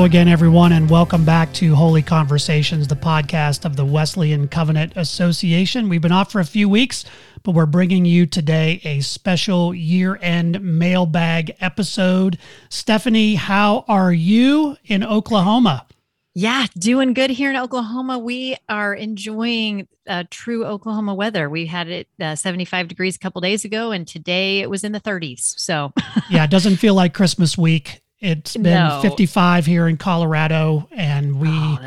Hello 0.00 0.06
again, 0.06 0.28
everyone, 0.28 0.72
and 0.72 0.88
welcome 0.88 1.26
back 1.26 1.52
to 1.52 1.74
Holy 1.74 2.00
Conversations, 2.00 2.88
the 2.88 2.96
podcast 2.96 3.66
of 3.66 3.76
the 3.76 3.84
Wesleyan 3.84 4.48
Covenant 4.48 4.94
Association. 4.96 5.90
We've 5.90 6.00
been 6.00 6.10
off 6.10 6.32
for 6.32 6.40
a 6.40 6.44
few 6.46 6.70
weeks, 6.70 7.04
but 7.42 7.52
we're 7.52 7.66
bringing 7.66 8.06
you 8.06 8.24
today 8.24 8.80
a 8.84 9.00
special 9.00 9.74
year 9.74 10.18
end 10.22 10.58
mailbag 10.62 11.54
episode. 11.60 12.38
Stephanie, 12.70 13.34
how 13.34 13.84
are 13.88 14.10
you 14.10 14.78
in 14.86 15.04
Oklahoma? 15.04 15.86
Yeah, 16.32 16.64
doing 16.78 17.12
good 17.12 17.28
here 17.28 17.50
in 17.50 17.56
Oklahoma. 17.56 18.18
We 18.18 18.56
are 18.70 18.94
enjoying 18.94 19.86
uh, 20.08 20.24
true 20.30 20.64
Oklahoma 20.64 21.14
weather. 21.14 21.50
We 21.50 21.66
had 21.66 21.88
it 21.88 22.08
uh, 22.18 22.36
75 22.36 22.88
degrees 22.88 23.16
a 23.16 23.18
couple 23.18 23.42
days 23.42 23.66
ago, 23.66 23.90
and 23.90 24.08
today 24.08 24.60
it 24.60 24.70
was 24.70 24.82
in 24.82 24.92
the 24.92 25.00
30s. 25.00 25.58
So, 25.58 25.92
yeah, 26.30 26.44
it 26.44 26.50
doesn't 26.50 26.76
feel 26.76 26.94
like 26.94 27.12
Christmas 27.12 27.58
week. 27.58 28.00
It's 28.20 28.54
been 28.54 28.74
no. 28.74 29.00
55 29.02 29.64
here 29.64 29.88
in 29.88 29.96
Colorado, 29.96 30.86
and 30.92 31.40
we 31.40 31.48
oh, 31.50 31.78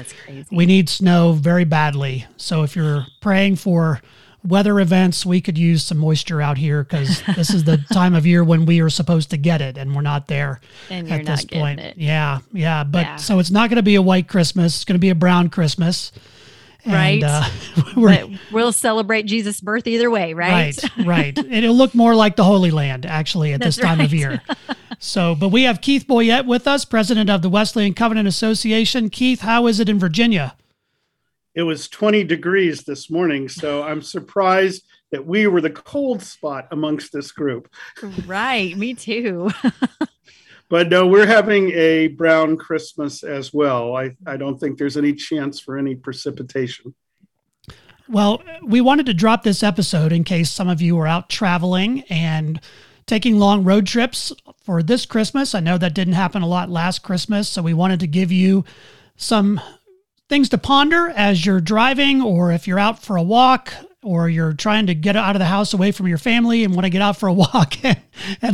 we 0.51 0.65
need 0.65 0.89
snow 0.89 1.33
very 1.33 1.63
badly. 1.63 2.25
So 2.37 2.63
if 2.63 2.75
you're 2.75 3.05
praying 3.21 3.57
for 3.57 4.01
weather 4.43 4.79
events, 4.79 5.25
we 5.27 5.41
could 5.41 5.59
use 5.59 5.83
some 5.83 5.99
moisture 5.99 6.41
out 6.41 6.57
here 6.57 6.83
because 6.83 7.21
this 7.35 7.53
is 7.53 7.65
the 7.65 7.77
time 7.93 8.15
of 8.15 8.25
year 8.25 8.43
when 8.43 8.65
we 8.65 8.81
are 8.81 8.89
supposed 8.89 9.29
to 9.29 9.37
get 9.37 9.61
it, 9.61 9.77
and 9.77 9.95
we're 9.95 10.01
not 10.01 10.27
there 10.27 10.59
and 10.89 11.11
at 11.11 11.25
this 11.25 11.45
point. 11.45 11.79
It. 11.79 11.97
Yeah, 11.97 12.39
yeah. 12.51 12.83
But 12.83 13.05
yeah. 13.05 13.15
so 13.17 13.37
it's 13.37 13.51
not 13.51 13.69
going 13.69 13.77
to 13.77 13.83
be 13.83 13.95
a 13.95 14.01
white 14.01 14.27
Christmas; 14.27 14.75
it's 14.75 14.85
going 14.85 14.95
to 14.95 14.99
be 14.99 15.09
a 15.09 15.15
brown 15.15 15.49
Christmas. 15.49 16.11
And, 16.85 16.93
right. 16.93 17.23
Uh, 17.23 18.27
we'll 18.51 18.73
celebrate 18.73 19.23
Jesus' 19.23 19.61
birth 19.61 19.87
either 19.87 20.09
way, 20.09 20.33
right? 20.33 20.77
Right, 20.97 21.05
right. 21.05 21.37
It'll 21.51 21.75
look 21.75 21.95
more 21.95 22.13
like 22.13 22.35
the 22.35 22.43
Holy 22.43 22.71
Land, 22.71 23.05
actually, 23.05 23.53
at 23.53 23.61
That's 23.61 23.77
this 23.77 23.85
time 23.85 23.99
right. 23.99 24.05
of 24.05 24.13
year. 24.13 24.41
So, 25.03 25.35
but 25.35 25.49
we 25.49 25.63
have 25.63 25.81
Keith 25.81 26.05
Boyette 26.07 26.45
with 26.45 26.65
us, 26.65 26.85
president 26.85 27.29
of 27.29 27.41
the 27.41 27.49
Wesleyan 27.49 27.93
Covenant 27.93 28.25
Association. 28.25 29.09
Keith, 29.09 29.41
how 29.41 29.67
is 29.67 29.81
it 29.81 29.89
in 29.89 29.99
Virginia? 29.99 30.55
It 31.53 31.63
was 31.63 31.89
20 31.89 32.23
degrees 32.23 32.83
this 32.83 33.11
morning, 33.11 33.49
so 33.49 33.83
I'm 33.83 34.01
surprised 34.01 34.85
that 35.11 35.27
we 35.27 35.45
were 35.47 35.59
the 35.59 35.69
cold 35.69 36.21
spot 36.21 36.69
amongst 36.71 37.11
this 37.11 37.33
group. 37.33 37.69
Right, 38.25 38.77
me 38.77 38.93
too. 38.93 39.51
but 40.69 40.87
no, 40.87 41.05
we're 41.05 41.27
having 41.27 41.71
a 41.71 42.07
brown 42.07 42.55
Christmas 42.55 43.23
as 43.23 43.53
well. 43.53 43.97
I, 43.97 44.15
I 44.25 44.37
don't 44.37 44.57
think 44.57 44.77
there's 44.77 44.95
any 44.95 45.11
chance 45.11 45.59
for 45.59 45.77
any 45.77 45.95
precipitation. 45.95 46.95
Well, 48.07 48.41
we 48.63 48.79
wanted 48.79 49.07
to 49.07 49.13
drop 49.13 49.43
this 49.43 49.63
episode 49.63 50.13
in 50.13 50.23
case 50.23 50.49
some 50.49 50.69
of 50.69 50.81
you 50.81 50.97
are 50.99 51.07
out 51.07 51.29
traveling 51.29 52.03
and 52.03 52.61
taking 53.05 53.37
long 53.37 53.63
road 53.63 53.85
trips 53.85 54.31
for 54.63 54.81
this 54.81 55.05
Christmas. 55.05 55.53
I 55.53 55.59
know 55.59 55.77
that 55.77 55.93
didn't 55.93 56.13
happen 56.13 56.41
a 56.41 56.47
lot 56.47 56.69
last 56.69 56.99
Christmas, 56.99 57.49
so 57.49 57.61
we 57.61 57.73
wanted 57.73 57.99
to 58.01 58.07
give 58.07 58.31
you 58.31 58.63
some 59.15 59.59
things 60.29 60.49
to 60.49 60.57
ponder 60.57 61.09
as 61.09 61.45
you're 61.45 61.61
driving 61.61 62.21
or 62.21 62.51
if 62.51 62.67
you're 62.67 62.79
out 62.79 63.01
for 63.01 63.17
a 63.17 63.23
walk 63.23 63.73
or 64.01 64.29
you're 64.29 64.53
trying 64.53 64.87
to 64.87 64.95
get 64.95 65.15
out 65.15 65.35
of 65.35 65.39
the 65.39 65.45
house 65.45 65.73
away 65.73 65.91
from 65.91 66.07
your 66.07 66.17
family 66.17 66.63
and 66.63 66.73
want 66.73 66.85
to 66.85 66.89
get 66.89 67.01
out 67.01 67.17
for 67.17 67.27
a 67.27 67.33
walk 67.33 67.75
and, 67.83 67.99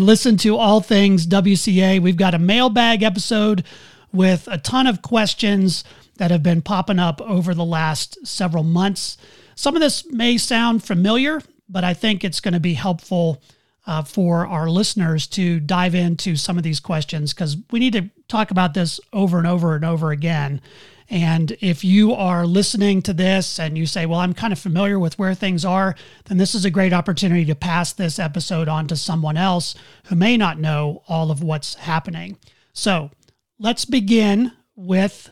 listen 0.06 0.38
to 0.38 0.56
all 0.56 0.82
things 0.82 1.28
WCA. 1.28 2.00
We've 2.02 2.18
got 2.18 2.34
a 2.34 2.40
mailbag 2.40 3.04
episode 3.04 3.64
with 4.12 4.48
a 4.52 4.58
ton 4.58 4.88
of 4.88 5.02
questions 5.02 5.84
that 6.18 6.32
have 6.32 6.44
been 6.44 6.62
popping 6.62 7.00
up 7.00 7.22
over 7.22 7.54
the 7.54 7.66
last 7.66 8.26
several 8.28 8.64
months. 8.64 9.18
Some 9.56 9.76
of 9.76 9.82
this 9.82 10.06
may 10.12 10.38
sound 10.38 10.84
familiar, 10.84 11.42
but 11.68 11.84
I 11.84 11.94
think 11.94 12.24
it's 12.24 12.40
going 12.40 12.54
to 12.54 12.60
be 12.60 12.74
helpful 12.74 13.42
uh, 13.86 14.04
for 14.04 14.46
our 14.46 14.70
listeners 14.70 15.28
to 15.28 15.60
dive 15.60 15.96
into 15.96 16.36
some 16.36 16.58
of 16.58 16.64
these 16.64 16.80
questions 16.80 17.34
because 17.34 17.58
we 17.72 17.80
need 17.80 17.94
to 17.94 18.10
talk 18.28 18.52
about 18.52 18.74
this 18.74 19.00
over 19.14 19.38
and 19.38 19.48
over 19.48 19.76
and 19.76 19.86
over 19.86 20.12
again. 20.12 20.62
And 21.10 21.58
if 21.60 21.84
you 21.84 22.14
are 22.14 22.46
listening 22.46 23.02
to 23.04 23.14
this 23.14 23.60
and 23.60 23.78
you 23.78 23.88
say, 23.88 24.06
Well, 24.06 24.20
I'm 24.20 24.34
kind 24.34 24.54
of 24.54 24.60
familiar 24.60 25.00
with 25.00 25.18
where 25.18 25.34
things 25.34 25.66
are, 25.66 25.96
then 26.26 26.38
this 26.38 26.54
is 26.54 26.66
a 26.66 26.70
great 26.70 26.94
opportunity 26.94 27.46
to 27.46 27.56
pass 27.56 27.94
this 27.94 28.20
episode 28.20 28.68
on 28.68 28.88
to 28.88 28.96
someone 28.96 29.38
else 29.38 29.74
who 30.06 30.16
may 30.16 30.38
not 30.38 30.60
know 30.60 31.02
all 31.08 31.32
of 31.32 31.42
what's 31.42 31.76
happening. 31.76 32.38
So 32.74 33.10
let's 33.58 33.86
begin 33.86 34.52
with 34.76 35.32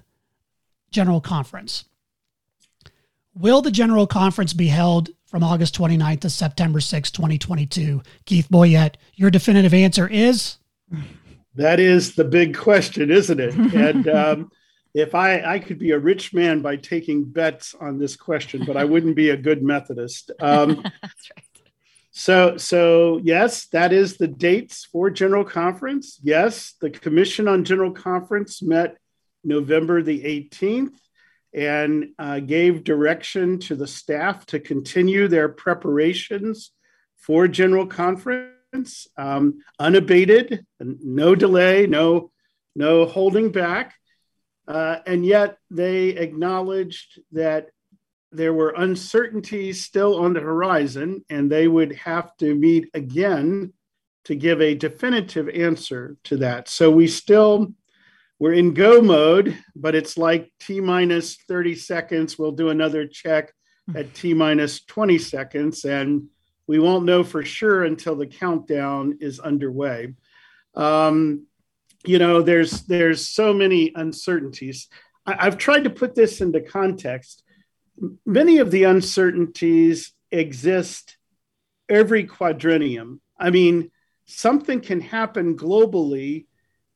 General 0.89 1.21
Conference. 1.21 1.85
Will 3.35 3.61
the 3.61 3.69
General 3.69 4.07
Conference 4.07 4.53
be 4.53 4.67
held 4.67 5.09
from 5.27 5.43
August 5.43 5.77
29th 5.77 6.21
to 6.21 6.29
September 6.29 6.79
6, 6.79 7.11
2022? 7.11 8.01
Keith 8.25 8.47
Boyette, 8.49 8.95
your 9.15 9.29
definitive 9.29 9.73
answer 9.73 10.07
is? 10.07 10.57
That 11.55 11.79
is 11.79 12.15
the 12.15 12.23
big 12.23 12.57
question, 12.57 13.11
isn't 13.11 13.39
it? 13.39 13.53
And 13.73 14.07
um, 14.07 14.51
if 14.93 15.13
I, 15.13 15.41
I 15.41 15.59
could 15.59 15.77
be 15.77 15.91
a 15.91 15.99
rich 15.99 16.33
man 16.33 16.61
by 16.61 16.77
taking 16.77 17.23
bets 17.23 17.75
on 17.79 17.99
this 17.99 18.15
question, 18.15 18.63
but 18.65 18.77
I 18.77 18.85
wouldn't 18.85 19.15
be 19.15 19.29
a 19.29 19.37
good 19.37 19.61
Methodist. 19.61 20.31
Um, 20.39 20.81
That's 21.01 21.31
right. 21.35 21.43
So, 22.11 22.57
so 22.57 23.19
yes, 23.23 23.67
that 23.67 23.93
is 23.93 24.17
the 24.17 24.27
dates 24.27 24.85
for 24.85 25.11
General 25.11 25.43
Conference. 25.43 26.19
Yes, 26.23 26.73
the 26.81 26.89
Commission 26.89 27.47
on 27.47 27.63
General 27.63 27.91
Conference 27.91 28.63
met 28.63 28.97
November 29.43 30.01
the 30.01 30.23
18th 30.23 30.95
and 31.53 32.09
uh, 32.19 32.39
gave 32.39 32.83
direction 32.83 33.59
to 33.59 33.75
the 33.75 33.87
staff 33.87 34.45
to 34.47 34.59
continue 34.59 35.27
their 35.27 35.49
preparations 35.49 36.71
for 37.17 37.47
General 37.47 37.87
Conference, 37.87 39.07
um, 39.17 39.59
unabated, 39.79 40.65
no 40.79 41.35
delay, 41.35 41.87
no, 41.87 42.31
no 42.75 43.05
holding 43.05 43.51
back. 43.51 43.95
Uh, 44.67 44.97
and 45.05 45.25
yet 45.25 45.57
they 45.71 46.09
acknowledged 46.09 47.19
that 47.31 47.67
there 48.31 48.53
were 48.53 48.73
uncertainties 48.77 49.83
still 49.83 50.19
on 50.19 50.33
the 50.33 50.41
horizon, 50.41 51.23
and 51.29 51.49
they 51.49 51.67
would 51.67 51.93
have 51.95 52.35
to 52.37 52.53
meet 52.53 52.89
again 52.93 53.73
to 54.25 54.35
give 54.35 54.61
a 54.61 54.75
definitive 54.75 55.47
answer 55.47 56.17
to 56.25 56.37
that. 56.37 56.67
So 56.67 56.91
we 56.91 57.07
still 57.07 57.73
we're 58.39 58.53
in 58.53 58.73
go 58.73 59.01
mode, 59.01 59.57
but 59.75 59.95
it's 59.95 60.17
like 60.17 60.51
T 60.59 60.79
minus 60.79 61.35
30 61.47 61.75
seconds. 61.75 62.37
We'll 62.37 62.51
do 62.51 62.69
another 62.69 63.07
check 63.07 63.53
at 63.95 64.13
T 64.13 64.33
minus 64.33 64.83
20 64.83 65.17
seconds, 65.17 65.85
and 65.85 66.27
we 66.67 66.79
won't 66.79 67.05
know 67.05 67.23
for 67.23 67.43
sure 67.43 67.83
until 67.83 68.15
the 68.15 68.27
countdown 68.27 69.17
is 69.21 69.39
underway. 69.39 70.13
Um, 70.75 71.47
you 72.05 72.19
know, 72.19 72.41
there's 72.41 72.83
there's 72.83 73.27
so 73.27 73.53
many 73.53 73.91
uncertainties. 73.95 74.87
I, 75.25 75.47
I've 75.47 75.57
tried 75.57 75.85
to 75.85 75.89
put 75.89 76.13
this 76.13 76.41
into 76.41 76.61
context. 76.61 77.43
Many 78.25 78.59
of 78.59 78.69
the 78.69 78.83
uncertainties 78.83 80.13
exist 80.31 81.17
every 81.89 82.25
quadrennium. 82.25 83.19
I 83.39 83.49
mean, 83.49 83.89
something 84.25 84.81
can 84.81 85.01
happen 85.01 85.57
globally 85.57 86.45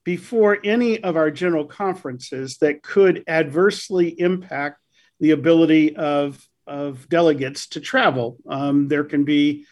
before 0.04 0.58
any 0.64 1.04
of 1.04 1.16
our 1.16 1.30
general 1.32 1.66
conferences 1.66 2.58
that 2.58 2.82
could 2.82 3.24
adversely 3.28 4.20
impact 4.20 4.80
the 5.20 5.32
ability 5.32 5.96
of, 5.96 6.44
of 6.66 7.08
delegates 7.08 7.68
to 7.70 7.80
travel. 7.80 8.38
Um, 8.48 8.88
there 8.88 9.04
can 9.04 9.24
be 9.24 9.66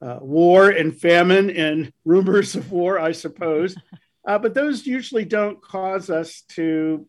uh, 0.00 0.18
war 0.20 0.70
and 0.70 0.98
famine 0.98 1.50
and 1.50 1.92
rumors 2.04 2.54
of 2.56 2.72
war, 2.72 2.98
I 2.98 3.12
suppose, 3.12 3.76
uh, 4.26 4.38
but 4.38 4.54
those 4.54 4.86
usually 4.86 5.24
don't 5.24 5.62
cause 5.62 6.10
us 6.10 6.42
to 6.50 7.06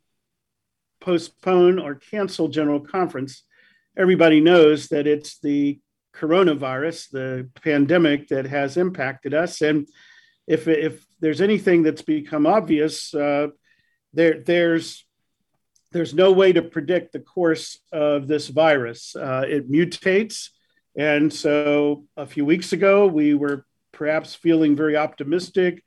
postpone 0.99 1.79
or 1.79 1.95
cancel 1.95 2.49
general 2.49 2.81
conference. 2.81 3.43
Everybody 3.97 4.41
knows 4.41 4.89
that 4.89 5.07
it's 5.07 5.39
the 5.39 5.79
coronavirus, 6.13 7.11
the 7.11 7.49
pandemic 7.61 8.27
that 8.29 8.45
has 8.45 8.75
impacted 8.75 9.33
us. 9.33 9.61
And 9.61 9.87
if, 10.47 10.67
if 10.67 11.06
there's 11.19 11.41
anything 11.41 11.83
that's 11.83 12.01
become 12.01 12.45
obvious, 12.45 13.13
uh, 13.13 13.47
there 14.13 14.41
there's 14.43 15.05
there's 15.91 16.13
no 16.13 16.31
way 16.31 16.51
to 16.53 16.61
predict 16.61 17.13
the 17.13 17.19
course 17.19 17.79
of 17.91 18.27
this 18.27 18.49
virus. 18.49 19.15
Uh, 19.15 19.43
it 19.47 19.71
mutates, 19.71 20.49
and 20.97 21.31
so 21.31 22.05
a 22.15 22.25
few 22.25 22.45
weeks 22.45 22.73
ago 22.73 23.07
we 23.07 23.33
were 23.33 23.65
perhaps 23.91 24.35
feeling 24.35 24.75
very 24.75 24.95
optimistic 24.95 25.83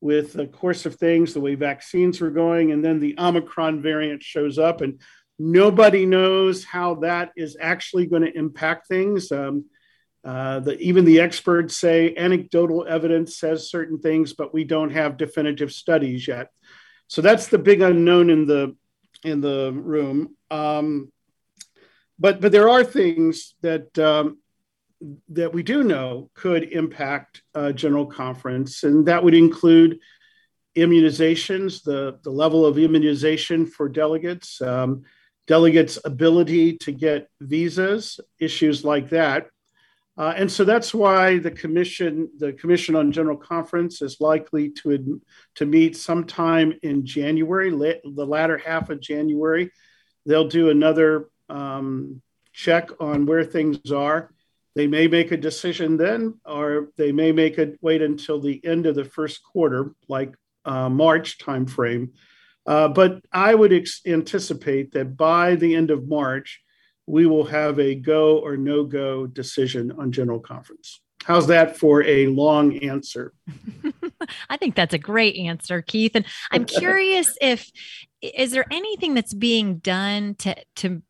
with 0.00 0.32
the 0.32 0.46
course 0.46 0.86
of 0.86 0.96
things, 0.96 1.34
the 1.34 1.40
way 1.40 1.54
vaccines 1.54 2.20
were 2.20 2.30
going, 2.30 2.72
and 2.72 2.82
then 2.82 3.00
the 3.00 3.14
Omicron 3.18 3.82
variant 3.82 4.22
shows 4.22 4.58
up, 4.58 4.80
and 4.80 5.00
nobody 5.38 6.06
knows 6.06 6.64
how 6.64 6.94
that 6.96 7.32
is 7.36 7.56
actually 7.60 8.06
going 8.06 8.22
to 8.22 8.38
impact 8.38 8.88
things. 8.88 9.30
Um, 9.30 9.66
uh, 10.24 10.60
the, 10.60 10.78
even 10.78 11.04
the 11.04 11.20
experts 11.20 11.76
say 11.76 12.14
anecdotal 12.16 12.86
evidence 12.86 13.38
says 13.38 13.70
certain 13.70 13.98
things, 13.98 14.32
but 14.34 14.52
we 14.52 14.64
don't 14.64 14.90
have 14.90 15.16
definitive 15.16 15.72
studies 15.72 16.28
yet. 16.28 16.50
So 17.08 17.22
that's 17.22 17.48
the 17.48 17.58
big 17.58 17.80
unknown 17.80 18.30
in 18.30 18.46
the 18.46 18.76
in 19.24 19.40
the 19.40 19.72
room. 19.72 20.36
Um, 20.50 21.10
but 22.18 22.40
but 22.40 22.52
there 22.52 22.68
are 22.68 22.84
things 22.84 23.54
that 23.62 23.98
um, 23.98 24.38
that 25.30 25.52
we 25.52 25.62
do 25.62 25.82
know 25.82 26.30
could 26.34 26.64
impact 26.64 27.42
a 27.54 27.72
general 27.72 28.06
conference, 28.06 28.82
and 28.84 29.06
that 29.06 29.24
would 29.24 29.34
include 29.34 29.98
immunizations, 30.76 31.82
the, 31.82 32.18
the 32.22 32.30
level 32.30 32.64
of 32.64 32.78
immunization 32.78 33.66
for 33.66 33.88
delegates, 33.88 34.60
um, 34.62 35.02
delegates' 35.46 35.98
ability 36.04 36.76
to 36.78 36.92
get 36.92 37.28
visas, 37.40 38.20
issues 38.38 38.84
like 38.84 39.10
that. 39.10 39.48
Uh, 40.20 40.34
and 40.36 40.52
so 40.52 40.64
that's 40.64 40.92
why 40.92 41.38
the 41.38 41.50
commission, 41.50 42.28
the 42.36 42.52
Commission 42.52 42.94
on 42.94 43.10
General 43.10 43.38
Conference, 43.38 44.02
is 44.02 44.20
likely 44.20 44.68
to 44.68 45.18
to 45.54 45.64
meet 45.64 45.96
sometime 45.96 46.74
in 46.82 47.06
January, 47.06 47.70
the 47.70 48.26
latter 48.26 48.58
half 48.58 48.90
of 48.90 49.00
January. 49.00 49.70
They'll 50.26 50.46
do 50.48 50.68
another 50.68 51.30
um, 51.48 52.20
check 52.52 52.90
on 53.00 53.24
where 53.24 53.44
things 53.44 53.90
are. 53.90 54.30
They 54.74 54.86
may 54.86 55.08
make 55.08 55.32
a 55.32 55.38
decision 55.38 55.96
then, 55.96 56.38
or 56.44 56.90
they 56.98 57.12
may 57.12 57.32
make 57.32 57.56
it 57.56 57.78
wait 57.80 58.02
until 58.02 58.42
the 58.42 58.60
end 58.62 58.84
of 58.84 58.96
the 58.96 59.06
first 59.06 59.42
quarter, 59.42 59.94
like 60.06 60.34
uh, 60.66 60.90
March 60.90 61.38
timeframe. 61.38 62.10
Uh, 62.66 62.88
but 62.88 63.22
I 63.32 63.54
would 63.54 63.72
ex- 63.72 64.02
anticipate 64.06 64.92
that 64.92 65.16
by 65.16 65.54
the 65.54 65.74
end 65.74 65.90
of 65.90 66.08
March, 66.08 66.60
we 67.06 67.26
will 67.26 67.44
have 67.44 67.78
a 67.78 67.94
go 67.94 68.38
or 68.38 68.56
no 68.56 68.84
go 68.84 69.26
decision 69.26 69.92
on 69.92 70.12
General 70.12 70.40
Conference. 70.40 71.00
How's 71.24 71.48
that 71.48 71.76
for 71.76 72.02
a 72.04 72.26
long 72.28 72.78
answer? 72.78 73.34
I 74.50 74.56
think 74.56 74.74
that's 74.74 74.94
a 74.94 74.98
great 74.98 75.36
answer, 75.36 75.82
Keith. 75.82 76.12
And 76.14 76.24
I'm 76.50 76.64
curious 76.66 77.36
if 77.40 77.70
is 78.22 78.52
there 78.52 78.66
anything 78.70 79.14
that's 79.14 79.34
being 79.34 79.78
done 79.78 80.34
to 80.36 80.56
to 80.76 81.02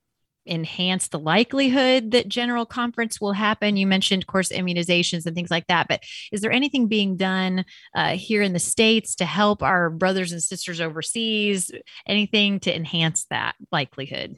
enhance 0.47 1.09
the 1.09 1.19
likelihood 1.19 2.13
that 2.13 2.27
general 2.27 2.65
conference 2.65 3.21
will 3.21 3.35
happen 3.35 3.77
you 3.77 3.87
mentioned 3.87 4.23
of 4.23 4.27
course 4.27 4.49
immunizations 4.49 5.27
and 5.27 5.37
things 5.37 5.51
like 5.51 5.67
that 5.67 5.87
but 5.87 6.03
is 6.33 6.41
there 6.41 6.51
anything 6.51 6.89
being 6.89 7.17
done 7.17 7.63
uh, 7.95 8.17
here 8.17 8.41
in 8.41 8.55
the 8.55 8.59
states 8.59 9.15
to 9.15 9.27
help 9.27 9.63
our 9.63 9.91
brothers 9.91 10.33
and 10.33 10.43
sisters 10.43 10.81
overseas 10.81 11.71
anything 12.07 12.59
to 12.59 12.75
enhance 12.75 13.27
that 13.29 13.55
likelihood 13.71 14.35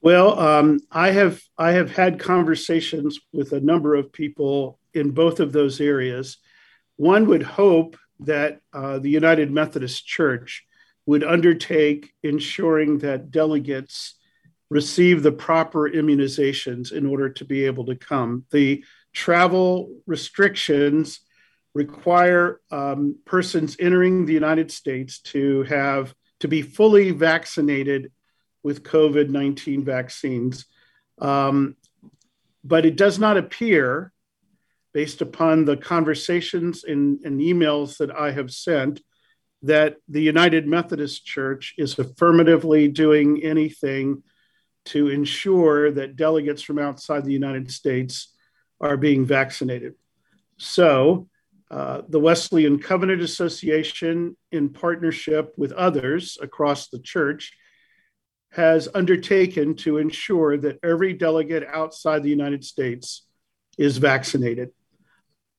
well 0.00 0.38
um, 0.38 0.80
i 0.90 1.10
have 1.10 1.40
i 1.58 1.72
have 1.72 1.90
had 1.90 2.18
conversations 2.18 3.18
with 3.32 3.52
a 3.52 3.60
number 3.60 3.94
of 3.94 4.12
people 4.12 4.78
in 4.94 5.10
both 5.10 5.40
of 5.40 5.52
those 5.52 5.80
areas 5.80 6.38
one 6.96 7.26
would 7.26 7.42
hope 7.42 7.96
that 8.20 8.60
uh, 8.72 8.98
the 8.98 9.10
united 9.10 9.50
methodist 9.50 10.06
church 10.06 10.64
would 11.06 11.24
undertake 11.24 12.12
ensuring 12.22 12.98
that 12.98 13.30
delegates 13.30 14.14
receive 14.70 15.22
the 15.22 15.32
proper 15.32 15.90
immunizations 15.90 16.92
in 16.92 17.04
order 17.04 17.28
to 17.28 17.44
be 17.44 17.66
able 17.66 17.84
to 17.86 17.96
come. 17.96 18.44
The 18.52 18.84
travel 19.12 19.90
restrictions 20.06 21.20
require 21.74 22.60
um, 22.70 23.16
persons 23.24 23.76
entering 23.80 24.26
the 24.26 24.32
United 24.32 24.70
States 24.70 25.20
to 25.20 25.64
have 25.64 26.14
to 26.40 26.48
be 26.48 26.62
fully 26.62 27.10
vaccinated 27.10 28.12
with 28.62 28.82
COVID 28.82 29.28
19 29.30 29.84
vaccines. 29.84 30.66
Um, 31.20 31.76
but 32.64 32.84
it 32.84 32.96
does 32.96 33.18
not 33.18 33.36
appear, 33.36 34.12
based 34.92 35.22
upon 35.22 35.64
the 35.64 35.76
conversations 35.76 36.84
and, 36.84 37.20
and 37.24 37.40
emails 37.40 37.98
that 37.98 38.10
I 38.10 38.32
have 38.32 38.50
sent, 38.50 39.00
that 39.62 39.96
the 40.08 40.22
United 40.22 40.66
Methodist 40.66 41.24
Church 41.24 41.74
is 41.78 41.98
affirmatively 41.98 42.88
doing 42.88 43.42
anything 43.42 44.22
to 44.86 45.08
ensure 45.08 45.90
that 45.92 46.16
delegates 46.16 46.62
from 46.62 46.78
outside 46.78 47.24
the 47.24 47.32
United 47.32 47.70
States 47.70 48.34
are 48.80 48.96
being 48.96 49.26
vaccinated. 49.26 49.94
So, 50.56 51.28
uh, 51.70 52.02
the 52.08 52.18
Wesleyan 52.18 52.80
Covenant 52.80 53.22
Association, 53.22 54.36
in 54.50 54.70
partnership 54.70 55.54
with 55.56 55.72
others 55.72 56.36
across 56.42 56.88
the 56.88 56.98
church, 56.98 57.52
has 58.52 58.88
undertaken 58.94 59.74
to 59.76 59.98
ensure 59.98 60.56
that 60.56 60.78
every 60.82 61.12
delegate 61.12 61.66
outside 61.66 62.22
the 62.22 62.30
United 62.30 62.64
States 62.64 63.26
is 63.78 63.98
vaccinated. 63.98 64.70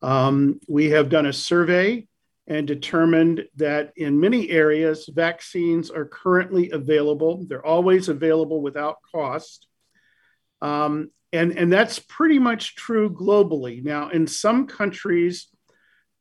Um, 0.01 0.59
we 0.67 0.89
have 0.89 1.09
done 1.09 1.25
a 1.25 1.33
survey 1.33 2.07
and 2.47 2.67
determined 2.67 3.45
that 3.55 3.93
in 3.95 4.19
many 4.19 4.49
areas, 4.49 5.07
vaccines 5.07 5.89
are 5.89 6.05
currently 6.05 6.71
available. 6.71 7.45
They're 7.47 7.65
always 7.65 8.09
available 8.09 8.61
without 8.61 8.97
cost. 9.13 9.67
Um, 10.61 11.11
and, 11.31 11.57
and 11.57 11.71
that's 11.71 11.99
pretty 11.99 12.39
much 12.39 12.75
true 12.75 13.09
globally. 13.09 13.81
Now, 13.83 14.09
in 14.09 14.27
some 14.27 14.67
countries, 14.67 15.47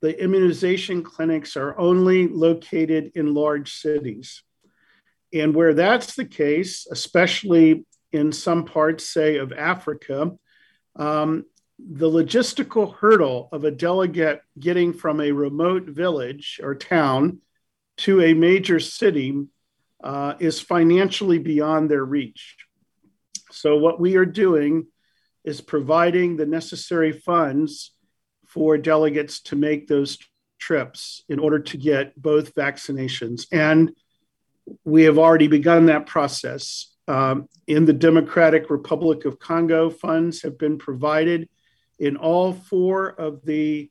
the 0.03 0.23
immunization 0.23 1.03
clinics 1.03 1.57
are 1.57 1.77
only 1.79 2.29
located 2.29 3.13
in 3.17 3.35
large 3.35 3.73
cities. 3.73 4.43
And 5.33 5.55
where 5.55 5.75
that's 5.75 6.15
the 6.15 6.25
case, 6.25 6.87
especially 6.91 7.85
in 8.13 8.33
some 8.33 8.65
parts, 8.65 9.07
say, 9.07 9.37
of 9.37 9.53
Africa, 9.53 10.33
um, 10.97 11.45
the 11.79 12.11
logistical 12.11 12.95
hurdle 12.95 13.49
of 13.53 13.65
a 13.65 13.71
delegate 13.71 14.43
getting 14.59 14.93
from 14.93 15.21
a 15.21 15.33
remote 15.33 15.85
village 15.85 16.61
or 16.63 16.75
town 16.75 17.41
to 17.99 18.21
a 18.23 18.35
major 18.35 18.81
city 18.81 19.47
uh, 20.03 20.35
is 20.41 20.61
financially 20.61 21.39
beyond 21.39 21.91
their 21.91 22.05
reach. 22.05 22.57
So, 23.51 23.77
what 23.77 24.01
we 24.01 24.17
are 24.17 24.27
doing 24.27 24.87
is 25.45 25.61
providing 25.61 26.37
the 26.37 26.47
necessary 26.47 27.13
funds 27.13 27.93
for 28.47 28.77
delegates 28.77 29.41
to 29.43 29.57
make 29.57 29.87
those 29.87 30.19
trips 30.59 31.23
in 31.29 31.39
order 31.39 31.59
to 31.59 31.77
get 31.77 32.21
both 32.21 32.55
vaccinations. 32.55 33.47
And 33.53 33.93
we 34.85 35.05
have 35.05 35.19
already 35.19 35.49
begun 35.49 35.87
that 35.87 36.07
process. 36.07 36.95
Um, 37.09 37.49
in 37.67 37.87
the 37.87 37.93
Democratic 37.93 38.71
Republic 38.71 39.25
of 39.25 39.39
Congo, 39.39 39.91
funds 39.91 40.43
have 40.43 40.59
been 40.59 40.79
provided 40.79 41.49
in 41.99 42.17
all 42.17 42.53
four 42.53 43.09
of 43.09 43.45
the 43.45 43.91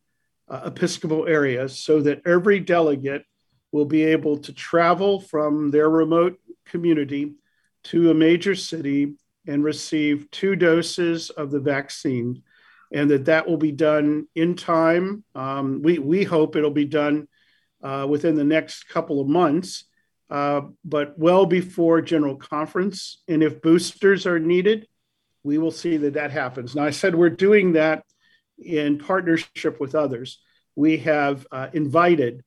uh, 0.49 0.61
Episcopal 0.65 1.27
areas 1.27 1.79
so 1.79 2.01
that 2.01 2.21
every 2.25 2.59
delegate 2.59 3.23
will 3.71 3.85
be 3.85 4.03
able 4.03 4.37
to 4.39 4.53
travel 4.53 5.19
from 5.19 5.69
their 5.69 5.89
remote 5.89 6.39
community 6.65 7.33
to 7.83 8.09
a 8.09 8.13
major 8.13 8.55
city 8.55 9.15
and 9.47 9.63
receive 9.63 10.29
two 10.31 10.55
doses 10.55 11.29
of 11.29 11.51
the 11.51 11.59
vaccine 11.59 12.41
and 12.91 13.09
that 13.09 13.25
that 13.25 13.47
will 13.47 13.57
be 13.57 13.71
done 13.71 14.27
in 14.35 14.55
time 14.55 15.23
um, 15.35 15.81
we, 15.81 15.99
we 15.99 16.23
hope 16.23 16.55
it'll 16.55 16.71
be 16.71 16.85
done 16.85 17.27
uh, 17.83 18.05
within 18.09 18.35
the 18.35 18.43
next 18.43 18.89
couple 18.89 19.21
of 19.21 19.27
months 19.27 19.85
uh, 20.29 20.61
but 20.85 21.17
well 21.17 21.45
before 21.45 22.01
general 22.01 22.35
conference 22.35 23.21
and 23.27 23.41
if 23.43 23.61
boosters 23.61 24.25
are 24.25 24.39
needed 24.39 24.87
we 25.43 25.57
will 25.57 25.71
see 25.71 25.97
that 25.97 26.13
that 26.13 26.31
happens. 26.31 26.75
Now, 26.75 26.85
I 26.85 26.89
said 26.89 27.15
we're 27.15 27.29
doing 27.29 27.73
that 27.73 28.03
in 28.57 28.97
partnership 28.97 29.79
with 29.79 29.95
others. 29.95 30.39
We 30.75 30.97
have 30.97 31.47
uh, 31.51 31.67
invited 31.73 32.43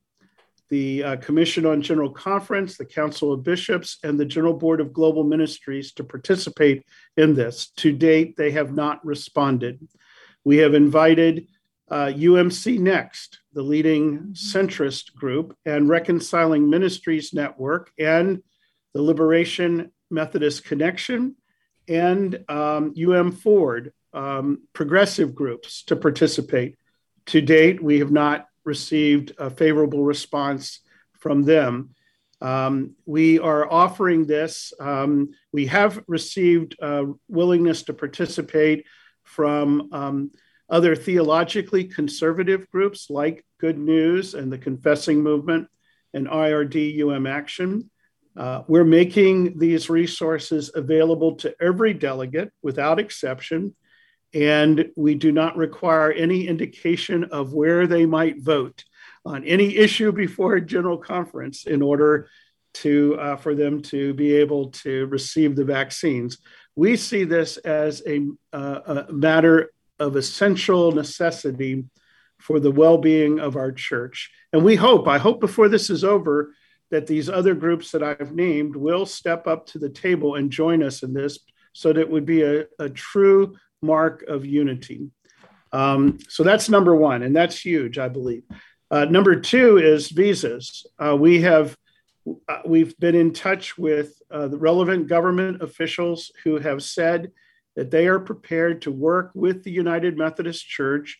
the 0.69 1.05
uh, 1.05 1.17
Commission 1.17 1.67
on 1.67 1.83
General 1.83 2.11
Conference, 2.11 2.77
the 2.77 2.87
Council 2.87 3.33
of 3.33 3.43
Bishops, 3.43 3.99
and 4.05 4.19
the 4.19 4.25
General 4.25 4.55
Board 4.55 4.81
of 4.81 4.93
Global 4.93 5.23
Ministries 5.25 5.93
to 5.95 6.05
participate 6.05 6.85
in 7.17 7.35
this. 7.35 7.71
To 7.77 7.93
date, 7.93 8.37
they 8.37 8.53
have 8.53 8.73
not 8.73 9.05
responded. 9.05 9.87
We 10.45 10.59
have 10.59 10.75
invited 10.75 11.47
uh, 11.91 12.07
UMC 12.07 12.79
Next, 12.79 13.41
the 13.53 13.62
leading 13.62 14.33
centrist 14.33 15.15
group, 15.15 15.57
and 15.67 15.89
Reconciling 15.89 16.71
Ministries 16.71 17.35
Network, 17.35 17.91
and 17.99 18.43
the 18.95 19.03
Liberation 19.03 19.93
Methodist 20.11 20.65
Connection, 20.65 21.37
and 21.89 22.45
um, 22.49 22.95
UM 22.97 23.33
Ford 23.33 23.93
um, 24.12 24.62
progressive 24.73 25.35
groups 25.35 25.83
to 25.85 25.97
participate. 25.97 26.77
To 27.27 27.41
date, 27.41 27.83
we 27.83 27.99
have 27.99 28.11
not 28.11 28.47
received 28.65 29.33
a 29.39 29.51
favorable 29.51 30.05
response 30.05 30.81
from 31.19 31.43
them. 31.43 31.95
Um, 32.41 32.97
we 33.07 33.39
are 33.39 33.71
offering 33.71 34.27
this. 34.27 34.73
Um, 34.81 35.31
we 35.53 35.67
have 35.67 36.03
received 36.09 36.77
uh, 36.83 37.05
willingness 37.29 37.85
to 37.85 37.95
participate 37.95 38.85
from 39.23 39.89
um, 39.93 40.31
other 40.69 40.97
theologically 40.97 41.85
conservative 41.85 42.69
groups 42.71 43.09
like 43.11 43.45
Good 43.59 43.78
News 43.78 44.35
and 44.35 44.52
the 44.52 44.59
Confessing 44.59 45.23
Movement 45.23 45.69
and 46.14 46.26
IRD 46.26 47.00
UM 47.00 47.26
Action. 47.26 47.90
Uh, 48.37 48.62
we're 48.66 48.85
making 48.85 49.59
these 49.59 49.90
resources 49.90 50.71
available 50.75 51.37
to 51.37 51.54
every 51.61 51.92
delegate 51.92 52.50
without 52.62 52.99
exception, 52.99 53.75
and 54.33 54.90
we 54.97 55.14
do 55.14 55.33
not 55.33 55.57
require 55.57 56.11
any 56.11 56.49
indication 56.49 57.25
of 57.25 57.52
where 57.52 57.87
they 57.87 58.07
might 58.07 58.42
vote 58.42 58.85
on 59.25 59.45
any 59.45 59.76
issue 59.76 60.11
before 60.12 60.59
general 60.61 60.97
conference 60.97 61.66
in 61.66 61.83
order 61.83 62.28
to 62.75 63.16
uh, 63.21 63.37
for 63.37 63.54
them 63.54 63.83
to 63.83 64.14
be 64.14 64.35
able 64.35 64.71
to 64.71 65.07
receive 65.07 65.54
the 65.54 65.64
vaccines. 65.64 66.38
We 66.75 66.97
see 66.97 67.25
this 67.25 67.59
as 67.59 68.02
a, 68.07 68.26
uh, 68.52 69.04
a 69.09 69.12
matter 69.12 69.73
of 70.02 70.16
essential 70.16 70.92
necessity 70.92 71.85
for 72.38 72.59
the 72.59 72.73
well 72.73 72.99
being 72.99 73.38
of 73.38 73.56
our 73.56 73.73
church. 73.73 74.30
And 74.52 74.64
we 74.64 74.75
hope, 74.75 75.06
I 75.06 75.18
hope 75.18 75.40
before 75.40 75.68
this 75.68 75.90
is 75.90 76.02
over, 76.04 76.54
that 76.90 77.06
these 77.06 77.30
other 77.30 77.54
groups 77.54 77.92
that 77.92 78.02
I've 78.02 78.35
named 78.35 78.76
will 78.76 79.06
step 79.06 79.47
up 79.47 79.64
to 79.66 79.78
the 79.78 79.88
table 79.88 80.35
and 80.35 80.50
join 80.50 80.82
us 80.82 81.02
in 81.02 81.14
this 81.14 81.38
so 81.73 81.92
that 81.92 82.00
it 82.00 82.11
would 82.11 82.26
be 82.26 82.42
a, 82.42 82.66
a 82.78 82.90
true 82.90 83.56
mark 83.80 84.25
of 84.28 84.44
unity. 84.44 85.09
Um, 85.73 86.18
so 86.28 86.42
that's 86.42 86.68
number 86.68 86.94
one, 86.94 87.23
and 87.23 87.35
that's 87.35 87.59
huge, 87.59 87.97
I 87.97 88.09
believe. 88.09 88.42
Uh, 88.90 89.06
number 89.06 89.40
two 89.40 89.78
is 89.78 90.09
visas. 90.09 90.85
Uh, 90.99 91.16
we 91.16 91.40
have 91.40 91.76
uh, 92.49 92.61
we've 92.66 92.97
been 92.99 93.14
in 93.14 93.32
touch 93.32 93.78
with 93.78 94.21
uh, 94.30 94.49
the 94.49 94.59
relevant 94.59 95.09
government 95.09 95.62
officials 95.62 96.30
who 96.44 96.59
have 96.59 96.82
said 96.82 97.32
that 97.76 97.91
they 97.91 98.07
are 98.07 98.21
prepared 98.21 98.83
to 98.83 98.91
work 98.91 99.31
with 99.35 99.64
the 99.64 99.71
United 99.71 100.17
Methodist 100.17 100.67
Church, 100.67 101.19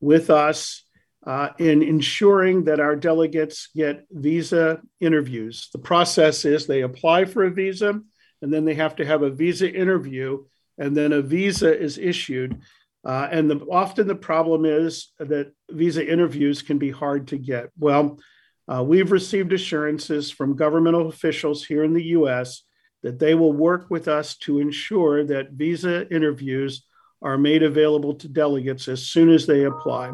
with 0.00 0.30
us, 0.30 0.82
uh, 1.26 1.50
in 1.58 1.82
ensuring 1.82 2.64
that 2.64 2.80
our 2.80 2.96
delegates 2.96 3.68
get 3.74 4.06
visa 4.10 4.80
interviews. 5.00 5.70
The 5.72 5.78
process 5.78 6.44
is 6.44 6.66
they 6.66 6.82
apply 6.82 7.24
for 7.24 7.44
a 7.44 7.50
visa, 7.50 8.00
and 8.42 8.52
then 8.52 8.64
they 8.64 8.74
have 8.74 8.96
to 8.96 9.06
have 9.06 9.22
a 9.22 9.30
visa 9.30 9.70
interview, 9.72 10.44
and 10.76 10.94
then 10.94 11.12
a 11.12 11.22
visa 11.22 11.76
is 11.76 11.96
issued. 11.96 12.60
Uh, 13.04 13.28
and 13.30 13.50
the, 13.50 13.56
often 13.70 14.06
the 14.06 14.14
problem 14.14 14.64
is 14.66 15.12
that 15.18 15.52
visa 15.70 16.06
interviews 16.06 16.62
can 16.62 16.78
be 16.78 16.90
hard 16.90 17.28
to 17.28 17.38
get. 17.38 17.70
Well, 17.78 18.18
uh, 18.66 18.82
we've 18.82 19.12
received 19.12 19.52
assurances 19.52 20.30
from 20.30 20.56
governmental 20.56 21.08
officials 21.08 21.64
here 21.64 21.84
in 21.84 21.92
the 21.92 22.04
US 22.18 22.62
that 23.04 23.18
they 23.18 23.34
will 23.34 23.52
work 23.52 23.90
with 23.90 24.08
us 24.08 24.34
to 24.38 24.58
ensure 24.58 25.24
that 25.24 25.52
visa 25.52 26.08
interviews 26.12 26.84
are 27.20 27.36
made 27.36 27.62
available 27.62 28.14
to 28.14 28.28
delegates 28.28 28.88
as 28.88 29.06
soon 29.06 29.28
as 29.28 29.46
they 29.46 29.64
apply. 29.64 30.10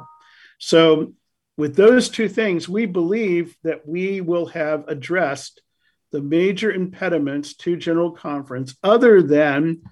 So, 0.59 1.15
with 1.57 1.77
those 1.77 2.09
two 2.09 2.29
things, 2.29 2.69
we 2.69 2.87
believe 2.87 3.57
that 3.63 3.87
we 3.87 4.21
will 4.21 4.47
have 4.47 4.85
addressed 4.89 5.63
the 6.11 6.21
major 6.21 6.73
impediments 6.73 7.55
to 7.59 7.77
General 7.77 8.11
Conference 8.11 8.75
other 8.83 9.23
than 9.23 9.83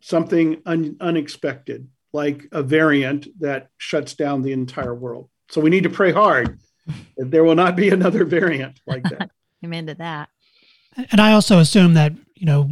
something 0.00 0.62
un- 0.64 0.96
unexpected, 1.00 1.88
like 2.14 2.48
a 2.52 2.62
variant 2.62 3.26
that 3.40 3.68
shuts 3.76 4.14
down 4.14 4.40
the 4.40 4.52
entire 4.52 4.94
world. 4.94 5.28
So, 5.50 5.60
we 5.60 5.68
need 5.68 5.82
to 5.82 5.90
pray 5.90 6.12
hard 6.12 6.58
that 7.18 7.30
there 7.30 7.44
will 7.44 7.54
not 7.54 7.76
be 7.76 7.90
another 7.90 8.24
variant 8.24 8.80
like 8.86 9.02
that. 9.02 9.30
Amen 9.64 9.86
to 9.88 9.94
that. 9.96 10.30
And 11.10 11.20
I 11.20 11.32
also 11.32 11.58
assume 11.58 11.94
that, 11.94 12.12
you 12.38 12.46
know, 12.46 12.70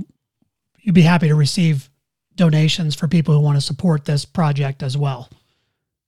you'd 0.79 0.95
be 0.95 1.03
happy 1.03 1.29
to 1.29 1.35
receive 1.35 1.91
donations 2.37 2.95
for 2.95 3.09
people 3.09 3.35
who 3.35 3.41
want 3.41 3.57
to 3.57 3.61
support 3.61 4.05
this 4.05 4.25
project 4.25 4.83
as 4.83 4.97
well. 4.97 5.29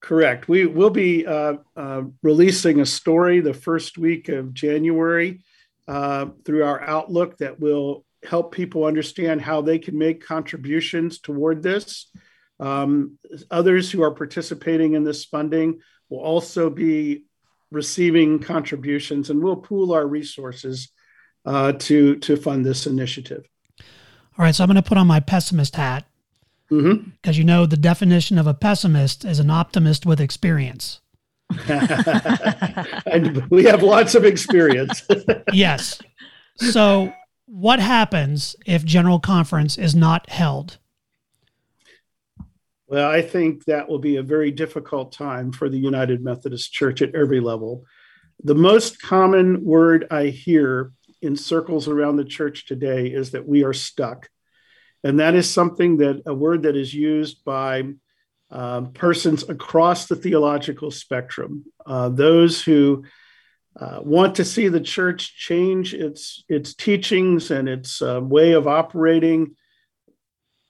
Correct. 0.00 0.49
We 0.49 0.67
will 0.67 0.91
be 0.91 1.27
uh, 1.27 1.55
uh, 1.77 2.03
releasing 2.23 2.81
a 2.81 2.87
story 2.87 3.41
the 3.41 3.55
first 3.55 3.99
week 3.99 4.29
of 4.29 4.55
January 4.55 5.43
uh, 5.88 6.27
through 6.45 6.65
our 6.65 6.81
Outlook 6.83 7.38
that 7.38 7.59
will 7.59 8.05
help 8.25 8.55
people 8.55 8.85
understand 8.85 9.41
how 9.41 9.61
they 9.61 9.79
can 9.79 9.99
make 9.99 10.25
contributions 10.25 11.19
toward 11.19 11.62
this. 11.62 12.11
Um, 12.61 13.19
others 13.50 13.91
who 13.91 14.03
are 14.03 14.15
participating 14.15 14.95
in 14.95 15.03
this 15.03 15.25
funding 15.25 15.81
will 16.09 16.21
also 16.21 16.71
be 16.71 17.25
receiving 17.71 18.38
contributions, 18.38 19.31
and 19.31 19.43
we'll 19.43 19.57
pool 19.57 19.93
our 19.93 20.07
resources 20.07 20.91
uh, 21.49 21.73
to 21.73 22.17
to 22.17 22.37
fund 22.37 22.64
this 22.64 22.87
initiative. 22.87 23.49
All 23.81 24.45
right, 24.45 24.55
so 24.55 24.62
I'm 24.62 24.69
going 24.69 24.76
to 24.76 24.83
put 24.83 24.99
on 24.99 25.07
my 25.07 25.19
pessimist 25.19 25.76
hat 25.76 26.05
because 26.69 26.85
mm-hmm. 26.85 27.33
you 27.33 27.45
know 27.45 27.64
the 27.64 27.76
definition 27.76 28.38
of 28.38 28.47
a 28.47 28.55
pessimist 28.55 29.25
is 29.25 29.40
an 29.40 29.50
optimist 29.50 30.05
with 30.05 30.21
experience. 30.21 31.00
and 33.07 33.43
we 33.50 33.64
have 33.64 33.83
lots 33.83 34.14
of 34.14 34.26
experience. 34.26 35.02
yes. 35.52 35.99
So, 36.57 37.14
what 37.47 37.81
happens 37.81 38.55
if 38.67 38.85
General 38.85 39.19
Conference 39.19 39.78
is 39.78 39.95
not 39.95 40.28
held? 40.28 40.76
Well, 42.87 43.11
I 43.11 43.23
think 43.23 43.64
that 43.64 43.88
will 43.88 43.99
be 43.99 44.17
a 44.17 44.23
very 44.23 44.50
difficult 44.50 45.12
time 45.12 45.52
for 45.52 45.71
the 45.71 45.78
United 45.78 46.23
Methodist 46.23 46.73
Church 46.75 47.00
at 47.00 47.14
every 47.14 47.40
level. 47.40 47.85
The 48.45 48.55
most 48.55 49.00
common 49.00 49.64
word 49.64 50.07
I 50.11 50.26
hear 50.26 50.93
in 51.21 51.37
circles 51.37 51.89
around 51.89 52.17
the 52.17 52.25
church 52.25 52.67
today 52.67 53.09
is 53.09 53.33
that 53.33 53.47
we 53.47 53.65
are 53.65 53.73
stuck. 53.73 54.29
And 55.05 55.21
that 55.21 55.35
is 55.35 55.51
something 55.51 55.99
that 55.99 56.23
a 56.27 56.35
word 56.35 56.63
that 56.63 56.77
is 56.77 56.93
used 56.93 57.45
by 57.45 57.85
um, 58.51 58.93
persons 58.93 59.49
across 59.49 60.07
the 60.07 60.17
theological 60.17 60.91
spectrum, 60.91 61.65
uh, 61.87 62.09
those 62.09 62.63
who 62.63 63.05
uh, 63.79 64.01
want 64.03 64.37
to 64.37 64.45
see 64.45 64.69
the 64.69 64.81
church 64.81 65.37
change 65.37 65.95
its 65.95 66.43
its 66.49 66.75
teachings 66.75 67.51
and 67.51 67.69
its 67.69 68.03
uh, 68.03 68.21
way 68.21 68.53
of 68.53 68.67
operating, 68.67 69.55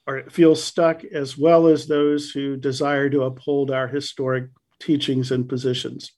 or 0.06 0.28
feel 0.28 0.56
stuck, 0.56 1.04
as 1.04 1.38
well 1.38 1.68
as 1.68 1.86
those 1.86 2.30
who 2.30 2.56
desire 2.56 3.08
to 3.08 3.22
uphold 3.22 3.70
our 3.70 3.88
historic 3.88 4.50
teachings 4.80 5.30
and 5.30 5.48
positions. 5.48 6.12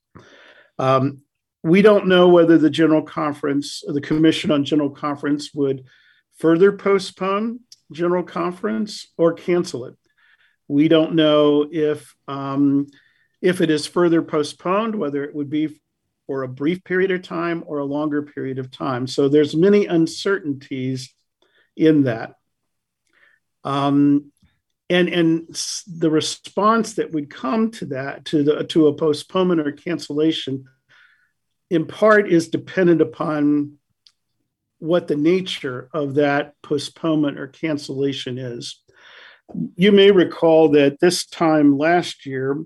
Um, 0.78 1.22
we 1.62 1.82
don't 1.82 2.06
know 2.06 2.28
whether 2.28 2.56
the 2.56 2.70
General 2.70 3.02
Conference, 3.02 3.82
the 3.86 4.00
Commission 4.00 4.50
on 4.50 4.64
General 4.64 4.90
Conference, 4.90 5.52
would 5.54 5.84
further 6.38 6.72
postpone 6.72 7.60
General 7.92 8.22
Conference 8.22 9.12
or 9.18 9.34
cancel 9.34 9.84
it. 9.84 9.94
We 10.68 10.88
don't 10.88 11.14
know 11.14 11.66
if 11.70 12.14
um, 12.28 12.86
if 13.42 13.60
it 13.60 13.70
is 13.70 13.86
further 13.86 14.22
postponed, 14.22 14.94
whether 14.94 15.24
it 15.24 15.34
would 15.34 15.50
be 15.50 15.80
for 16.26 16.42
a 16.42 16.48
brief 16.48 16.84
period 16.84 17.10
of 17.10 17.22
time 17.22 17.64
or 17.66 17.78
a 17.78 17.84
longer 17.84 18.22
period 18.22 18.58
of 18.58 18.70
time. 18.70 19.06
So 19.06 19.28
there's 19.28 19.56
many 19.56 19.86
uncertainties 19.86 21.12
in 21.76 22.04
that. 22.04 22.34
Um, 23.64 24.30
and 24.88 25.08
and 25.08 25.48
the 25.86 26.10
response 26.10 26.94
that 26.94 27.12
would 27.12 27.30
come 27.30 27.70
to 27.72 27.86
that 27.86 28.24
to 28.26 28.42
the 28.42 28.64
to 28.64 28.86
a 28.86 28.94
postponement 28.94 29.60
or 29.60 29.72
cancellation 29.72 30.64
in 31.70 31.86
part 31.86 32.30
is 32.30 32.48
dependent 32.48 33.00
upon 33.00 33.78
what 34.80 35.06
the 35.06 35.16
nature 35.16 35.88
of 35.94 36.14
that 36.14 36.54
postponement 36.62 37.38
or 37.38 37.46
cancellation 37.46 38.38
is. 38.38 38.82
You 39.76 39.92
may 39.92 40.10
recall 40.10 40.70
that 40.70 40.98
this 41.00 41.26
time 41.26 41.78
last 41.78 42.26
year, 42.26 42.58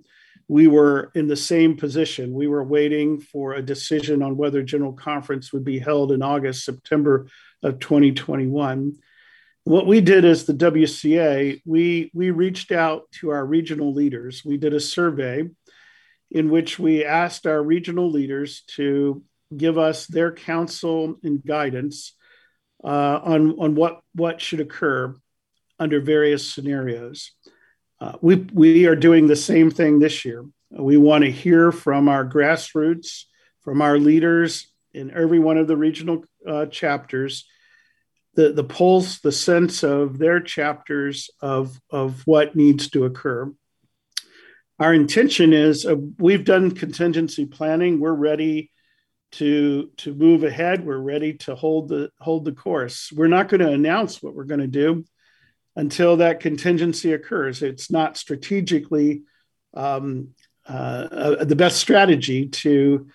we 0.49 0.67
were 0.67 1.11
in 1.15 1.27
the 1.27 1.37
same 1.37 1.77
position. 1.77 2.35
We 2.35 2.47
were 2.47 2.65
waiting 2.65 3.21
for 3.21 3.55
a 3.55 3.63
decision 3.63 4.23
on 4.23 4.37
whether 4.37 4.63
General 4.63 4.93
Conference 4.93 5.53
would 5.53 5.65
be 5.65 5.79
held 5.79 6.13
in 6.13 6.23
August, 6.23 6.65
September 6.65 7.29
of 7.63 7.79
2021. 7.79 8.97
What 9.65 9.87
we 9.87 10.03
did 10.03 10.27
as 10.27 10.45
the 10.45 10.53
WCA, 10.53 11.63
we, 11.65 12.11
we 12.13 12.31
reached 12.31 12.73
out 12.73 13.11
to 13.13 13.31
our 13.31 13.45
regional 13.47 13.95
leaders. 13.95 14.45
We 14.45 14.59
did 14.59 14.75
a 14.75 14.81
survey 14.81 15.49
in 16.35 16.51
which 16.51 16.81
we 16.81 17.05
asked 17.05 17.47
our 17.47 17.63
regional 17.63 18.11
leaders 18.11 18.63
to 18.67 19.23
give 19.57 19.79
us 19.79 20.07
their 20.07 20.33
counsel 20.33 21.15
and 21.23 21.43
guidance 21.45 22.17
uh, 22.83 23.21
on, 23.23 23.57
on 23.61 23.75
what, 23.77 24.01
what 24.17 24.41
should 24.41 24.61
occur 24.61 25.15
under 25.79 26.01
various 26.01 26.47
scenarios. 26.47 27.31
Uh, 28.01 28.17
we, 28.21 28.35
we 28.53 28.87
are 28.87 28.97
doing 28.97 29.29
the 29.29 29.37
same 29.37 29.71
thing 29.71 30.01
this 30.01 30.25
year. 30.25 30.45
We 30.71 30.97
want 30.97 31.23
to 31.23 31.31
hear 31.31 31.71
from 31.71 32.09
our 32.09 32.27
grassroots, 32.27 33.23
from 33.61 33.81
our 33.81 33.97
leaders 33.97 34.67
in 34.93 35.13
every 35.13 35.39
one 35.39 35.57
of 35.57 35.69
the 35.69 35.77
regional 35.77 36.25
uh, 36.47 36.67
chapters, 36.67 37.47
the, 38.35 38.53
the 38.53 38.65
pulse, 38.65 39.21
the 39.21 39.31
sense 39.31 39.85
of 39.85 40.19
their 40.19 40.41
chapters 40.41 41.31
of, 41.41 41.81
of 41.91 42.23
what 42.27 42.57
needs 42.57 42.91
to 42.91 43.05
occur 43.05 43.53
our 44.79 44.93
intention 44.93 45.53
is 45.53 45.87
uh, 45.87 45.97
we've 46.19 46.45
done 46.45 46.73
contingency 46.73 47.47
planning. 47.47 48.01
We're 48.01 48.13
ready 48.13 48.71
to 49.33 49.91
to 49.99 50.15
move 50.15 50.45
ahead. 50.45 50.85
We're 50.85 50.99
ready 50.99 51.35
to 51.35 51.55
hold 51.55 51.89
the 51.89 52.11
hold 52.21 52.45
the 52.45 52.53
course. 52.53 53.13
We're 53.13 53.29
not 53.29 53.49
going 53.49 53.61
to 53.61 53.73
announce 53.73 54.23
what 54.23 54.35
we're 54.35 54.45
going 54.45 54.61
to 54.61 54.67
do 54.67 55.05
until 55.77 56.19
that 56.19 56.41
contingency 56.41 57.13
occurs. 57.13 57.63
It's 57.63 57.91
not 57.91 58.17
strategically 58.17 59.23
um, 59.75 60.29
uh, 60.69 60.73
uh, 61.11 61.45
the 61.45 61.57
best 61.57 61.79
strategy 61.79 62.49
to 62.49 63.09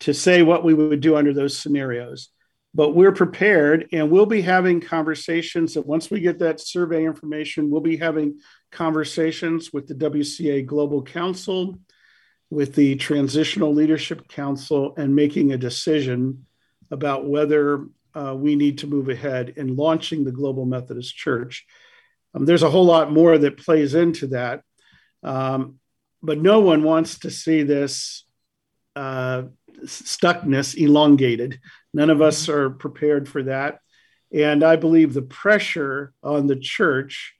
to 0.00 0.14
say 0.14 0.42
what 0.42 0.64
we 0.64 0.74
would 0.74 1.00
do 1.00 1.16
under 1.16 1.32
those 1.32 1.56
scenarios. 1.56 2.30
But 2.76 2.94
we're 2.94 3.12
prepared, 3.12 3.88
and 3.92 4.10
we'll 4.10 4.26
be 4.26 4.42
having 4.42 4.80
conversations. 4.80 5.76
And 5.76 5.86
once 5.86 6.10
we 6.10 6.18
get 6.20 6.40
that 6.40 6.58
survey 6.58 7.04
information, 7.04 7.70
we'll 7.70 7.80
be 7.80 7.96
having 7.96 8.40
conversations 8.74 9.72
with 9.72 9.86
the 9.86 9.94
WCA 9.94 10.66
Global 10.66 11.02
Council, 11.02 11.78
with 12.50 12.74
the 12.74 12.96
Transitional 12.96 13.72
Leadership 13.72 14.28
Council, 14.28 14.94
and 14.98 15.14
making 15.14 15.52
a 15.52 15.58
decision 15.58 16.46
about 16.90 17.26
whether 17.26 17.86
uh, 18.14 18.34
we 18.36 18.54
need 18.54 18.78
to 18.78 18.86
move 18.86 19.08
ahead 19.08 19.54
in 19.56 19.76
launching 19.76 20.24
the 20.24 20.32
Global 20.32 20.66
Methodist 20.66 21.16
Church. 21.16 21.64
Um, 22.34 22.44
there's 22.44 22.62
a 22.62 22.70
whole 22.70 22.84
lot 22.84 23.12
more 23.12 23.38
that 23.38 23.56
plays 23.56 23.94
into 23.94 24.28
that. 24.28 24.62
Um, 25.22 25.78
but 26.22 26.40
no 26.40 26.60
one 26.60 26.82
wants 26.82 27.20
to 27.20 27.30
see 27.30 27.62
this 27.62 28.24
uh, 28.96 29.44
stuckness 29.84 30.76
elongated. 30.76 31.60
None 31.92 32.10
of 32.10 32.20
us 32.20 32.48
are 32.48 32.70
prepared 32.70 33.28
for 33.28 33.44
that. 33.44 33.78
And 34.32 34.64
I 34.64 34.76
believe 34.76 35.14
the 35.14 35.22
pressure 35.22 36.12
on 36.22 36.46
the 36.46 36.56
church 36.56 37.34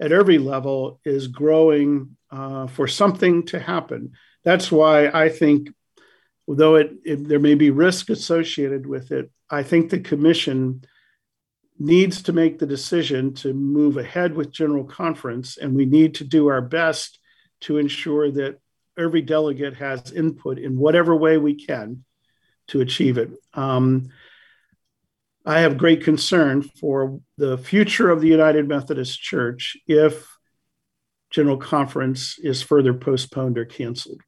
at 0.00 0.12
every 0.12 0.38
level 0.38 1.00
is 1.04 1.28
growing 1.28 2.16
uh, 2.30 2.66
for 2.66 2.88
something 2.88 3.46
to 3.46 3.58
happen. 3.58 4.12
That's 4.44 4.72
why 4.72 5.08
I 5.08 5.28
think, 5.28 5.68
though 6.48 6.76
it, 6.76 6.92
it, 7.04 7.28
there 7.28 7.38
may 7.38 7.54
be 7.54 7.70
risk 7.70 8.10
associated 8.10 8.86
with 8.86 9.12
it, 9.12 9.30
I 9.50 9.62
think 9.62 9.90
the 9.90 10.00
commission 10.00 10.84
needs 11.78 12.22
to 12.22 12.32
make 12.32 12.58
the 12.58 12.66
decision 12.66 13.34
to 13.34 13.52
move 13.52 13.96
ahead 13.96 14.34
with 14.34 14.52
general 14.52 14.84
conference, 14.84 15.58
and 15.58 15.74
we 15.74 15.84
need 15.84 16.14
to 16.16 16.24
do 16.24 16.48
our 16.48 16.62
best 16.62 17.18
to 17.60 17.78
ensure 17.78 18.30
that 18.30 18.58
every 18.98 19.22
delegate 19.22 19.74
has 19.74 20.12
input 20.12 20.58
in 20.58 20.78
whatever 20.78 21.14
way 21.16 21.38
we 21.38 21.54
can 21.54 22.04
to 22.68 22.80
achieve 22.80 23.18
it. 23.18 23.30
Um, 23.54 24.08
I 25.44 25.60
have 25.60 25.78
great 25.78 26.04
concern 26.04 26.62
for 26.62 27.20
the 27.36 27.58
future 27.58 28.10
of 28.10 28.20
the 28.20 28.28
United 28.28 28.68
Methodist 28.68 29.20
Church 29.20 29.76
if 29.86 30.26
General 31.30 31.56
Conference 31.56 32.38
is 32.38 32.62
further 32.62 32.94
postponed 32.94 33.58
or 33.58 33.64
canceled. 33.64 34.20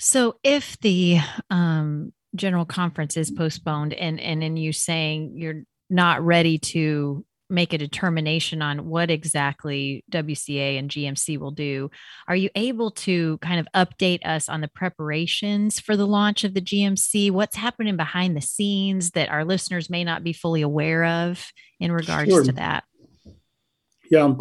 So, 0.00 0.38
if 0.42 0.78
the 0.80 1.18
um, 1.50 2.12
General 2.34 2.64
Conference 2.64 3.16
is 3.16 3.30
postponed, 3.30 3.92
and 3.94 4.20
and 4.20 4.42
in 4.42 4.56
you 4.56 4.72
saying 4.72 5.34
you're 5.36 5.62
not 5.90 6.24
ready 6.24 6.58
to 6.58 7.24
make 7.50 7.72
a 7.72 7.78
determination 7.78 8.62
on 8.62 8.86
what 8.86 9.10
exactly 9.10 10.04
WCA 10.10 10.78
and 10.78 10.90
GMC 10.90 11.38
will 11.38 11.50
do. 11.50 11.90
Are 12.26 12.36
you 12.36 12.50
able 12.54 12.90
to 12.92 13.38
kind 13.38 13.60
of 13.60 13.68
update 13.74 14.24
us 14.26 14.48
on 14.48 14.60
the 14.60 14.68
preparations 14.68 15.80
for 15.80 15.96
the 15.96 16.06
launch 16.06 16.44
of 16.44 16.54
the 16.54 16.60
GMC? 16.60 17.30
What's 17.30 17.56
happening 17.56 17.96
behind 17.96 18.36
the 18.36 18.42
scenes 18.42 19.12
that 19.12 19.30
our 19.30 19.44
listeners 19.44 19.88
may 19.88 20.04
not 20.04 20.24
be 20.24 20.32
fully 20.32 20.62
aware 20.62 21.04
of 21.04 21.52
in 21.80 21.92
regards 21.92 22.30
sure. 22.30 22.44
to 22.44 22.52
that? 22.52 22.84
Yeah. 24.10 24.34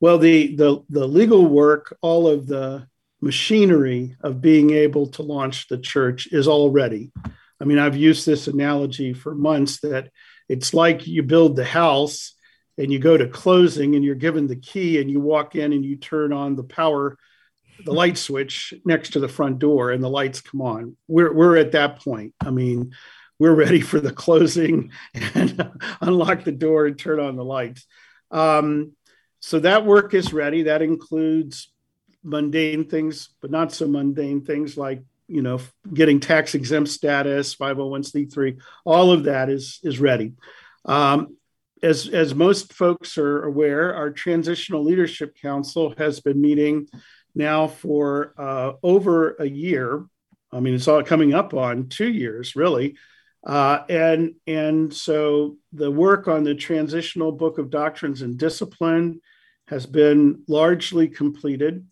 Well, 0.00 0.18
the, 0.18 0.54
the 0.56 0.82
the 0.88 1.06
legal 1.06 1.46
work, 1.46 1.96
all 2.02 2.26
of 2.26 2.46
the 2.46 2.86
machinery 3.20 4.16
of 4.20 4.40
being 4.40 4.70
able 4.70 5.06
to 5.06 5.22
launch 5.22 5.68
the 5.68 5.78
church 5.78 6.28
is 6.30 6.46
all 6.46 6.70
ready. 6.70 7.10
I 7.60 7.64
mean, 7.64 7.78
I've 7.78 7.96
used 7.96 8.26
this 8.26 8.48
analogy 8.48 9.14
for 9.14 9.34
months 9.34 9.80
that 9.80 10.10
it's 10.48 10.74
like 10.74 11.06
you 11.06 11.22
build 11.22 11.56
the 11.56 11.64
house 11.64 12.34
and 12.78 12.92
you 12.92 12.98
go 12.98 13.16
to 13.16 13.28
closing 13.28 13.94
and 13.94 14.04
you're 14.04 14.14
given 14.14 14.46
the 14.46 14.56
key 14.56 15.00
and 15.00 15.10
you 15.10 15.20
walk 15.20 15.54
in 15.54 15.72
and 15.72 15.84
you 15.84 15.96
turn 15.96 16.32
on 16.32 16.56
the 16.56 16.64
power 16.64 17.16
the 17.84 17.92
light 17.92 18.16
switch 18.16 18.72
next 18.84 19.14
to 19.14 19.20
the 19.20 19.28
front 19.28 19.58
door 19.58 19.90
and 19.90 20.02
the 20.02 20.08
lights 20.08 20.40
come 20.40 20.62
on. 20.62 20.96
We're, 21.08 21.32
we're 21.32 21.56
at 21.56 21.72
that 21.72 22.00
point. 22.00 22.34
I 22.40 22.50
mean 22.50 22.92
we're 23.38 23.54
ready 23.54 23.80
for 23.80 23.98
the 23.98 24.12
closing 24.12 24.92
and 25.34 25.70
unlock 26.00 26.44
the 26.44 26.52
door 26.52 26.86
and 26.86 26.98
turn 26.98 27.18
on 27.18 27.36
the 27.36 27.44
lights. 27.44 27.86
Um, 28.30 28.92
so 29.40 29.58
that 29.60 29.84
work 29.84 30.14
is 30.14 30.32
ready. 30.32 30.64
That 30.64 30.82
includes 30.82 31.70
mundane 32.22 32.88
things 32.88 33.28
but 33.42 33.50
not 33.50 33.70
so 33.70 33.86
mundane 33.86 34.42
things 34.42 34.78
like 34.78 35.02
you 35.28 35.42
know 35.42 35.60
getting 35.92 36.20
tax 36.20 36.54
exempt 36.54 36.88
status 36.88 37.54
501c3 37.54 38.58
all 38.86 39.12
of 39.12 39.24
that 39.24 39.50
is 39.50 39.78
is 39.82 40.00
ready. 40.00 40.32
Um, 40.86 41.36
as, 41.84 42.08
as 42.08 42.34
most 42.34 42.72
folks 42.72 43.18
are 43.18 43.44
aware, 43.44 43.94
our 43.94 44.10
Transitional 44.10 44.82
Leadership 44.82 45.36
Council 45.36 45.94
has 45.98 46.20
been 46.20 46.40
meeting 46.40 46.88
now 47.34 47.68
for 47.68 48.32
uh, 48.38 48.72
over 48.82 49.36
a 49.38 49.46
year. 49.46 50.06
I 50.50 50.60
mean, 50.60 50.74
it's 50.74 50.88
all 50.88 51.02
coming 51.02 51.34
up 51.34 51.52
on 51.52 51.88
two 51.88 52.08
years, 52.08 52.56
really. 52.56 52.96
Uh, 53.46 53.80
and, 53.90 54.34
and 54.46 54.94
so 54.94 55.58
the 55.72 55.90
work 55.90 56.26
on 56.26 56.44
the 56.44 56.54
Transitional 56.54 57.32
Book 57.32 57.58
of 57.58 57.68
Doctrines 57.68 58.22
and 58.22 58.38
Discipline 58.38 59.20
has 59.68 59.84
been 59.84 60.42
largely 60.48 61.08
completed. 61.08 61.86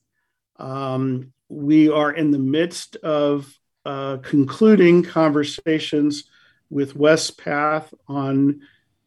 Um, 0.56 1.32
we 1.50 1.90
are 1.90 2.12
in 2.12 2.30
the 2.30 2.38
midst 2.38 2.96
of 2.96 3.52
uh, 3.84 4.18
concluding 4.18 5.02
conversations 5.02 6.24
with 6.70 6.94
Wespath 6.94 7.92
on 8.08 8.62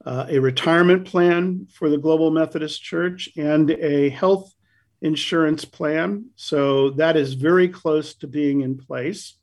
uh, 0.06 0.28
a 0.30 0.40
retirement 0.40 1.06
plan 1.06 1.68
for 1.74 1.90
the 1.90 1.98
Global 1.98 2.32
Methodist 2.32 2.82
Church, 2.82 3.30
and 3.38 3.72
a 3.72 4.10
health 4.10 4.54
insurance 5.02 5.66
plan. 5.66 6.26
So 6.36 6.92
that 6.92 7.18
is 7.18 7.34
very 7.34 7.68
close 7.68 8.16
to 8.16 8.28
being 8.28 8.62
in 8.62 8.78
place. 8.78 9.36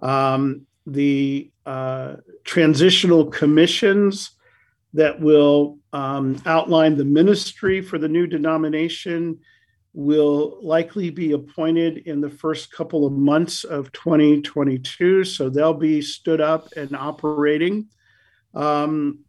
Um, 0.00 0.66
the 0.86 1.50
uh, 1.64 2.16
transitional 2.44 3.26
commissions 3.26 4.30
that 4.94 5.20
will 5.20 5.78
um, 5.92 6.40
outline 6.46 6.96
the 6.96 7.04
ministry 7.04 7.80
for 7.80 7.98
the 7.98 8.08
new 8.08 8.26
denomination 8.26 9.40
will 9.92 10.58
likely 10.62 11.08
be 11.10 11.32
appointed 11.32 11.98
in 12.06 12.20
the 12.20 12.30
first 12.30 12.70
couple 12.70 13.06
of 13.06 13.12
months 13.12 13.64
of 13.64 13.90
2022. 13.92 15.24
So 15.24 15.48
they'll 15.48 15.74
be 15.74 16.02
stood 16.02 16.40
up 16.40 16.68
and 16.76 16.94
operating. 16.94 17.88
Um, 18.54 19.20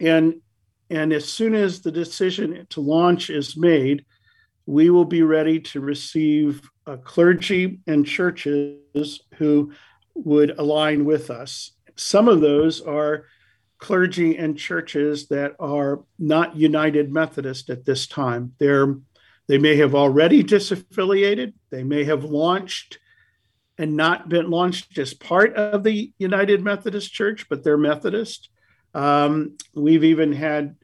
and 0.00 0.40
and 0.88 1.12
as 1.12 1.28
soon 1.28 1.54
as 1.54 1.80
the 1.80 1.92
decision 1.92 2.66
to 2.70 2.80
launch 2.80 3.30
is 3.30 3.56
made, 3.56 4.04
we 4.66 4.90
will 4.90 5.04
be 5.04 5.22
ready 5.22 5.60
to 5.60 5.80
receive 5.80 6.68
uh, 6.86 6.96
clergy 6.96 7.78
and 7.86 8.04
churches 8.04 9.20
who 9.36 9.72
would 10.14 10.58
align 10.58 11.04
with 11.04 11.30
us. 11.30 11.72
Some 11.94 12.28
of 12.28 12.40
those 12.40 12.80
are 12.80 13.26
clergy 13.78 14.36
and 14.36 14.58
churches 14.58 15.28
that 15.28 15.54
are 15.60 16.04
not 16.18 16.56
United 16.56 17.12
Methodist 17.12 17.70
at 17.70 17.84
this 17.84 18.06
time. 18.06 18.52
They're 18.58 18.96
they 19.48 19.58
may 19.58 19.74
have 19.76 19.96
already 19.96 20.44
disaffiliated. 20.44 21.54
They 21.70 21.82
may 21.82 22.04
have 22.04 22.22
launched 22.22 23.00
and 23.78 23.96
not 23.96 24.28
been 24.28 24.48
launched 24.48 24.96
as 24.98 25.12
part 25.12 25.54
of 25.54 25.82
the 25.82 26.12
United 26.18 26.62
Methodist 26.62 27.12
Church, 27.12 27.48
but 27.48 27.64
they're 27.64 27.76
Methodist. 27.76 28.48
Um, 28.94 29.56
we've 29.74 30.04
even 30.04 30.32
had 30.32 30.76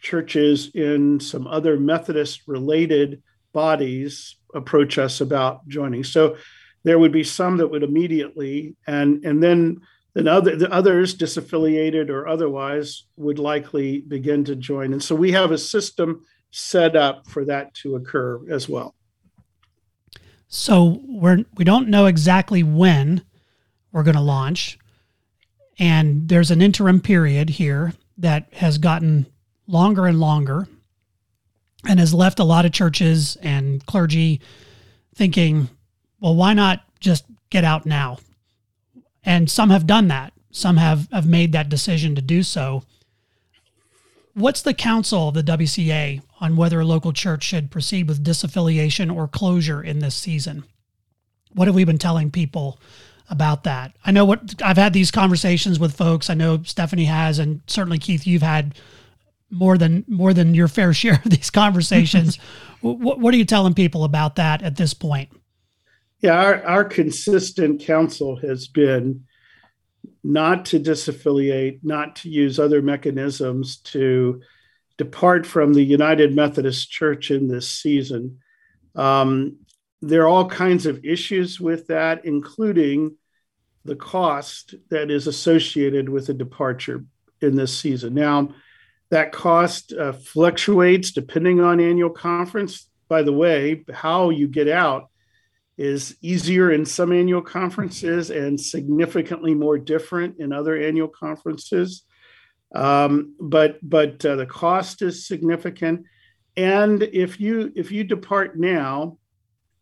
churches 0.00 0.70
in 0.74 1.18
some 1.18 1.46
other 1.46 1.78
Methodist 1.78 2.42
related 2.46 3.22
bodies 3.52 4.36
approach 4.54 4.98
us 4.98 5.20
about 5.20 5.66
joining. 5.66 6.04
So 6.04 6.36
there 6.84 6.98
would 6.98 7.12
be 7.12 7.24
some 7.24 7.56
that 7.56 7.68
would 7.68 7.82
immediately, 7.82 8.76
and 8.86 9.24
and 9.24 9.42
then 9.42 9.80
then 10.14 10.28
other 10.28 10.54
the 10.56 10.70
others 10.72 11.16
disaffiliated 11.16 12.10
or 12.10 12.28
otherwise 12.28 13.04
would 13.16 13.38
likely 13.38 14.00
begin 14.00 14.44
to 14.44 14.54
join. 14.54 14.92
And 14.92 15.02
so 15.02 15.14
we 15.14 15.32
have 15.32 15.50
a 15.50 15.58
system 15.58 16.24
set 16.50 16.94
up 16.94 17.26
for 17.28 17.44
that 17.46 17.74
to 17.74 17.96
occur 17.96 18.40
as 18.50 18.68
well. 18.68 18.94
So 20.48 21.00
we're 21.04 21.44
we 21.56 21.64
don't 21.64 21.88
know 21.88 22.06
exactly 22.06 22.62
when 22.62 23.24
we're 23.90 24.04
going 24.04 24.16
to 24.16 24.20
launch. 24.20 24.78
And 25.78 26.28
there's 26.28 26.50
an 26.50 26.62
interim 26.62 27.00
period 27.00 27.50
here 27.50 27.92
that 28.18 28.48
has 28.54 28.78
gotten 28.78 29.26
longer 29.66 30.06
and 30.06 30.20
longer 30.20 30.68
and 31.86 31.98
has 31.98 32.14
left 32.14 32.38
a 32.38 32.44
lot 32.44 32.64
of 32.64 32.72
churches 32.72 33.36
and 33.42 33.84
clergy 33.86 34.40
thinking, 35.14 35.68
well, 36.20 36.34
why 36.34 36.54
not 36.54 36.82
just 37.00 37.24
get 37.50 37.64
out 37.64 37.86
now? 37.86 38.18
And 39.24 39.50
some 39.50 39.70
have 39.70 39.86
done 39.86 40.08
that. 40.08 40.32
Some 40.50 40.76
have, 40.76 41.08
have 41.10 41.26
made 41.26 41.52
that 41.52 41.68
decision 41.68 42.14
to 42.14 42.22
do 42.22 42.42
so. 42.42 42.84
What's 44.34 44.62
the 44.62 44.74
counsel 44.74 45.28
of 45.28 45.34
the 45.34 45.42
WCA 45.42 46.22
on 46.40 46.56
whether 46.56 46.80
a 46.80 46.84
local 46.84 47.12
church 47.12 47.44
should 47.44 47.70
proceed 47.70 48.08
with 48.08 48.24
disaffiliation 48.24 49.14
or 49.14 49.28
closure 49.28 49.82
in 49.82 50.00
this 50.00 50.14
season? 50.14 50.64
What 51.52 51.68
have 51.68 51.74
we 51.74 51.84
been 51.84 51.98
telling 51.98 52.30
people 52.30 52.80
about 53.30 53.64
that. 53.64 53.96
I 54.04 54.10
know 54.10 54.24
what 54.24 54.62
I've 54.62 54.76
had 54.76 54.92
these 54.92 55.10
conversations 55.10 55.78
with 55.78 55.96
folks. 55.96 56.28
I 56.28 56.34
know 56.34 56.62
Stephanie 56.62 57.06
has, 57.06 57.38
and 57.38 57.62
certainly 57.66 57.98
Keith, 57.98 58.26
you've 58.26 58.42
had 58.42 58.74
more 59.50 59.78
than 59.78 60.04
more 60.08 60.34
than 60.34 60.54
your 60.54 60.68
fair 60.68 60.92
share 60.94 61.20
of 61.24 61.30
these 61.30 61.50
conversations. 61.50 62.38
what, 62.80 63.18
what 63.18 63.34
are 63.34 63.38
you 63.38 63.44
telling 63.44 63.74
people 63.74 64.04
about 64.04 64.36
that 64.36 64.62
at 64.62 64.76
this 64.76 64.94
point? 64.94 65.30
Yeah, 66.20 66.42
our, 66.42 66.64
our 66.64 66.84
consistent 66.84 67.82
counsel 67.82 68.36
has 68.36 68.66
been 68.66 69.24
not 70.22 70.64
to 70.66 70.80
disaffiliate, 70.80 71.80
not 71.82 72.16
to 72.16 72.30
use 72.30 72.58
other 72.58 72.80
mechanisms 72.80 73.76
to 73.78 74.40
depart 74.96 75.44
from 75.44 75.74
the 75.74 75.82
United 75.82 76.34
Methodist 76.34 76.90
Church 76.90 77.30
in 77.30 77.48
this 77.48 77.68
season. 77.68 78.38
Um, 78.94 79.58
there 80.08 80.22
are 80.22 80.28
all 80.28 80.48
kinds 80.48 80.86
of 80.86 81.04
issues 81.04 81.60
with 81.60 81.86
that, 81.88 82.24
including 82.24 83.16
the 83.84 83.96
cost 83.96 84.74
that 84.90 85.10
is 85.10 85.26
associated 85.26 86.08
with 86.08 86.28
a 86.28 86.34
departure 86.34 87.04
in 87.40 87.56
this 87.56 87.76
season. 87.76 88.14
Now, 88.14 88.54
that 89.10 89.32
cost 89.32 89.92
uh, 89.92 90.12
fluctuates 90.12 91.12
depending 91.12 91.60
on 91.60 91.80
annual 91.80 92.10
conference. 92.10 92.88
by 93.08 93.22
the 93.22 93.32
way, 93.32 93.84
how 93.92 94.30
you 94.30 94.48
get 94.48 94.68
out 94.68 95.10
is 95.76 96.16
easier 96.22 96.70
in 96.70 96.84
some 96.86 97.12
annual 97.12 97.42
conferences 97.42 98.30
and 98.30 98.60
significantly 98.60 99.54
more 99.54 99.78
different 99.78 100.38
in 100.38 100.52
other 100.52 100.76
annual 100.80 101.08
conferences. 101.08 102.04
Um, 102.74 103.34
but 103.38 103.78
but 103.82 104.24
uh, 104.24 104.36
the 104.36 104.46
cost 104.46 105.02
is 105.02 105.26
significant, 105.28 106.06
and 106.56 107.02
if 107.02 107.38
you 107.38 107.72
if 107.76 107.92
you 107.92 108.02
depart 108.02 108.58
now, 108.58 109.18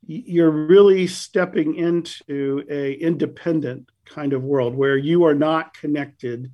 you're 0.07 0.51
really 0.51 1.07
stepping 1.07 1.77
into 1.77 2.65
a 2.69 2.93
independent 2.95 3.89
kind 4.05 4.33
of 4.33 4.43
world 4.43 4.75
where 4.75 4.97
you 4.97 5.25
are 5.25 5.35
not 5.35 5.75
connected 5.75 6.51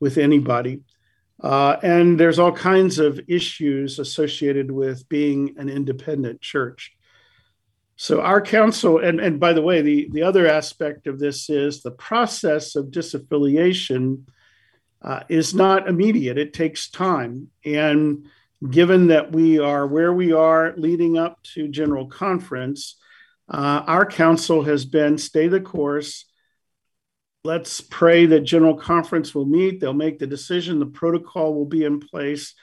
with 0.00 0.18
anybody. 0.18 0.82
Uh, 1.40 1.76
and 1.82 2.18
there's 2.18 2.38
all 2.38 2.52
kinds 2.52 2.98
of 2.98 3.20
issues 3.28 3.98
associated 3.98 4.70
with 4.70 5.08
being 5.08 5.54
an 5.58 5.68
independent 5.68 6.40
church. 6.40 6.92
So 7.96 8.20
our 8.20 8.40
council, 8.40 8.98
and, 8.98 9.20
and 9.20 9.38
by 9.38 9.52
the 9.52 9.62
way, 9.62 9.80
the, 9.82 10.08
the 10.12 10.22
other 10.22 10.46
aspect 10.46 11.06
of 11.06 11.18
this 11.18 11.48
is 11.50 11.82
the 11.82 11.90
process 11.92 12.74
of 12.74 12.86
disaffiliation 12.86 14.24
uh, 15.02 15.20
is 15.28 15.54
not 15.54 15.88
immediate. 15.88 16.38
It 16.38 16.52
takes 16.52 16.90
time. 16.90 17.48
And 17.64 18.26
given 18.70 19.08
that 19.08 19.32
we 19.32 19.58
are 19.58 19.86
where 19.86 20.12
we 20.12 20.32
are 20.32 20.74
leading 20.76 21.18
up 21.18 21.42
to 21.54 21.68
General 21.68 22.06
Conference, 22.06 22.96
uh, 23.48 23.82
our 23.86 24.06
council 24.06 24.62
has 24.62 24.84
been 24.84 25.18
stay 25.18 25.48
the 25.48 25.60
course. 25.60 26.26
Let's 27.44 27.80
pray 27.80 28.26
that 28.26 28.40
General 28.40 28.76
Conference 28.76 29.34
will 29.34 29.46
meet. 29.46 29.80
They'll 29.80 29.92
make 29.92 30.18
the 30.18 30.26
decision. 30.26 30.78
The 30.78 30.86
protocol 30.86 31.54
will 31.54 31.66
be 31.66 31.84
in 31.84 31.98
place. 31.98 32.54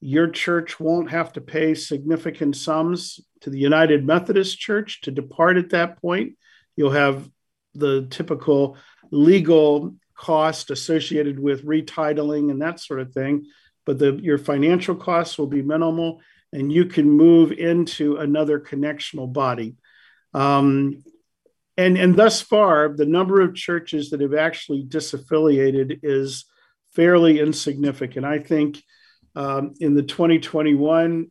Your 0.00 0.28
church 0.28 0.78
won't 0.78 1.10
have 1.10 1.32
to 1.32 1.40
pay 1.40 1.74
significant 1.74 2.56
sums 2.56 3.20
to 3.40 3.50
the 3.50 3.58
United 3.58 4.06
Methodist 4.06 4.58
Church 4.58 5.00
to 5.02 5.10
depart 5.10 5.56
at 5.56 5.70
that 5.70 6.00
point. 6.00 6.34
You'll 6.76 6.90
have 6.90 7.28
the 7.74 8.06
typical 8.10 8.76
legal 9.10 9.94
cost 10.14 10.70
associated 10.70 11.38
with 11.38 11.64
retitling 11.64 12.50
and 12.50 12.60
that 12.60 12.80
sort 12.80 13.00
of 13.00 13.12
thing, 13.12 13.46
but 13.88 13.98
the, 13.98 14.20
your 14.22 14.36
financial 14.36 14.94
costs 14.94 15.38
will 15.38 15.46
be 15.46 15.62
minimal 15.62 16.20
and 16.52 16.70
you 16.70 16.84
can 16.84 17.10
move 17.10 17.52
into 17.52 18.16
another 18.16 18.60
connectional 18.60 19.32
body. 19.32 19.76
Um, 20.34 21.02
and, 21.78 21.96
and 21.96 22.14
thus 22.14 22.42
far, 22.42 22.94
the 22.94 23.06
number 23.06 23.40
of 23.40 23.54
churches 23.54 24.10
that 24.10 24.20
have 24.20 24.34
actually 24.34 24.84
disaffiliated 24.84 26.00
is 26.02 26.44
fairly 26.94 27.40
insignificant. 27.40 28.26
I 28.26 28.40
think 28.40 28.82
um, 29.34 29.72
in 29.80 29.94
the 29.94 30.02
2021 30.02 31.30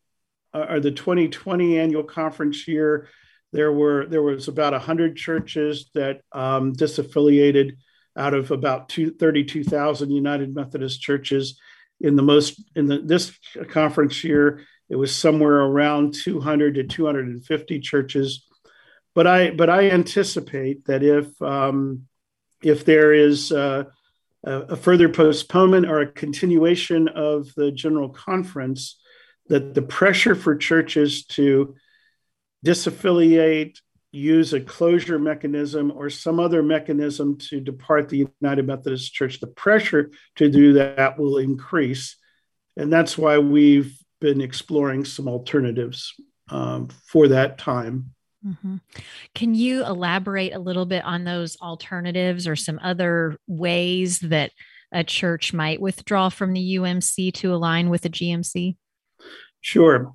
uh, 0.51 0.65
or 0.67 0.79
the 0.79 0.89
2020 0.89 1.77
annual 1.77 2.03
conference 2.05 2.67
year, 2.67 3.07
there 3.53 3.71
were 3.71 4.07
there 4.07 4.23
was 4.23 4.47
about 4.47 4.73
100 4.73 5.15
churches 5.15 5.91
that 5.93 6.21
um, 6.31 6.73
disaffiliated 6.73 7.73
out 8.17 8.33
of 8.33 8.49
about 8.49 8.91
32,000 8.91 10.09
United 10.09 10.55
Methodist 10.55 11.01
churches. 11.01 11.59
In 11.99 12.15
the 12.15 12.23
most 12.23 12.61
in 12.75 12.85
the 12.85 12.99
this 12.99 13.37
conference 13.69 14.23
year, 14.23 14.61
it 14.89 14.95
was 14.95 15.15
somewhere 15.15 15.59
around 15.59 16.13
200 16.13 16.75
to 16.75 16.83
250 16.83 17.79
churches. 17.79 18.45
But 19.15 19.27
I 19.27 19.51
but 19.51 19.69
I 19.69 19.89
anticipate 19.89 20.85
that 20.85 21.03
if 21.03 21.41
um, 21.41 22.03
if 22.61 22.85
there 22.85 23.13
is 23.13 23.51
uh, 23.51 23.85
a 24.43 24.75
further 24.75 25.09
postponement 25.09 25.87
or 25.87 26.01
a 26.01 26.11
continuation 26.11 27.07
of 27.07 27.53
the 27.55 27.71
general 27.71 28.09
conference, 28.09 28.99
that 29.49 29.73
the 29.73 29.81
pressure 29.81 30.35
for 30.35 30.55
churches 30.55 31.25
to 31.25 31.75
disaffiliate 32.65 33.79
use 34.17 34.53
a 34.53 34.59
closure 34.59 35.19
mechanism 35.19 35.91
or 35.91 36.09
some 36.09 36.39
other 36.39 36.63
mechanism 36.63 37.37
to 37.37 37.59
depart 37.59 38.09
the 38.09 38.27
United 38.41 38.65
Methodist 38.65 39.13
Church, 39.13 39.39
the 39.39 39.47
pressure 39.47 40.11
to 40.35 40.49
do 40.49 40.73
that 40.73 41.17
will 41.17 41.37
increase. 41.37 42.17
And 42.75 42.91
that's 42.91 43.17
why 43.17 43.37
we've 43.37 43.97
been 44.19 44.41
exploring 44.41 45.05
some 45.05 45.27
alternatives 45.27 46.13
um, 46.49 46.89
for 47.05 47.27
that 47.29 47.57
time. 47.57 48.11
Mm-hmm. 48.45 48.77
Can 49.35 49.55
you 49.55 49.85
elaborate 49.85 50.53
a 50.53 50.59
little 50.59 50.85
bit 50.85 51.03
on 51.03 51.23
those 51.23 51.57
alternatives 51.61 52.47
or 52.47 52.55
some 52.55 52.79
other 52.83 53.37
ways 53.47 54.19
that 54.19 54.51
a 54.91 55.03
church 55.03 55.53
might 55.53 55.81
withdraw 55.81 56.29
from 56.29 56.53
the 56.53 56.77
UMC 56.77 57.33
to 57.33 57.53
align 57.53 57.89
with 57.89 58.01
the 58.01 58.09
GMC? 58.09 58.77
Sure 59.61 60.13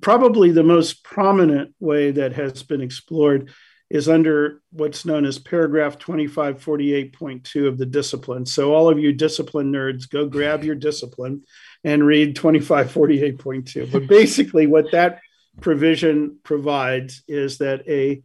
probably 0.00 0.50
the 0.50 0.62
most 0.62 1.04
prominent 1.04 1.74
way 1.80 2.10
that 2.12 2.32
has 2.34 2.62
been 2.62 2.80
explored 2.80 3.50
is 3.92 4.08
under 4.08 4.62
what's 4.70 5.04
known 5.04 5.26
as 5.26 5.38
paragraph 5.38 5.98
2548.2 5.98 7.68
of 7.68 7.76
the 7.76 7.84
discipline. 7.84 8.46
So, 8.46 8.74
all 8.74 8.88
of 8.88 8.98
you 8.98 9.12
discipline 9.12 9.70
nerds, 9.70 10.08
go 10.08 10.26
grab 10.26 10.64
your 10.64 10.74
discipline 10.74 11.42
and 11.84 12.06
read 12.06 12.34
2548.2. 12.34 13.92
But 13.92 14.06
basically, 14.06 14.66
what 14.66 14.90
that 14.92 15.20
provision 15.60 16.38
provides 16.42 17.22
is 17.28 17.58
that 17.58 17.86
a, 17.86 18.22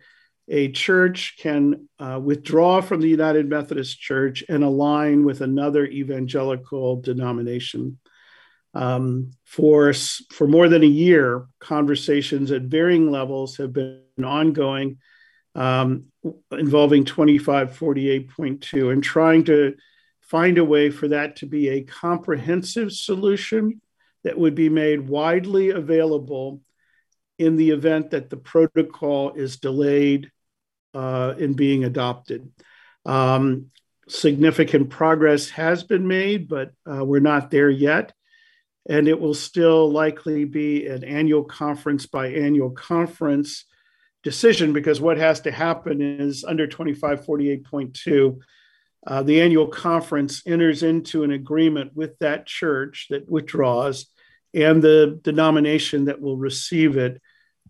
a 0.48 0.72
church 0.72 1.36
can 1.38 1.89
uh, 2.00 2.20
withdraw 2.24 2.80
from 2.80 3.02
the 3.02 3.10
United 3.10 3.50
Methodist 3.50 4.00
Church 4.00 4.46
and 4.48 4.63
align 4.63 5.26
with 5.26 5.41
another 5.41 5.86
evangelical 5.86 7.02
denomination. 7.02 8.00
Um, 8.78 9.32
for, 9.44 9.92
for 10.32 10.48
more 10.48 10.70
than 10.70 10.84
a 10.84 10.86
year, 10.86 11.48
conversations 11.60 12.52
at 12.52 12.62
varying 12.62 13.10
levels 13.10 13.58
have 13.58 13.74
been 13.74 14.04
ongoing 14.24 15.00
um, 15.56 16.12
involving 16.52 17.04
2548.2 17.04 18.94
and 18.94 19.04
trying 19.04 19.46
to 19.46 19.76
find 20.22 20.60
a 20.60 20.63
way 20.63 20.92
for 20.92 21.08
that 21.08 21.38
to 21.38 21.48
be 21.48 21.70
a 21.70 21.82
comprehensive 21.82 22.92
solution 22.92 23.82
that 24.24 24.38
would 24.38 24.54
be 24.54 24.70
made 24.70 25.10
widely 25.10 25.72
available 25.72 26.62
in 27.40 27.56
the 27.56 27.72
event 27.72 28.12
that 28.12 28.30
the 28.30 28.38
protocol 28.38 29.34
is 29.34 29.58
delayed 29.58 30.32
uh, 30.94 31.34
in 31.40 31.54
being 31.54 31.84
adopted. 31.84 32.52
Um, 33.08 33.72
significant 34.08 34.92
progress 34.92 35.50
has 35.50 35.84
been 35.84 36.08
made, 36.08 36.48
but 36.48 36.74
uh, 36.86 37.04
we're 37.04 37.20
not 37.22 37.50
there 37.50 37.72
yet 37.72 38.13
and 38.89 39.08
it 39.08 39.19
will 39.19 39.34
still 39.34 39.91
likely 39.91 40.45
be 40.45 40.88
an 40.88 41.04
annual 41.04 41.43
conference 41.43 42.06
by 42.06 42.28
annual 42.28 42.71
conference 42.71 43.65
decision 44.23 44.73
because 44.73 45.00
what 45.00 45.17
has 45.17 45.41
to 45.41 45.52
happen 45.52 46.02
is 46.02 46.43
under 46.43 46.67
2548.2 46.67 48.39
uh, 49.06 49.23
the 49.23 49.41
annual 49.41 49.67
conference 49.67 50.41
enters 50.45 50.84
into 50.84 51.23
an 51.23 51.32
agreement 51.32 51.95
with 51.95 52.17
that 52.19 52.45
church 52.45 53.08
that 53.10 53.30
withdraws 53.30 54.08
and 54.54 54.82
the 54.82 55.19
denomination 55.23 56.06
that 56.06 56.19
will 56.19 56.36
receive 56.36 56.97
it 56.97 57.21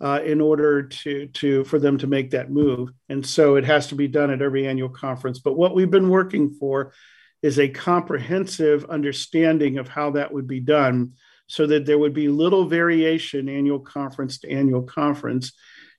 uh, 0.02 0.20
in 0.24 0.42
order 0.42 0.84
to, 0.84 1.28
to 1.28 1.64
for 1.66 1.80
them 1.80 1.98
to 1.98 2.08
make 2.08 2.32
that 2.32 2.50
move. 2.52 2.90
And 3.10 3.26
so 3.26 3.56
it 3.56 3.66
has 3.66 3.88
to 3.88 3.96
be 3.96 4.08
done 4.08 4.32
at 4.32 4.42
every 4.42 4.68
annual 4.68 4.90
conference. 4.90 5.40
But 5.40 5.58
what 5.58 5.76
we've 5.76 5.92
been 5.92 6.10
working 6.10 6.50
for 6.50 6.94
is 7.42 7.60
a 7.60 7.68
comprehensive 7.68 8.86
understanding 8.86 9.78
of 9.78 9.88
how 9.88 10.12
that 10.12 10.32
would 10.34 10.48
be 10.48 10.60
done 10.60 11.14
so 11.48 11.66
that 11.68 11.86
there 11.86 11.98
would 11.98 12.14
be 12.14 12.28
little 12.28 12.66
variation 12.66 13.48
annual 13.48 13.80
conference 13.80 14.40
to 14.40 14.52
annual 14.52 14.84
conference. 14.84 15.54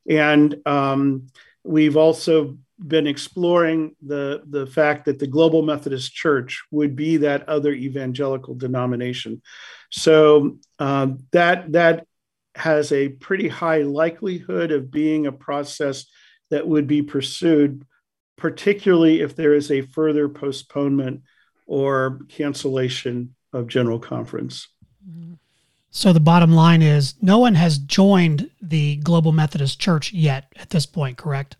And 0.09 0.57
um, 0.67 1.29
we've 1.65 1.97
also 1.97 2.59
been 2.79 3.07
exploring 3.07 3.97
the, 4.05 4.43
the 4.49 4.67
fact 4.67 5.07
that 5.07 5.19
the 5.19 5.27
Global 5.27 5.63
Methodist 5.63 6.15
Church 6.15 6.63
would 6.71 6.95
be 6.95 7.19
that 7.19 7.49
other 7.49 7.73
evangelical 7.73 8.55
denomination. 8.55 9.43
So 9.91 10.59
um, 10.79 11.25
that, 11.33 11.73
that 11.73 12.07
has 12.55 12.93
a 12.93 13.09
pretty 13.09 13.49
high 13.49 13.83
likelihood 13.83 14.71
of 14.71 14.91
being 14.91 15.27
a 15.27 15.33
process 15.33 16.07
that 16.51 16.67
would 16.67 16.87
be 16.87 17.03
pursued 17.03 17.85
particularly 18.39 19.21
if 19.21 19.37
there 19.37 19.53
is 19.53 19.71
a 19.71 19.83
further 19.83 20.29
postponement 20.29 21.23
or 21.67 22.21
cancellation 22.29 23.35
of 23.53 23.67
general 23.67 23.99
conference. 23.99 24.69
So 25.91 26.13
the 26.13 26.21
bottom 26.21 26.53
line 26.53 26.81
is 26.81 27.15
no 27.21 27.39
one 27.39 27.55
has 27.57 27.79
joined 27.79 28.51
the 28.63 28.97
Global 28.97 29.33
Methodist 29.33 29.81
Church 29.81 30.13
yet 30.13 30.53
at 30.57 30.71
this 30.71 30.87
point, 30.87 31.19
correct? 31.19 31.57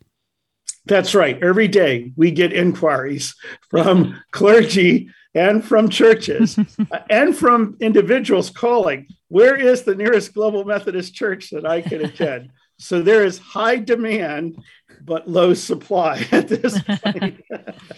That's 0.85 1.13
right. 1.13 1.41
Every 1.43 1.67
day 1.67 2.13
we 2.15 2.31
get 2.31 2.53
inquiries 2.53 3.35
from 3.69 4.19
clergy 4.31 5.09
and 5.35 5.63
from 5.63 5.89
churches 5.89 6.57
and 7.09 7.35
from 7.35 7.77
individuals 7.79 8.49
calling, 8.49 9.07
where 9.27 9.55
is 9.55 9.83
the 9.83 9.95
nearest 9.95 10.33
Global 10.33 10.63
Methodist 10.63 11.13
Church 11.13 11.49
that 11.49 11.65
I 11.65 11.81
can 11.81 12.05
attend? 12.05 12.51
so 12.79 13.01
there 13.01 13.23
is 13.23 13.37
high 13.37 13.75
demand 13.75 14.57
but 15.05 15.29
low 15.29 15.53
supply 15.53 16.25
at 16.31 16.47
this 16.47 16.81
point. 16.81 17.43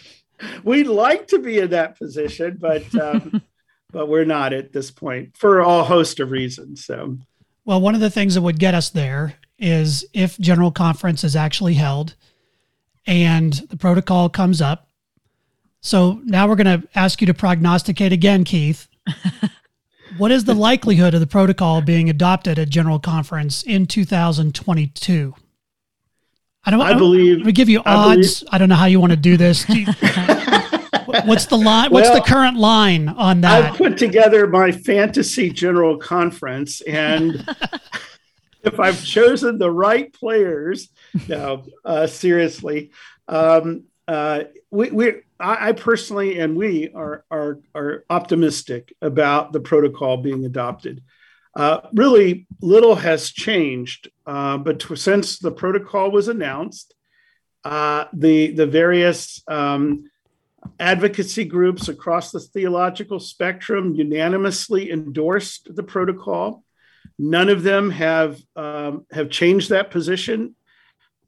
We'd 0.63 0.87
like 0.87 1.27
to 1.27 1.39
be 1.39 1.59
in 1.59 1.69
that 1.69 1.97
position, 1.97 2.57
but 2.59 2.93
um, 2.95 3.41
but 3.91 4.07
we're 4.07 4.25
not 4.25 4.53
at 4.53 4.71
this 4.71 4.89
point 4.89 5.37
for 5.37 5.59
a 5.59 5.83
host 5.83 6.19
of 6.19 6.31
reasons. 6.31 6.85
So. 6.85 7.17
Well, 7.63 7.81
one 7.81 7.93
of 7.93 8.01
the 8.01 8.09
things 8.09 8.33
that 8.33 8.41
would 8.41 8.57
get 8.57 8.73
us 8.73 8.89
there 8.89 9.35
is 9.59 10.03
if 10.13 10.37
General 10.39 10.71
Conference 10.71 11.23
is 11.23 11.35
actually 11.35 11.75
held 11.75 12.15
and 13.05 13.53
the 13.53 13.77
protocol 13.77 14.29
comes 14.29 14.61
up. 14.61 14.87
So 15.81 16.21
now 16.23 16.47
we're 16.47 16.55
going 16.55 16.81
to 16.81 16.87
ask 16.95 17.21
you 17.21 17.27
to 17.27 17.33
prognosticate 17.33 18.11
again, 18.11 18.43
Keith. 18.43 18.87
what 20.17 20.31
is 20.31 20.45
the 20.45 20.55
likelihood 20.55 21.13
of 21.13 21.19
the 21.19 21.27
protocol 21.27 21.81
being 21.81 22.09
adopted 22.09 22.57
at 22.57 22.69
General 22.69 22.99
Conference 22.99 23.61
in 23.61 23.85
2022? 23.85 25.35
I 26.63 26.71
don't. 26.71 26.81
I, 26.81 26.93
believe. 26.93 27.45
We 27.45 27.51
give 27.51 27.69
you 27.69 27.81
odds. 27.85 28.43
I, 28.43 28.45
believe, 28.45 28.53
I, 28.53 28.57
don't 28.57 28.69
know 28.69 28.75
how 28.75 28.85
you 28.85 28.99
want 28.99 29.11
to 29.11 29.17
do 29.17 29.37
this. 29.37 29.65
what's 31.25 31.45
the 31.47 31.57
line? 31.57 31.91
What's 31.91 32.09
well, 32.09 32.15
the 32.15 32.27
current 32.27 32.57
line 32.57 33.09
on 33.09 33.41
that? 33.41 33.73
I 33.73 33.77
put 33.77 33.97
together 33.97 34.47
my 34.47 34.71
fantasy 34.71 35.49
general 35.49 35.97
conference, 35.97 36.81
and 36.81 37.47
if 38.63 38.79
I've 38.79 39.03
chosen 39.03 39.57
the 39.57 39.71
right 39.71 40.13
players, 40.13 40.89
no, 41.27 41.65
uh, 41.83 42.07
seriously, 42.07 42.91
um, 43.27 43.85
uh, 44.07 44.43
we, 44.69 44.91
we 44.91 45.09
I, 45.39 45.69
I, 45.69 45.71
personally 45.71 46.39
and 46.39 46.55
we 46.55 46.91
are, 46.93 47.25
are 47.31 47.59
are 47.73 48.05
optimistic 48.09 48.93
about 49.01 49.51
the 49.51 49.59
protocol 49.59 50.17
being 50.17 50.45
adopted. 50.45 51.01
Uh, 51.55 51.81
really, 51.93 52.47
little 52.61 52.95
has 52.95 53.31
changed, 53.31 54.09
uh, 54.31 54.57
but 54.57 54.81
since 54.97 55.39
the 55.39 55.51
protocol 55.51 56.09
was 56.09 56.29
announced, 56.29 56.95
uh, 57.65 58.05
the 58.13 58.51
the 58.53 58.65
various 58.65 59.43
um, 59.49 60.09
advocacy 60.79 61.43
groups 61.43 61.89
across 61.89 62.31
the 62.31 62.39
theological 62.39 63.19
spectrum 63.19 63.93
unanimously 63.93 64.89
endorsed 64.89 65.75
the 65.75 65.83
protocol. 65.83 66.63
None 67.19 67.49
of 67.49 67.63
them 67.63 67.89
have 67.89 68.39
um, 68.55 69.05
have 69.11 69.29
changed 69.29 69.69
that 69.71 69.91
position. 69.91 70.55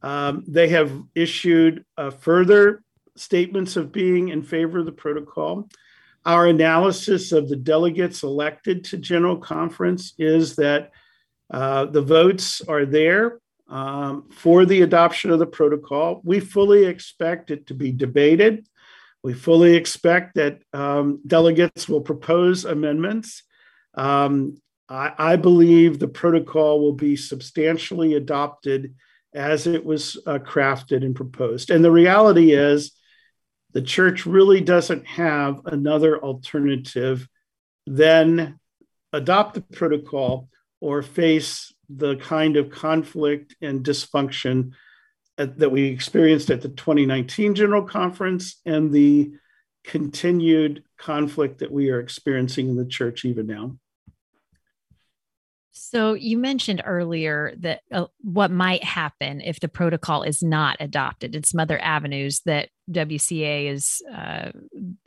Um, 0.01 0.45
they 0.47 0.69
have 0.69 0.89
issued 1.13 1.83
uh, 1.97 2.09
further 2.09 2.83
statements 3.17 3.75
of 3.75 3.91
being 3.91 4.29
in 4.29 4.43
favor 4.43 4.79
of 4.79 4.85
the 4.85 4.93
protocol. 4.93 5.67
Our 6.25 6.47
analysis 6.47 7.33
of 7.33 7.49
the 7.49 7.57
delegates 7.57 8.23
elected 8.23 8.85
to 8.85 8.97
General 8.97 9.35
Conference 9.35 10.13
is 10.17 10.55
that 10.55 10.91
uh, 11.53 11.85
the 11.85 12.01
votes 12.01 12.61
are 12.67 12.85
there 12.85 13.39
um, 13.69 14.29
for 14.31 14.65
the 14.65 14.81
adoption 14.81 15.31
of 15.31 15.39
the 15.39 15.45
protocol. 15.45 16.19
We 16.23 16.39
fully 16.39 16.85
expect 16.85 17.51
it 17.51 17.67
to 17.67 17.75
be 17.75 17.91
debated. 17.91 18.67
We 19.23 19.33
fully 19.33 19.75
expect 19.75 20.35
that 20.35 20.61
um, 20.73 21.21
delegates 21.25 21.87
will 21.87 22.01
propose 22.01 22.65
amendments. 22.65 23.43
Um, 23.93 24.57
I, 24.89 25.13
I, 25.17 25.35
believe 25.35 25.97
the 25.97 26.07
protocol 26.07 26.81
will 26.81 26.93
be 26.93 27.15
substantially 27.15 28.15
adopted 28.15 28.95
as 29.33 29.67
it 29.67 29.85
was 29.85 30.17
uh, 30.25 30.39
crafted 30.39 31.05
and 31.05 31.15
proposed. 31.15 31.69
And 31.69 31.85
the 31.85 31.91
reality 31.91 32.51
is, 32.51 32.91
the 33.71 33.81
church 33.81 34.25
really 34.25 34.61
doesn't 34.61 35.05
have 35.07 35.61
another 35.65 36.19
alternative 36.19 37.27
than 37.87 38.59
adopt 39.13 39.55
the 39.55 39.61
protocol 39.61 40.49
or 40.83 41.01
face 41.01 41.73
the 41.87 42.17
kind 42.17 42.57
of 42.57 42.69
conflict 42.69 43.55
and 43.61 43.85
dysfunction 43.85 44.71
at, 45.37 45.57
that 45.57 45.71
we 45.71 45.85
experienced 45.85 46.49
at 46.49 46.61
the 46.61 46.67
2019 46.67 47.55
General 47.55 47.83
Conference 47.83 48.59
and 48.65 48.91
the 48.91 49.31
continued 49.85 50.83
conflict 50.97 51.59
that 51.59 51.71
we 51.71 51.89
are 51.89 52.01
experiencing 52.01 52.67
in 52.67 52.75
the 52.75 52.85
church 52.85 53.23
even 53.23 53.47
now. 53.47 53.77
So 55.75 56.13
you 56.13 56.37
mentioned 56.37 56.83
earlier 56.85 57.55
that 57.57 57.81
uh, 57.91 58.05
what 58.21 58.51
might 58.51 58.83
happen 58.83 59.41
if 59.41 59.59
the 59.59 59.67
protocol 59.67 60.21
is 60.21 60.43
not 60.43 60.77
adopted 60.79 61.33
and 61.33 61.43
some 61.43 61.59
other 61.59 61.79
avenues 61.81 62.41
that 62.45 62.69
WCA 62.91 63.71
is 63.71 63.99
uh, 64.13 64.51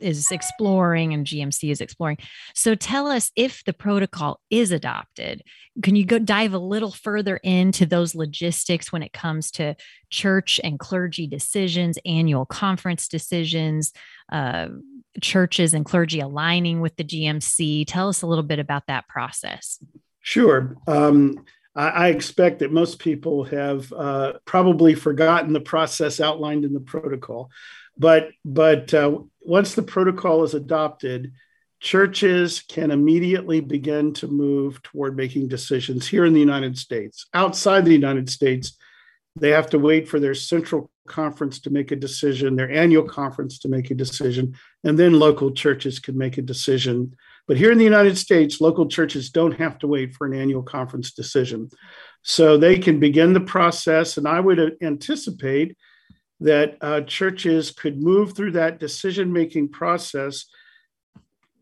is 0.01 0.29
exploring 0.29 1.13
and 1.13 1.25
GMC 1.25 1.71
is 1.71 1.79
exploring. 1.79 2.17
So 2.53 2.75
tell 2.75 3.07
us 3.07 3.31
if 3.37 3.63
the 3.63 3.71
protocol 3.71 4.41
is 4.49 4.73
adopted. 4.73 5.41
Can 5.83 5.95
you 5.95 6.05
go 6.05 6.19
dive 6.19 6.53
a 6.53 6.59
little 6.59 6.91
further 6.91 7.37
into 7.37 7.85
those 7.85 8.13
logistics 8.13 8.91
when 8.91 9.03
it 9.03 9.13
comes 9.13 9.51
to 9.51 9.77
church 10.09 10.59
and 10.65 10.77
clergy 10.77 11.27
decisions, 11.27 11.97
annual 12.05 12.45
conference 12.45 13.07
decisions, 13.07 13.93
uh, 14.33 14.67
churches 15.21 15.73
and 15.73 15.85
clergy 15.85 16.19
aligning 16.19 16.81
with 16.81 16.97
the 16.97 17.05
GMC? 17.05 17.85
Tell 17.87 18.09
us 18.09 18.21
a 18.21 18.27
little 18.27 18.43
bit 18.43 18.59
about 18.59 18.87
that 18.87 19.07
process. 19.07 19.79
Sure. 20.27 20.75
Um, 20.87 21.45
I, 21.73 21.87
I, 21.87 22.07
expect 22.09 22.59
that 22.59 22.73
most 22.73 22.99
people 22.99 23.45
have 23.45 23.93
uh, 23.93 24.33
probably 24.43 24.93
forgotten 24.93 25.53
the 25.53 25.61
process 25.61 26.19
outlined 26.19 26.65
in 26.65 26.73
the 26.73 26.81
protocol, 26.81 27.49
but 27.97 28.31
but 28.43 28.93
uh, 28.93 29.19
once 29.39 29.73
the 29.73 29.83
protocol 29.83 30.43
is 30.43 30.53
adopted, 30.53 31.31
churches 31.79 32.61
can 32.67 32.91
immediately 32.91 33.61
begin 33.61 34.11
to 34.15 34.27
move 34.27 34.83
toward 34.83 35.15
making 35.15 35.47
decisions 35.47 36.05
here 36.05 36.25
in 36.25 36.33
the 36.33 36.41
United 36.41 36.77
States. 36.77 37.25
Outside 37.33 37.85
the 37.85 37.93
United 37.93 38.29
States, 38.29 38.75
they 39.37 39.51
have 39.51 39.69
to 39.69 39.79
wait 39.79 40.09
for 40.09 40.19
their 40.19 40.35
central 40.35 40.91
conference 41.07 41.61
to 41.61 41.69
make 41.69 41.93
a 41.93 41.95
decision, 41.95 42.57
their 42.57 42.69
annual 42.69 43.07
conference 43.07 43.59
to 43.59 43.69
make 43.69 43.91
a 43.91 43.95
decision, 43.95 44.57
and 44.83 44.99
then 44.99 45.13
local 45.13 45.51
churches 45.51 45.99
can 45.99 46.17
make 46.17 46.37
a 46.37 46.41
decision 46.41 47.15
but 47.47 47.57
here 47.57 47.71
in 47.71 47.77
the 47.77 47.83
United 47.83 48.17
States, 48.17 48.59
local 48.59 48.87
churches 48.87 49.29
don't 49.29 49.53
have 49.53 49.79
to 49.79 49.87
wait 49.87 50.13
for 50.13 50.27
an 50.27 50.33
annual 50.33 50.63
conference 50.63 51.11
decision. 51.11 51.69
So 52.21 52.57
they 52.57 52.77
can 52.77 52.99
begin 52.99 53.31
the 53.31 53.39
process. 53.39 54.17
And 54.17 54.27
I 54.27 54.41
would 54.41 54.77
anticipate 54.81 55.77
that 56.41 56.77
uh, 56.81 57.01
churches 57.01 57.71
could 57.71 58.01
move 58.01 58.35
through 58.35 58.51
that 58.51 58.79
decision 58.79 59.31
making 59.31 59.69
process 59.69 60.45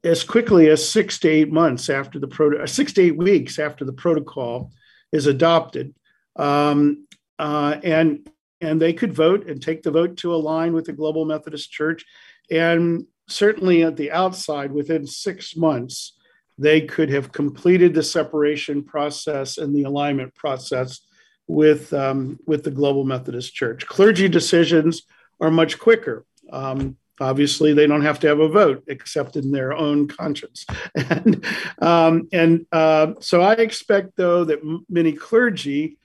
as 0.04 0.24
quickly 0.24 0.69
as 0.69 0.88
six 0.88 1.19
to 1.19 1.30
eight 1.30 1.52
months 1.52 1.89
after 1.89 2.19
the 2.19 2.28
pro- 2.28 2.62
uh, 2.62 2.67
six 2.67 2.93
to 2.93 3.04
eight 3.04 3.17
weeks 3.17 3.60
after 3.60 3.86
the 3.86 3.93
protocol 3.93 4.71
is 5.12 5.28
adopted. 5.28 5.93
Um, 6.36 7.08
uh, 7.39 7.78
and 7.84 8.28
and 8.62 8.82
they 8.82 8.93
could 8.93 9.13
vote 9.13 9.48
and 9.48 9.62
take 9.62 9.84
the 9.84 9.91
vote 9.91 10.17
to 10.17 10.34
align 10.34 10.74
with 10.74 10.86
the 10.86 10.93
Global 10.93 11.26
Methodist 11.26 11.71
Church. 11.71 12.06
And 12.50 13.06
certainly 13.28 13.84
at 13.84 13.98
the 13.98 14.12
outside, 14.12 14.72
within 14.72 15.08
six 15.08 15.56
months, 15.56 16.14
they 16.58 16.82
could 16.82 17.10
have 17.10 17.32
completed 17.32 17.94
the 17.94 18.04
separation 18.04 18.84
process 18.84 19.58
and 19.58 19.76
the 19.76 19.84
alignment 19.84 20.34
process 20.36 21.02
with, 21.48 21.94
um, 21.94 22.40
with 22.46 22.64
the 22.64 22.72
Global 22.72 23.04
Methodist 23.04 23.54
Church. 23.54 23.86
Clergy 23.86 24.28
decisions 24.28 25.04
are 25.42 25.52
much 25.52 25.78
quicker. 25.80 26.26
Um, 26.52 26.98
obviously, 27.20 27.74
they 27.74 27.88
don't 27.88 28.04
have 28.04 28.20
to 28.22 28.28
have 28.28 28.40
a 28.40 28.48
vote 28.48 28.84
except 28.88 29.36
in 29.36 29.52
their 29.52 29.74
own 29.74 30.08
conscience. 30.08 30.66
and 30.96 31.46
um, 31.82 32.28
and 32.32 32.66
uh, 32.72 33.14
so 33.20 33.42
I 33.42 33.54
expect, 33.54 34.16
though, 34.16 34.46
that 34.46 34.60
m- 34.60 34.86
many 34.90 35.12
clergy 35.12 35.98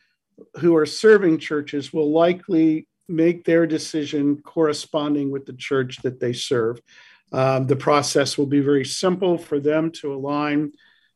who 0.59 0.74
are 0.76 0.87
serving 0.87 1.38
churches 1.38 1.92
will 1.92 2.11
likely 2.11 2.88
make 3.09 3.44
their 3.44 3.66
decision 3.66 4.40
corresponding 4.42 5.30
with 5.30 5.44
the 5.44 5.52
church 5.52 5.98
that 6.02 6.20
they 6.20 6.33
serve. 6.33 6.80
Um, 7.32 7.66
the 7.66 7.76
process 7.76 8.36
will 8.36 8.46
be 8.46 8.60
very 8.60 8.84
simple 8.84 9.38
for 9.38 9.60
them 9.60 9.92
to 9.92 10.12
align 10.12 10.72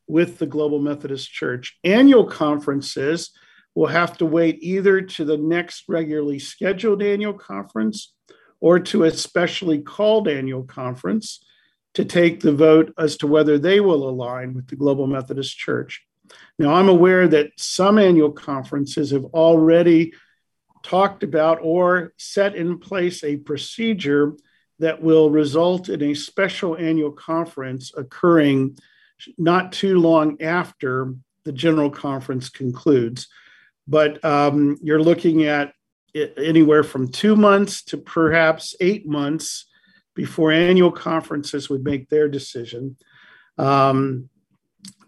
with 0.06 0.38
the 0.38 0.46
Global 0.46 0.78
Methodist 0.78 1.30
Church. 1.32 1.78
Annual 1.82 2.26
conferences 2.26 3.30
will 3.74 3.88
have 3.88 4.16
to 4.18 4.26
wait 4.26 4.58
either 4.62 5.00
to 5.00 5.24
the 5.24 5.36
next 5.36 5.84
regularly 5.88 6.38
scheduled 6.38 7.02
annual 7.02 7.34
conference 7.34 8.14
or 8.60 8.78
to 8.78 9.04
a 9.04 9.10
specially 9.10 9.80
called 9.80 10.28
annual 10.28 10.62
conference 10.62 11.44
to 11.94 12.04
take 12.04 12.40
the 12.40 12.52
vote 12.52 12.92
as 12.98 13.16
to 13.16 13.26
whether 13.26 13.58
they 13.58 13.80
will 13.80 14.08
align 14.08 14.54
with 14.54 14.68
the 14.68 14.76
Global 14.76 15.06
Methodist 15.06 15.56
Church. 15.56 16.06
Now, 16.58 16.74
I'm 16.74 16.88
aware 16.88 17.28
that 17.28 17.52
some 17.56 17.98
annual 17.98 18.32
conferences 18.32 19.10
have 19.10 19.24
already 19.26 20.12
talked 20.82 21.22
about 21.22 21.58
or 21.62 22.12
set 22.16 22.54
in 22.54 22.78
place 22.78 23.24
a 23.24 23.36
procedure 23.36 24.36
that 24.78 25.02
will 25.02 25.30
result 25.30 25.88
in 25.88 26.02
a 26.02 26.14
special 26.14 26.76
annual 26.76 27.12
conference 27.12 27.92
occurring 27.96 28.76
not 29.38 29.72
too 29.72 29.98
long 29.98 30.40
after 30.42 31.14
the 31.44 31.52
general 31.52 31.90
conference 31.90 32.48
concludes. 32.48 33.28
But 33.86 34.24
um, 34.24 34.76
you're 34.82 35.02
looking 35.02 35.44
at 35.44 35.72
anywhere 36.14 36.82
from 36.82 37.10
two 37.10 37.36
months 37.36 37.82
to 37.84 37.98
perhaps 37.98 38.74
eight 38.80 39.06
months 39.06 39.66
before 40.14 40.52
annual 40.52 40.92
conferences 40.92 41.68
would 41.68 41.84
make 41.84 42.08
their 42.08 42.28
decision. 42.28 42.96
Um, 43.58 44.28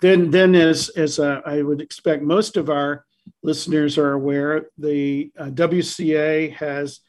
then, 0.01 0.31
then 0.31 0.55
as, 0.55 0.89
as 0.91 1.19
uh, 1.19 1.41
I 1.47 1.63
would 1.63 1.81
expect 1.81 2.23
most 2.23 2.57
of 2.57 2.69
our 2.71 3.05
listeners 3.43 3.99
are 3.99 4.13
aware, 4.13 4.67
the 4.79 5.31
uh, 5.39 5.47
WCA 5.47 6.53
has 6.55 7.01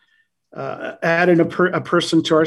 uh, 0.56 0.96
added 1.04 1.40
a, 1.40 1.46
per, 1.46 1.68
a, 1.68 1.82
person 1.82 2.24
to 2.24 2.36
our 2.36 2.46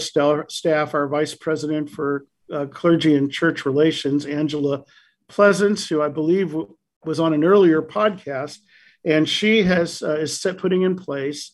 staff, 0.48 0.94
our 0.94 1.06
vice 1.06 1.34
president 1.34 1.90
for 1.90 2.24
uh, 2.52 2.66
clergy 2.66 3.14
and 3.14 3.30
church 3.30 3.64
relations, 3.64 4.26
Angela 4.26 4.84
Pleasants, 5.28 5.88
who 5.88 6.02
I 6.02 6.08
believe 6.08 6.56
was 7.04 7.20
on 7.20 7.32
an 7.32 7.44
earlier 7.44 7.82
podcast, 7.82 8.58
and 9.04 9.28
she 9.28 9.62
has 9.62 10.02
uh, 10.02 10.16
is 10.16 10.40
set 10.40 10.58
putting 10.58 10.82
in 10.82 10.96
place 10.96 11.52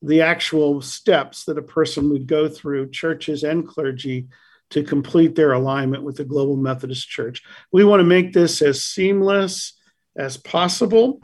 the 0.00 0.22
actual 0.22 0.80
steps 0.80 1.44
that 1.44 1.58
a 1.58 1.62
person 1.62 2.10
would 2.10 2.26
go 2.26 2.48
through, 2.48 2.90
churches 2.90 3.42
and 3.42 3.66
clergy, 3.66 4.28
to 4.70 4.82
complete 4.82 5.34
their 5.34 5.52
alignment 5.52 6.02
with 6.02 6.16
the 6.16 6.24
Global 6.24 6.56
Methodist 6.56 7.08
Church. 7.08 7.42
We 7.72 7.84
want 7.84 8.00
to 8.00 8.04
make 8.04 8.32
this 8.32 8.62
as 8.62 8.84
seamless 8.84 9.72
as 10.16 10.36
possible. 10.36 11.20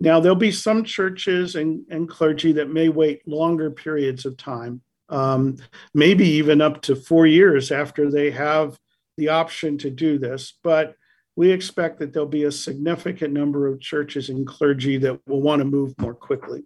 Now, 0.00 0.20
there'll 0.20 0.36
be 0.36 0.52
some 0.52 0.84
churches 0.84 1.56
and, 1.56 1.84
and 1.90 2.08
clergy 2.08 2.52
that 2.52 2.70
may 2.70 2.88
wait 2.88 3.26
longer 3.26 3.70
periods 3.70 4.24
of 4.26 4.36
time, 4.36 4.80
um, 5.08 5.56
maybe 5.92 6.26
even 6.28 6.60
up 6.60 6.82
to 6.82 6.94
four 6.94 7.26
years 7.26 7.72
after 7.72 8.10
they 8.10 8.30
have 8.30 8.78
the 9.16 9.28
option 9.28 9.76
to 9.78 9.90
do 9.90 10.18
this. 10.18 10.54
But 10.62 10.94
we 11.34 11.50
expect 11.50 11.98
that 11.98 12.12
there'll 12.12 12.28
be 12.28 12.44
a 12.44 12.52
significant 12.52 13.32
number 13.32 13.66
of 13.66 13.80
churches 13.80 14.28
and 14.28 14.46
clergy 14.46 14.98
that 14.98 15.20
will 15.26 15.42
want 15.42 15.60
to 15.60 15.64
move 15.64 15.94
more 15.98 16.14
quickly. 16.14 16.64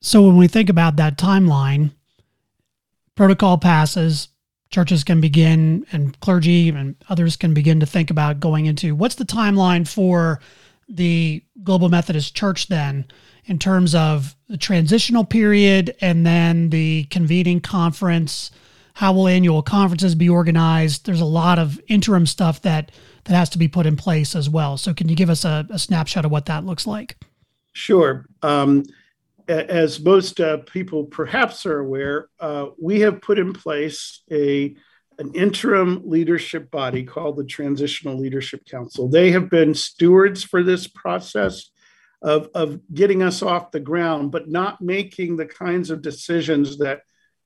So, 0.00 0.22
when 0.22 0.36
we 0.36 0.48
think 0.48 0.68
about 0.68 0.96
that 0.96 1.16
timeline, 1.16 1.92
protocol 3.14 3.58
passes, 3.58 4.28
churches 4.70 5.04
can 5.04 5.20
begin 5.20 5.86
and 5.92 6.18
clergy 6.20 6.68
and 6.68 6.96
others 7.08 7.36
can 7.36 7.54
begin 7.54 7.80
to 7.80 7.86
think 7.86 8.10
about 8.10 8.40
going 8.40 8.66
into 8.66 8.94
what's 8.94 9.14
the 9.14 9.24
timeline 9.24 9.86
for 9.86 10.40
the 10.88 11.42
Global 11.62 11.88
Methodist 11.88 12.34
Church 12.34 12.68
then 12.68 13.06
in 13.46 13.58
terms 13.58 13.94
of 13.94 14.34
the 14.48 14.56
transitional 14.56 15.24
period 15.24 15.94
and 16.00 16.26
then 16.26 16.70
the 16.70 17.04
convening 17.04 17.60
conference 17.60 18.50
how 18.94 19.12
will 19.12 19.26
annual 19.28 19.62
conferences 19.62 20.14
be 20.14 20.28
organized? 20.28 21.04
There's 21.04 21.20
a 21.20 21.26
lot 21.26 21.58
of 21.58 21.80
interim 21.88 22.26
stuff 22.26 22.62
that 22.62 22.92
that 23.24 23.34
has 23.34 23.50
to 23.50 23.58
be 23.58 23.68
put 23.68 23.86
in 23.86 23.96
place 23.96 24.36
as 24.36 24.48
well. 24.48 24.76
So 24.76 24.94
can 24.94 25.08
you 25.08 25.16
give 25.16 25.30
us 25.30 25.44
a, 25.44 25.66
a 25.70 25.78
snapshot 25.78 26.24
of 26.24 26.30
what 26.30 26.46
that 26.46 26.64
looks 26.64 26.86
like? 26.86 27.16
Sure. 27.72 28.26
Um, 28.42 28.84
as 29.48 30.00
most 30.00 30.40
uh, 30.40 30.58
people 30.58 31.04
perhaps 31.04 31.66
are 31.66 31.80
aware, 31.80 32.28
uh, 32.38 32.66
we 32.80 33.00
have 33.00 33.20
put 33.20 33.38
in 33.38 33.52
place 33.52 34.20
a 34.30 34.76
an 35.18 35.32
interim 35.34 36.02
leadership 36.04 36.70
body 36.70 37.04
called 37.04 37.36
the 37.36 37.44
Transitional 37.44 38.18
Leadership 38.18 38.64
Council. 38.66 39.08
They 39.08 39.30
have 39.32 39.48
been 39.50 39.74
stewards 39.74 40.42
for 40.44 40.62
this 40.62 40.86
process 40.86 41.70
of, 42.22 42.48
of 42.54 42.80
getting 42.92 43.22
us 43.22 43.42
off 43.42 43.70
the 43.70 43.80
ground, 43.80 44.32
but 44.32 44.48
not 44.48 44.80
making 44.80 45.36
the 45.36 45.46
kinds 45.46 45.90
of 45.90 46.02
decisions 46.02 46.78
that 46.78 47.00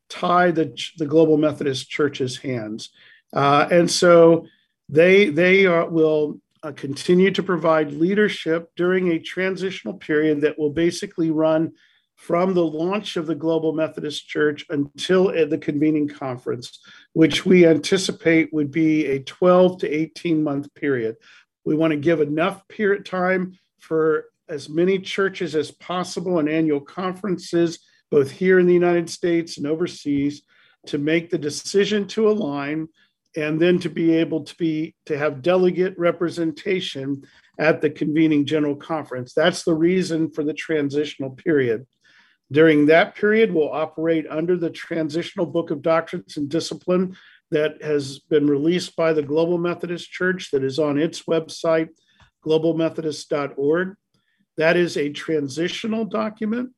tie 0.08 0.50
the, 0.50 0.76
the 0.96 1.06
Global 1.06 1.36
Methodist 1.36 1.88
Church's 1.90 2.36
hands. 2.36 2.90
Uh, 3.32 3.68
and 3.70 3.90
so 3.90 4.46
they, 4.88 5.28
they 5.28 5.66
are, 5.66 5.88
will 5.88 6.40
uh, 6.62 6.72
continue 6.72 7.30
to 7.32 7.42
provide 7.42 7.92
leadership 7.92 8.70
during 8.76 9.08
a 9.08 9.18
transitional 9.18 9.94
period 9.94 10.40
that 10.40 10.58
will 10.58 10.70
basically 10.70 11.30
run 11.30 11.72
from 12.18 12.52
the 12.52 12.66
launch 12.66 13.16
of 13.16 13.26
the 13.26 13.34
Global 13.34 13.72
Methodist 13.72 14.28
Church 14.28 14.66
until 14.70 15.30
eh, 15.30 15.44
the 15.44 15.56
convening 15.56 16.08
conference, 16.08 16.80
which 17.12 17.46
we 17.46 17.64
anticipate 17.64 18.52
would 18.52 18.72
be 18.72 19.06
a 19.06 19.20
12 19.20 19.80
to 19.80 19.88
18 19.88 20.42
month 20.42 20.74
period. 20.74 21.16
We 21.64 21.76
want 21.76 21.92
to 21.92 21.96
give 21.96 22.20
enough 22.20 22.66
period 22.66 23.06
time 23.06 23.56
for 23.78 24.26
as 24.48 24.68
many 24.68 24.98
churches 24.98 25.54
as 25.54 25.70
possible 25.70 26.40
and 26.40 26.48
annual 26.48 26.80
conferences, 26.80 27.78
both 28.10 28.32
here 28.32 28.58
in 28.58 28.66
the 28.66 28.74
United 28.74 29.08
States 29.08 29.56
and 29.56 29.66
overseas, 29.66 30.42
to 30.86 30.98
make 30.98 31.30
the 31.30 31.38
decision 31.38 32.08
to 32.08 32.28
align 32.28 32.88
and 33.36 33.60
then 33.60 33.78
to 33.78 33.88
be 33.88 34.16
able 34.16 34.42
to 34.42 34.56
be 34.56 34.96
to 35.06 35.16
have 35.16 35.42
delegate 35.42 35.96
representation 35.96 37.22
at 37.60 37.80
the 37.80 37.90
convening 37.90 38.44
general 38.44 38.74
conference. 38.74 39.34
That's 39.34 39.62
the 39.62 39.74
reason 39.74 40.30
for 40.30 40.42
the 40.42 40.54
transitional 40.54 41.30
period. 41.30 41.86
During 42.50 42.86
that 42.86 43.14
period, 43.14 43.52
we'll 43.52 43.72
operate 43.72 44.26
under 44.28 44.56
the 44.56 44.70
transitional 44.70 45.46
book 45.46 45.70
of 45.70 45.82
doctrines 45.82 46.36
and 46.36 46.48
discipline 46.48 47.16
that 47.50 47.82
has 47.82 48.20
been 48.20 48.46
released 48.46 48.96
by 48.96 49.12
the 49.12 49.22
Global 49.22 49.58
Methodist 49.58 50.10
Church, 50.10 50.50
that 50.50 50.64
is 50.64 50.78
on 50.78 50.98
its 50.98 51.22
website, 51.22 51.88
globalmethodist.org. 52.44 53.94
That 54.56 54.76
is 54.76 54.96
a 54.96 55.10
transitional 55.10 56.04
document. 56.04 56.70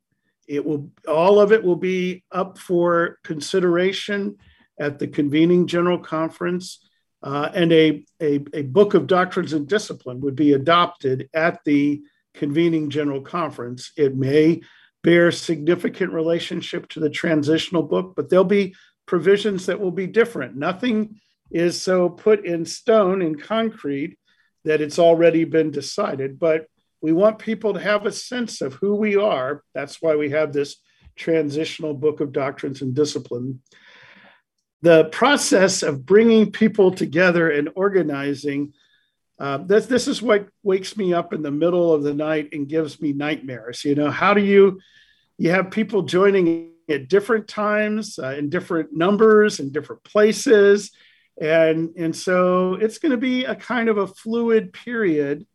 It 0.48 0.64
will 0.64 0.90
all 1.06 1.40
of 1.40 1.52
it 1.52 1.62
will 1.62 1.76
be 1.76 2.24
up 2.32 2.58
for 2.58 3.18
consideration 3.22 4.36
at 4.80 4.98
the 4.98 5.06
convening 5.06 5.66
general 5.66 5.98
conference, 5.98 6.84
uh, 7.22 7.50
and 7.54 7.72
a, 7.72 8.04
a, 8.20 8.44
a 8.54 8.62
book 8.62 8.94
of 8.94 9.06
doctrines 9.06 9.52
and 9.52 9.68
discipline 9.68 10.20
would 10.22 10.34
be 10.34 10.54
adopted 10.54 11.28
at 11.34 11.60
the 11.64 12.02
convening 12.34 12.90
general 12.90 13.20
conference. 13.20 13.92
It 13.96 14.16
may 14.16 14.62
bear 15.02 15.30
significant 15.30 16.12
relationship 16.12 16.88
to 16.88 17.00
the 17.00 17.10
transitional 17.10 17.82
book, 17.82 18.14
but 18.16 18.28
there'll 18.28 18.44
be 18.44 18.74
provisions 19.06 19.66
that 19.66 19.80
will 19.80 19.90
be 19.90 20.06
different. 20.06 20.56
Nothing 20.56 21.20
is 21.50 21.80
so 21.80 22.08
put 22.08 22.44
in 22.44 22.64
stone 22.64 23.22
in 23.22 23.36
concrete 23.36 24.18
that 24.64 24.80
it's 24.80 24.98
already 24.98 25.44
been 25.44 25.70
decided, 25.70 26.38
but 26.38 26.66
we 27.00 27.12
want 27.12 27.38
people 27.38 27.74
to 27.74 27.80
have 27.80 28.04
a 28.04 28.12
sense 28.12 28.60
of 28.60 28.74
who 28.74 28.94
we 28.94 29.16
are. 29.16 29.62
That's 29.74 30.02
why 30.02 30.16
we 30.16 30.30
have 30.30 30.52
this 30.52 30.76
transitional 31.16 31.94
book 31.94 32.20
of 32.20 32.32
doctrines 32.32 32.82
and 32.82 32.94
discipline. 32.94 33.62
The 34.82 35.06
process 35.06 35.82
of 35.82 36.06
bringing 36.06 36.52
people 36.52 36.90
together 36.90 37.50
and 37.50 37.70
organizing 37.74 38.74
uh, 39.40 39.56
this 39.56 39.86
this 39.86 40.06
is 40.06 40.20
what 40.20 40.46
wakes 40.62 40.98
me 40.98 41.14
up 41.14 41.32
in 41.32 41.40
the 41.40 41.50
middle 41.50 41.94
of 41.94 42.02
the 42.02 42.12
night 42.12 42.50
and 42.52 42.68
gives 42.68 43.00
me 43.00 43.14
nightmares. 43.14 43.84
You 43.84 43.94
know, 43.94 44.10
how 44.10 44.34
do 44.34 44.42
you 44.42 44.80
you 45.38 45.50
have 45.50 45.70
people 45.70 46.02
joining 46.02 46.72
at 46.90 47.08
different 47.08 47.48
times 47.48 48.18
uh, 48.18 48.34
in 48.36 48.50
different 48.50 48.94
numbers 48.94 49.58
in 49.58 49.72
different 49.72 50.04
places, 50.04 50.90
and 51.40 51.88
and 51.96 52.14
so 52.14 52.74
it's 52.74 52.98
going 52.98 53.12
to 53.12 53.16
be 53.16 53.44
a 53.44 53.56
kind 53.56 53.88
of 53.88 53.96
a 53.96 54.06
fluid 54.06 54.74
period. 54.74 55.46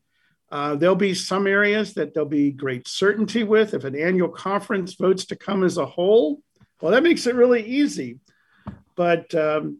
Uh, 0.51 0.75
there'll 0.75 0.95
be 0.95 1.13
some 1.13 1.45
areas 1.45 1.93
that 1.93 2.13
there'll 2.13 2.27
be 2.27 2.51
great 2.51 2.87
certainty 2.87 3.43
with. 3.43 3.75
If 3.75 3.83
an 3.83 3.95
annual 3.95 4.29
conference 4.29 4.95
votes 4.95 5.25
to 5.25 5.35
come 5.35 5.63
as 5.63 5.77
a 5.77 5.85
whole, 5.85 6.41
well, 6.81 6.91
that 6.91 7.03
makes 7.03 7.27
it 7.27 7.35
really 7.35 7.63
easy. 7.63 8.19
But 8.95 9.35
um, 9.35 9.79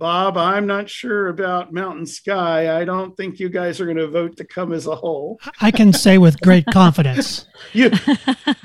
Bob, 0.00 0.38
I'm 0.38 0.66
not 0.66 0.88
sure 0.88 1.28
about 1.28 1.74
Mountain 1.74 2.06
Sky. 2.06 2.80
I 2.80 2.86
don't 2.86 3.14
think 3.18 3.38
you 3.38 3.50
guys 3.50 3.82
are 3.82 3.84
going 3.84 3.98
to 3.98 4.08
vote 4.08 4.34
to 4.38 4.44
come 4.46 4.72
as 4.72 4.86
a 4.86 4.96
whole. 4.96 5.38
I 5.60 5.70
can 5.70 5.92
say 5.92 6.16
with 6.16 6.40
great 6.40 6.64
confidence. 6.72 7.46
you 7.74 7.90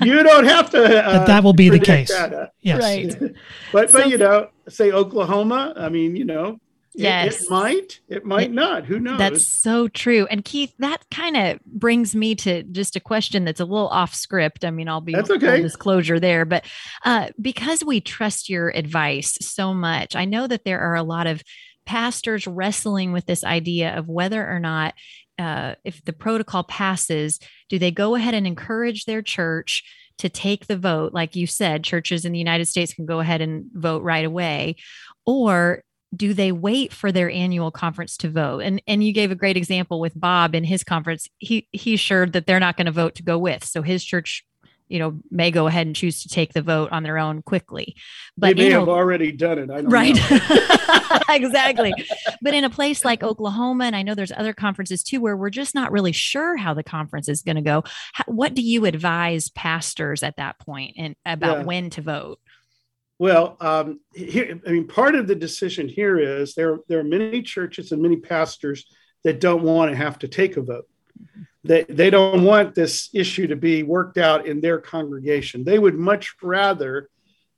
you 0.00 0.22
don't 0.22 0.46
have 0.46 0.70
to. 0.70 0.82
Uh, 0.82 1.12
that 1.12 1.26
that 1.26 1.44
will 1.44 1.52
be 1.52 1.68
the 1.68 1.78
case. 1.78 2.08
That, 2.08 2.32
uh, 2.32 2.46
yes. 2.62 2.80
Right. 2.82 3.34
but 3.70 3.90
so, 3.90 3.98
but 3.98 4.08
you 4.08 4.16
know, 4.16 4.48
say 4.70 4.92
Oklahoma. 4.92 5.74
I 5.76 5.90
mean, 5.90 6.16
you 6.16 6.24
know, 6.24 6.58
Yes. 6.96 7.42
It, 7.42 7.44
it 7.44 7.50
might, 7.50 8.00
it 8.08 8.24
might 8.24 8.50
it, 8.50 8.52
not. 8.52 8.86
Who 8.86 8.98
knows? 8.98 9.18
That's 9.18 9.46
so 9.46 9.86
true. 9.86 10.26
And 10.30 10.44
Keith, 10.44 10.74
that 10.78 11.04
kind 11.10 11.36
of 11.36 11.60
brings 11.64 12.14
me 12.14 12.34
to 12.36 12.62
just 12.62 12.96
a 12.96 13.00
question 13.00 13.44
that's 13.44 13.60
a 13.60 13.64
little 13.64 13.88
off 13.88 14.14
script. 14.14 14.64
I 14.64 14.70
mean, 14.70 14.88
I'll 14.88 15.00
be 15.00 15.12
that's 15.12 15.30
okay. 15.30 15.60
disclosure 15.60 16.18
there, 16.18 16.44
but 16.44 16.64
uh, 17.04 17.28
because 17.40 17.84
we 17.84 18.00
trust 18.00 18.48
your 18.48 18.70
advice 18.70 19.36
so 19.40 19.74
much, 19.74 20.16
I 20.16 20.24
know 20.24 20.46
that 20.46 20.64
there 20.64 20.80
are 20.80 20.94
a 20.94 21.02
lot 21.02 21.26
of 21.26 21.42
pastors 21.84 22.46
wrestling 22.46 23.12
with 23.12 23.26
this 23.26 23.44
idea 23.44 23.96
of 23.96 24.08
whether 24.08 24.44
or 24.48 24.58
not 24.58 24.94
uh, 25.38 25.74
if 25.84 26.02
the 26.04 26.12
protocol 26.12 26.64
passes, 26.64 27.38
do 27.68 27.78
they 27.78 27.90
go 27.90 28.14
ahead 28.14 28.34
and 28.34 28.46
encourage 28.46 29.04
their 29.04 29.22
church 29.22 29.84
to 30.18 30.28
take 30.28 30.66
the 30.66 30.78
vote? 30.78 31.12
Like 31.12 31.36
you 31.36 31.46
said, 31.46 31.84
churches 31.84 32.24
in 32.24 32.32
the 32.32 32.38
United 32.38 32.66
States 32.66 32.94
can 32.94 33.06
go 33.06 33.20
ahead 33.20 33.42
and 33.42 33.66
vote 33.72 34.02
right 34.02 34.24
away. 34.24 34.76
Or 35.26 35.82
do 36.14 36.34
they 36.34 36.52
wait 36.52 36.92
for 36.92 37.10
their 37.10 37.30
annual 37.30 37.70
conference 37.70 38.16
to 38.18 38.30
vote? 38.30 38.60
And 38.60 38.82
and 38.86 39.02
you 39.02 39.12
gave 39.12 39.30
a 39.30 39.36
great 39.36 39.56
example 39.56 40.00
with 40.00 40.18
bob 40.18 40.54
in 40.54 40.64
his 40.64 40.84
conference. 40.84 41.28
He 41.38 41.68
he's 41.72 42.00
sure 42.00 42.26
that 42.26 42.46
they're 42.46 42.60
not 42.60 42.76
going 42.76 42.86
to 42.86 42.92
vote 42.92 43.16
to 43.16 43.22
go 43.22 43.38
with 43.38 43.64
so 43.64 43.82
his 43.82 44.04
church 44.04 44.44
you 44.88 44.98
know 44.98 45.18
may 45.30 45.50
go 45.50 45.66
ahead 45.66 45.86
and 45.86 45.96
choose 45.96 46.22
to 46.22 46.28
take 46.28 46.52
the 46.52 46.62
vote 46.62 46.92
on 46.92 47.02
their 47.02 47.18
own 47.18 47.42
quickly. 47.42 47.96
But 48.36 48.56
they 48.56 48.68
may 48.68 48.70
have 48.70 48.88
already 48.88 49.32
done 49.32 49.58
it 49.58 49.84
right. 49.88 50.16
exactly. 51.30 51.92
But 52.40 52.54
in 52.54 52.64
a 52.64 52.70
place 52.70 53.04
like 53.04 53.22
oklahoma 53.22 53.84
and 53.84 53.96
i 53.96 54.02
know 54.02 54.14
there's 54.14 54.32
other 54.32 54.52
conferences 54.52 55.02
too 55.02 55.20
where 55.20 55.36
we're 55.36 55.50
just 55.50 55.74
not 55.74 55.90
really 55.90 56.12
sure 56.12 56.56
how 56.56 56.74
the 56.74 56.84
conference 56.84 57.28
is 57.28 57.42
going 57.42 57.56
to 57.56 57.62
go 57.62 57.82
how, 58.12 58.24
what 58.26 58.54
do 58.54 58.62
you 58.62 58.84
advise 58.84 59.48
pastors 59.48 60.22
at 60.22 60.36
that 60.36 60.58
point 60.58 60.94
and 60.96 61.16
about 61.24 61.58
yeah. 61.58 61.64
when 61.64 61.90
to 61.90 62.02
vote 62.02 62.38
well, 63.18 63.56
um, 63.60 64.00
here, 64.14 64.60
I 64.66 64.70
mean, 64.70 64.86
part 64.86 65.14
of 65.14 65.26
the 65.26 65.34
decision 65.34 65.88
here 65.88 66.18
is 66.18 66.54
there, 66.54 66.78
there 66.88 67.00
are 67.00 67.04
many 67.04 67.42
churches 67.42 67.92
and 67.92 68.02
many 68.02 68.16
pastors 68.16 68.86
that 69.24 69.40
don't 69.40 69.62
want 69.62 69.90
to 69.90 69.96
have 69.96 70.18
to 70.20 70.28
take 70.28 70.56
a 70.56 70.62
vote. 70.62 70.86
They, 71.64 71.84
they 71.84 72.10
don't 72.10 72.44
want 72.44 72.74
this 72.74 73.08
issue 73.12 73.46
to 73.48 73.56
be 73.56 73.82
worked 73.82 74.18
out 74.18 74.46
in 74.46 74.60
their 74.60 74.78
congregation. 74.78 75.64
They 75.64 75.78
would 75.78 75.96
much 75.96 76.36
rather 76.42 77.08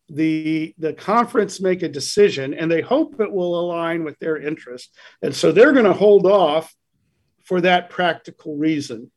the, 0.08 0.74
the 0.78 0.94
conference 0.94 1.60
make 1.60 1.82
a 1.82 1.88
decision 1.88 2.54
and 2.54 2.70
they 2.70 2.80
hope 2.80 3.20
it 3.20 3.30
will 3.30 3.60
align 3.60 4.04
with 4.04 4.18
their 4.18 4.38
interest. 4.38 4.96
And 5.22 5.34
so 5.34 5.52
they're 5.52 5.72
going 5.72 5.84
to 5.84 5.92
hold 5.92 6.24
off 6.24 6.74
for 7.44 7.60
that 7.62 7.90
practical 7.90 8.56
reason. 8.56 9.10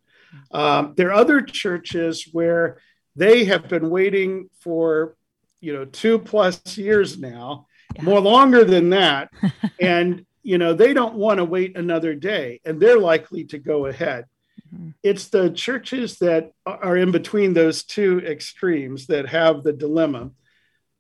Um, 0.52 0.94
there 0.98 1.10
are 1.10 1.14
other 1.14 1.42
churches 1.42 2.28
where 2.32 2.80
they 3.16 3.46
have 3.46 3.68
been 3.68 3.90
waiting 3.90 4.50
for 4.60 5.16
you 5.62 5.74
know 5.74 5.86
two 5.86 6.20
plus 6.20 6.78
years 6.78 7.18
now, 7.18 7.68
yeah. 7.96 8.04
more 8.04 8.20
longer 8.20 8.66
than 8.66 8.90
that, 8.90 9.32
and 9.80 10.26
you 10.44 10.58
know 10.58 10.74
they 10.74 10.94
don't 10.94 11.16
want 11.16 11.38
to 11.38 11.46
wait 11.46 11.78
another 11.78 12.14
day, 12.14 12.60
and 12.66 12.80
they're 12.80 13.00
likely 13.00 13.46
to 13.46 13.58
go 13.58 13.86
ahead. 13.86 14.26
Mm-hmm. 14.74 14.90
It's 15.04 15.30
the 15.30 15.52
churches 15.52 16.18
that 16.20 16.52
are 16.66 16.98
in 16.98 17.12
between 17.12 17.54
those 17.54 17.84
two 17.84 18.20
extremes 18.20 19.08
that 19.08 19.28
have 19.30 19.64
the 19.64 19.74
dilemma. 19.74 20.32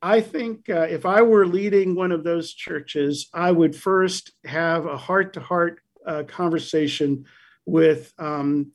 I 0.01 0.21
think 0.21 0.69
uh, 0.69 0.87
if 0.89 1.05
I 1.05 1.21
were 1.21 1.45
leading 1.45 1.95
one 1.95 2.11
of 2.11 2.23
those 2.23 2.53
churches, 2.53 3.29
I 3.33 3.51
would 3.51 3.75
first 3.75 4.31
have 4.45 4.87
a 4.87 4.97
heart 4.97 5.33
to 5.33 5.39
heart 5.41 5.81
conversation 6.27 7.25
with 7.65 8.11
um, 8.17 8.71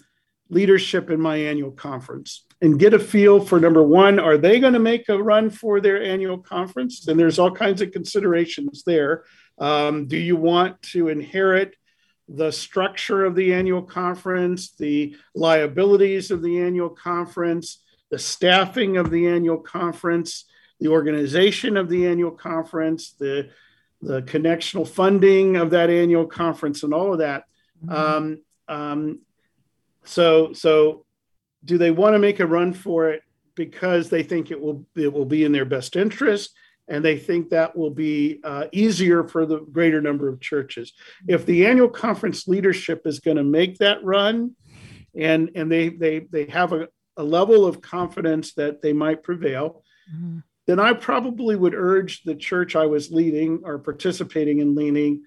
leadership 0.48 1.10
in 1.10 1.20
my 1.20 1.36
annual 1.36 1.72
conference 1.72 2.45
and 2.62 2.78
get 2.78 2.94
a 2.94 2.98
feel 2.98 3.40
for 3.40 3.60
number 3.60 3.82
one, 3.82 4.18
are 4.18 4.38
they 4.38 4.60
going 4.60 4.72
to 4.72 4.78
make 4.78 5.08
a 5.08 5.22
run 5.22 5.50
for 5.50 5.80
their 5.80 6.02
annual 6.02 6.38
conference? 6.38 7.06
And 7.06 7.18
there's 7.18 7.38
all 7.38 7.50
kinds 7.50 7.82
of 7.82 7.92
considerations 7.92 8.82
there. 8.84 9.24
Um, 9.58 10.06
do 10.06 10.16
you 10.16 10.36
want 10.36 10.80
to 10.82 11.08
inherit 11.08 11.76
the 12.28 12.50
structure 12.50 13.24
of 13.24 13.34
the 13.34 13.54
annual 13.54 13.82
conference, 13.82 14.72
the 14.72 15.16
liabilities 15.34 16.30
of 16.30 16.42
the 16.42 16.60
annual 16.60 16.90
conference, 16.90 17.82
the 18.10 18.18
staffing 18.18 18.96
of 18.96 19.10
the 19.10 19.28
annual 19.28 19.58
conference, 19.58 20.44
the 20.80 20.88
organization 20.88 21.76
of 21.76 21.88
the 21.88 22.06
annual 22.06 22.30
conference, 22.32 23.12
the, 23.12 23.50
the 24.02 24.22
connectional 24.22 24.86
funding 24.86 25.56
of 25.56 25.70
that 25.70 25.88
annual 25.88 26.26
conference, 26.26 26.82
and 26.82 26.92
all 26.92 27.12
of 27.12 27.20
that. 27.20 27.44
Mm-hmm. 27.84 27.94
Um, 27.94 28.42
um, 28.68 29.20
so, 30.04 30.52
so 30.52 31.05
do 31.66 31.76
they 31.76 31.90
want 31.90 32.14
to 32.14 32.18
make 32.18 32.40
a 32.40 32.46
run 32.46 32.72
for 32.72 33.10
it 33.10 33.22
because 33.54 34.08
they 34.08 34.22
think 34.22 34.50
it 34.50 34.60
will 34.60 34.86
it 34.96 35.12
will 35.12 35.26
be 35.26 35.44
in 35.44 35.52
their 35.52 35.66
best 35.66 35.96
interest? 35.96 36.54
and 36.88 37.04
they 37.04 37.18
think 37.18 37.50
that 37.50 37.76
will 37.76 37.90
be 37.90 38.40
uh, 38.44 38.66
easier 38.72 39.24
for 39.24 39.44
the 39.44 39.60
greater 39.60 40.00
number 40.00 40.28
of 40.28 40.40
churches. 40.40 40.92
If 41.26 41.44
the 41.44 41.66
annual 41.66 41.88
conference 41.88 42.46
leadership 42.46 43.06
is 43.06 43.20
going 43.20 43.38
to 43.38 43.44
make 43.44 43.78
that 43.78 44.04
run, 44.04 44.52
and 45.14 45.50
and 45.54 45.70
they 45.70 45.88
they 45.88 46.20
they 46.20 46.44
have 46.46 46.72
a, 46.72 46.88
a 47.16 47.24
level 47.24 47.66
of 47.66 47.80
confidence 47.80 48.54
that 48.54 48.82
they 48.82 48.92
might 48.92 49.22
prevail, 49.22 49.82
mm-hmm. 50.14 50.38
then 50.66 50.78
I 50.78 50.92
probably 50.92 51.56
would 51.56 51.74
urge 51.74 52.22
the 52.22 52.36
church 52.36 52.76
I 52.76 52.86
was 52.86 53.10
leading 53.10 53.62
or 53.64 53.78
participating 53.78 54.60
in 54.60 54.74
leading 54.74 55.24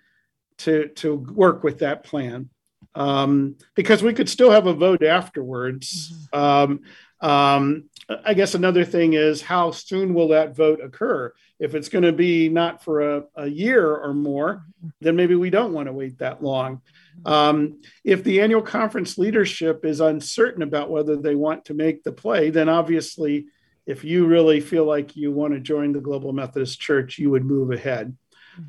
to 0.59 0.87
to 0.89 1.15
work 1.15 1.63
with 1.63 1.79
that 1.79 2.03
plan. 2.03 2.49
Um, 2.95 3.55
because 3.75 4.03
we 4.03 4.13
could 4.13 4.29
still 4.29 4.51
have 4.51 4.67
a 4.67 4.73
vote 4.73 5.03
afterwards. 5.03 6.11
Mm-hmm. 6.33 6.39
Um, 6.39 6.79
um, 7.21 7.89
I 8.25 8.33
guess 8.33 8.55
another 8.55 8.85
thing 8.85 9.13
is 9.13 9.41
how 9.41 9.71
soon 9.71 10.13
will 10.13 10.29
that 10.29 10.55
vote 10.55 10.79
occur? 10.81 11.33
If 11.59 11.75
it's 11.75 11.89
going 11.89 12.05
to 12.05 12.13
be 12.13 12.49
not 12.49 12.83
for 12.83 13.17
a, 13.17 13.23
a 13.35 13.47
year 13.47 13.95
or 13.95 14.13
more, 14.13 14.65
then 15.01 15.15
maybe 15.15 15.35
we 15.35 15.49
don't 15.49 15.73
want 15.73 15.87
to 15.87 15.93
wait 15.93 16.17
that 16.19 16.41
long. 16.41 16.81
Um, 17.25 17.81
if 18.03 18.23
the 18.23 18.41
annual 18.41 18.61
conference 18.61 19.17
leadership 19.17 19.85
is 19.85 19.99
uncertain 19.99 20.63
about 20.63 20.89
whether 20.89 21.17
they 21.17 21.35
want 21.35 21.65
to 21.65 21.73
make 21.73 22.03
the 22.03 22.13
play, 22.13 22.49
then 22.49 22.69
obviously, 22.69 23.47
if 23.85 24.03
you 24.03 24.25
really 24.25 24.61
feel 24.61 24.85
like 24.85 25.15
you 25.15 25.31
want 25.31 25.53
to 25.53 25.59
join 25.59 25.91
the 25.91 25.99
Global 25.99 26.31
Methodist 26.31 26.79
Church, 26.79 27.17
you 27.17 27.29
would 27.31 27.43
move 27.43 27.71
ahead. 27.71 28.15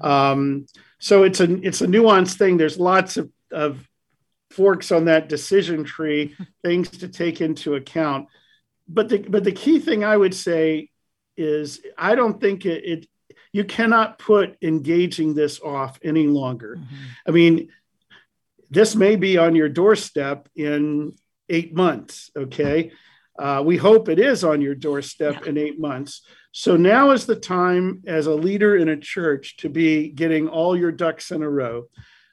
Um, 0.00 0.66
so 0.98 1.22
it's 1.22 1.40
a 1.40 1.52
it's 1.66 1.80
a 1.80 1.86
nuanced 1.86 2.36
thing. 2.36 2.56
There's 2.56 2.78
lots 2.78 3.16
of, 3.16 3.30
of 3.52 3.88
forks 4.50 4.92
on 4.92 5.06
that 5.06 5.28
decision 5.28 5.84
tree, 5.84 6.36
things 6.64 6.90
to 6.90 7.08
take 7.08 7.40
into 7.40 7.74
account 7.74 8.28
but 8.92 9.08
the 9.08 9.18
but 9.18 9.44
the 9.44 9.52
key 9.52 9.78
thing 9.78 10.04
I 10.04 10.16
would 10.16 10.34
say 10.34 10.90
is 11.36 11.80
I 11.96 12.16
don't 12.16 12.40
think 12.40 12.66
it, 12.66 12.84
it 12.84 13.06
you 13.52 13.64
cannot 13.64 14.18
put 14.18 14.56
engaging 14.62 15.34
this 15.34 15.60
off 15.60 15.98
any 16.02 16.26
longer. 16.26 16.76
Mm-hmm. 16.76 17.04
I 17.26 17.30
mean, 17.30 17.68
this 18.68 18.94
may 18.94 19.16
be 19.16 19.38
on 19.38 19.54
your 19.54 19.68
doorstep 19.68 20.48
in 20.54 21.12
eight 21.48 21.74
months. 21.74 22.30
Okay. 22.36 22.92
Uh, 23.38 23.62
we 23.64 23.76
hope 23.76 24.08
it 24.08 24.18
is 24.18 24.44
on 24.44 24.60
your 24.60 24.74
doorstep 24.74 25.46
in 25.46 25.56
eight 25.56 25.80
months. 25.80 26.22
So 26.52 26.76
now 26.76 27.12
is 27.12 27.24
the 27.24 27.36
time 27.36 28.02
as 28.06 28.26
a 28.26 28.34
leader 28.34 28.76
in 28.76 28.88
a 28.90 28.96
church 28.96 29.56
to 29.58 29.70
be 29.70 30.10
getting 30.10 30.48
all 30.48 30.76
your 30.76 30.92
ducks 30.92 31.30
in 31.30 31.42
a 31.42 31.48
row. 31.48 31.84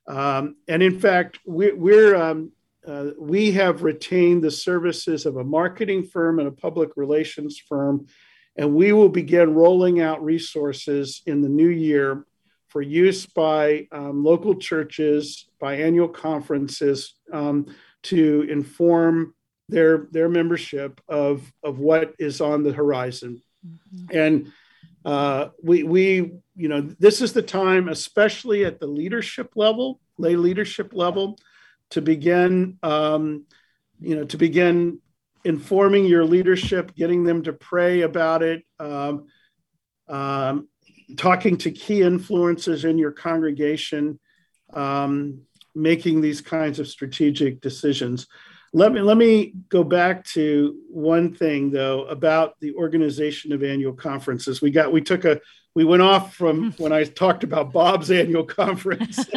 Um, 0.07 0.55
and 0.67 0.81
in 0.81 0.99
fact, 0.99 1.39
we, 1.45 1.71
we're, 1.73 2.15
um, 2.15 2.51
uh, 2.87 3.11
we 3.19 3.51
have 3.51 3.83
retained 3.83 4.43
the 4.43 4.51
services 4.51 5.25
of 5.25 5.37
a 5.37 5.43
marketing 5.43 6.03
firm 6.03 6.39
and 6.39 6.47
a 6.47 6.51
public 6.51 6.91
relations 6.95 7.59
firm, 7.59 8.07
and 8.55 8.73
we 8.73 8.93
will 8.93 9.09
begin 9.09 9.53
rolling 9.53 9.99
out 9.99 10.23
resources 10.23 11.21
in 11.25 11.41
the 11.41 11.49
new 11.49 11.67
year 11.69 12.25
for 12.69 12.81
use 12.81 13.25
by 13.25 13.87
um, 13.91 14.23
local 14.23 14.55
churches, 14.55 15.49
by 15.59 15.75
annual 15.75 16.07
conferences 16.07 17.15
um, 17.33 17.65
to 18.03 18.45
inform 18.49 19.33
their, 19.69 20.07
their 20.11 20.29
membership 20.29 21.01
of, 21.07 21.51
of 21.63 21.79
what 21.79 22.13
is 22.19 22.39
on 22.39 22.63
the 22.63 22.71
horizon. 22.71 23.41
Mm-hmm. 23.65 24.17
And 24.17 24.51
uh, 25.03 25.49
we, 25.61 25.83
we, 25.83 26.31
you 26.57 26.67
know, 26.67 26.81
this 26.81 27.21
is 27.21 27.33
the 27.33 27.41
time, 27.41 27.87
especially 27.87 28.65
at 28.65 28.79
the 28.79 28.87
leadership 28.87 29.51
level, 29.55 30.01
lay 30.17 30.35
leadership 30.35 30.91
level, 30.91 31.37
to 31.91 32.01
begin, 32.01 32.79
um, 32.81 33.45
you 33.99 34.15
know, 34.15 34.25
to 34.25 34.37
begin 34.37 34.99
informing 35.45 36.05
your 36.05 36.25
leadership, 36.25 36.95
getting 36.95 37.23
them 37.23 37.43
to 37.43 37.53
pray 37.53 38.01
about 38.01 38.41
it, 38.41 38.63
um, 38.79 39.27
um, 40.09 40.67
talking 41.15 41.57
to 41.57 41.71
key 41.71 42.01
influences 42.01 42.85
in 42.85 42.97
your 42.97 43.11
congregation, 43.11 44.19
um, 44.73 45.41
making 45.75 46.21
these 46.21 46.41
kinds 46.41 46.79
of 46.79 46.87
strategic 46.87 47.61
decisions. 47.61 48.27
Let 48.73 48.91
me 48.91 49.01
let 49.01 49.17
me 49.17 49.53
go 49.69 49.83
back 49.83 50.25
to 50.25 50.75
one 50.89 51.33
thing 51.33 51.71
though 51.71 52.05
about 52.05 52.59
the 52.59 52.73
organization 52.75 53.51
of 53.51 53.63
annual 53.63 53.93
conferences. 53.93 54.61
We 54.61 54.71
got 54.71 54.91
we 54.91 55.01
took 55.01 55.25
a 55.25 55.39
we 55.77 55.83
went 55.83 56.01
off 56.01 56.33
from 56.33 56.71
when 56.79 56.91
I 56.91 57.03
talked 57.03 57.43
about 57.43 57.71
Bob's 57.71 58.09
annual 58.09 58.43
conference, 58.43 59.17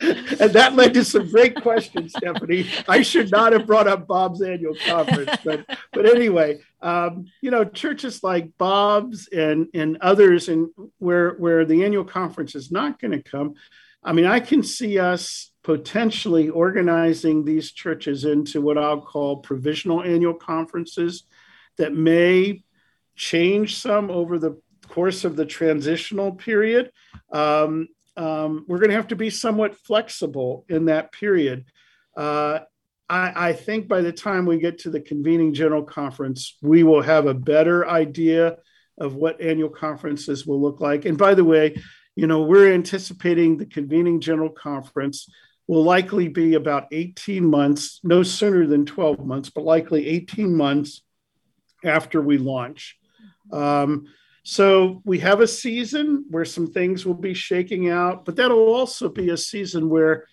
and 0.00 0.52
that 0.52 0.74
led 0.76 0.94
to 0.94 1.04
some 1.04 1.28
great 1.28 1.60
questions, 1.60 2.14
Stephanie. 2.16 2.68
I 2.86 3.02
should 3.02 3.32
not 3.32 3.52
have 3.52 3.66
brought 3.66 3.88
up 3.88 4.06
Bob's 4.06 4.40
annual 4.40 4.76
conference, 4.86 5.32
but 5.44 5.66
but 5.92 6.06
anyway, 6.06 6.60
um, 6.80 7.26
you 7.42 7.50
know, 7.50 7.64
churches 7.64 8.22
like 8.22 8.56
Bob's 8.56 9.26
and 9.28 9.66
and 9.74 9.98
others, 10.00 10.48
and 10.48 10.70
where 10.98 11.32
where 11.32 11.64
the 11.64 11.84
annual 11.84 12.04
conference 12.04 12.54
is 12.54 12.70
not 12.70 13.00
going 13.00 13.12
to 13.12 13.22
come. 13.22 13.54
I 14.02 14.12
mean, 14.12 14.26
I 14.26 14.40
can 14.40 14.62
see 14.62 14.98
us 14.98 15.52
potentially 15.62 16.48
organizing 16.48 17.44
these 17.44 17.72
churches 17.72 18.24
into 18.24 18.60
what 18.60 18.78
I'll 18.78 19.00
call 19.00 19.38
provisional 19.38 20.02
annual 20.02 20.34
conferences 20.34 21.24
that 21.76 21.94
may 21.94 22.62
change 23.14 23.76
some 23.76 24.10
over 24.10 24.38
the 24.38 24.60
course 24.88 25.24
of 25.24 25.36
the 25.36 25.46
transitional 25.46 26.32
period, 26.32 26.90
um, 27.32 27.88
um, 28.16 28.64
we're 28.66 28.78
going 28.78 28.90
to 28.90 28.96
have 28.96 29.08
to 29.08 29.16
be 29.16 29.30
somewhat 29.30 29.76
flexible 29.76 30.64
in 30.68 30.86
that 30.86 31.12
period. 31.12 31.64
Uh, 32.16 32.60
I, 33.08 33.48
I, 33.48 33.52
think 33.52 33.88
by 33.88 34.02
the 34.02 34.12
time 34.12 34.46
we 34.46 34.58
get 34.58 34.80
to 34.80 34.90
the 34.90 35.00
convening 35.00 35.54
general 35.54 35.84
conference, 35.84 36.58
we 36.60 36.82
will 36.82 37.02
have 37.02 37.26
a 37.26 37.34
better 37.34 37.88
idea 37.88 38.56
of 38.98 39.14
what 39.14 39.40
annual 39.40 39.70
conferences 39.70 40.46
will 40.46 40.60
look 40.60 40.80
like. 40.80 41.04
And 41.04 41.16
by 41.16 41.34
the 41.34 41.44
way, 41.44 41.76
you 42.20 42.26
know, 42.26 42.42
we're 42.42 42.74
anticipating 42.74 43.56
the 43.56 43.64
convening 43.64 44.20
general 44.20 44.50
conference 44.50 45.26
will 45.66 45.82
likely 45.82 46.28
be 46.28 46.52
about 46.52 46.86
18 46.92 47.42
months, 47.42 47.98
no 48.04 48.22
sooner 48.22 48.66
than 48.66 48.84
12 48.84 49.24
months, 49.24 49.48
but 49.48 49.64
likely 49.64 50.06
18 50.06 50.54
months 50.54 51.00
after 51.82 52.20
we 52.20 52.36
launch. 52.36 52.98
Um, 53.50 54.04
so 54.42 55.00
we 55.06 55.20
have 55.20 55.40
a 55.40 55.48
season 55.48 56.26
where 56.28 56.44
some 56.44 56.66
things 56.66 57.06
will 57.06 57.14
be 57.14 57.32
shaking 57.32 57.88
out, 57.88 58.26
but 58.26 58.36
that'll 58.36 58.68
also 58.68 59.08
be 59.08 59.30
a 59.30 59.36
season 59.38 59.88
where 59.88 60.26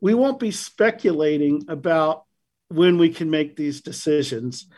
we 0.00 0.14
won't 0.14 0.38
be 0.38 0.52
speculating 0.52 1.64
about 1.66 2.22
when 2.68 2.98
we 2.98 3.08
can 3.08 3.30
make 3.30 3.56
these 3.56 3.80
decisions. 3.80 4.68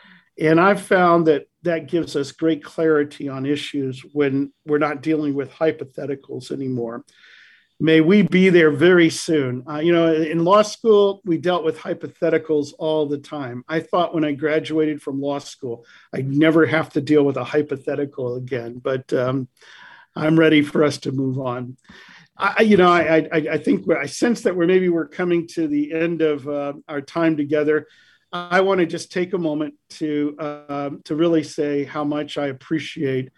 And 0.41 0.61
I've 0.61 0.83
found 0.83 1.27
that 1.27 1.47
that 1.63 1.89
gives 1.89 2.15
us 2.15 2.33
great 2.33 2.63
clarity 2.63 3.29
on 3.29 3.45
issues 3.45 4.03
when 4.13 4.53
we're 4.65 4.79
not 4.79 5.03
dealing 5.03 5.35
with 5.35 5.51
hypotheticals 5.53 6.51
anymore. 6.53 7.05
May 7.81 8.01
we 8.01 8.23
be 8.23 8.49
there 8.49 8.73
very 8.73 9.09
soon. 9.09 9.63
Uh, 9.69 9.79
you 9.79 9.93
know, 9.93 10.13
in 10.13 10.45
law 10.45 10.63
school, 10.63 11.21
we 11.25 11.39
dealt 11.39 11.65
with 11.65 11.79
hypotheticals 11.79 12.73
all 12.79 13.07
the 13.07 13.19
time. 13.19 13.65
I 13.69 13.81
thought 13.81 14.15
when 14.15 14.25
I 14.25 14.33
graduated 14.33 15.01
from 15.01 15.21
law 15.21 15.39
school, 15.39 15.85
I'd 16.13 16.29
never 16.29 16.67
have 16.67 16.91
to 16.95 17.01
deal 17.01 17.25
with 17.25 17.37
a 17.37 17.45
hypothetical 17.45 18.35
again, 18.35 18.81
but 18.83 19.13
um, 19.13 19.49
I'm 20.17 20.39
ready 20.39 20.63
for 20.63 20.83
us 20.83 20.99
to 20.99 21.13
move 21.13 21.39
on. 21.39 21.77
I, 22.37 22.63
you 22.63 22.77
know, 22.77 22.91
I, 22.91 23.29
I, 23.33 23.37
I 23.53 23.59
think 23.59 23.91
I 23.91 24.07
sense 24.07 24.43
that 24.43 24.55
we're 24.55 24.67
maybe 24.67 24.89
we're 24.89 25.09
coming 25.09 25.49
to 25.49 25.67
the 25.67 25.93
end 25.93 26.23
of 26.23 26.49
uh, 26.49 26.75
our 26.89 27.01
time 27.01 27.37
together. 27.37 27.87
I 28.33 28.61
want 28.61 28.81
to 28.81 28.87
just 28.87 29.11
take 29.11 29.33
a 29.33 29.39
moment 29.39 29.75
to 29.91 30.37
uh, 30.39 30.91
to 31.05 31.17
really 31.17 31.43
say 31.43 31.85
how 31.85 32.05
much 32.05 32.37
I 32.37 32.49
appreciate 32.49 33.31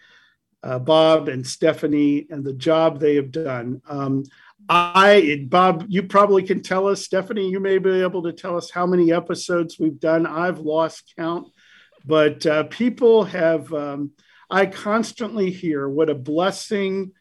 uh, 0.62 0.78
Bob 0.78 1.28
and 1.28 1.46
Stephanie 1.46 2.26
and 2.30 2.44
the 2.44 2.52
job 2.52 2.98
they 2.98 3.14
have 3.16 3.30
done. 3.30 3.80
Um, 3.88 4.24
I, 4.68 5.46
Bob, 5.48 5.86
you 5.88 6.02
probably 6.02 6.42
can 6.42 6.62
tell 6.62 6.86
us. 6.86 7.04
Stephanie, 7.04 7.48
you 7.48 7.60
may 7.60 7.78
be 7.78 8.02
able 8.02 8.22
to 8.24 8.32
tell 8.32 8.56
us 8.56 8.70
how 8.70 8.86
many 8.86 9.12
episodes 9.12 9.78
we've 9.78 10.00
done. 10.00 10.26
I've 10.26 10.58
lost 10.58 11.14
count, 11.16 11.48
but 12.04 12.44
uh, 12.46 12.64
people 12.64 13.24
have. 13.24 13.72
Um, 13.72 14.12
I 14.50 14.66
constantly 14.66 15.52
hear 15.52 15.88
what 15.88 16.10
a 16.10 16.14
blessing 16.14 17.12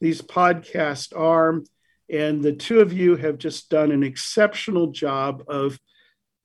these 0.00 0.22
podcasts 0.22 1.16
are. 1.16 1.60
And 2.10 2.42
the 2.42 2.54
two 2.54 2.80
of 2.80 2.92
you 2.92 3.16
have 3.16 3.36
just 3.36 3.68
done 3.68 3.92
an 3.92 4.02
exceptional 4.02 4.88
job 4.88 5.44
of 5.48 5.78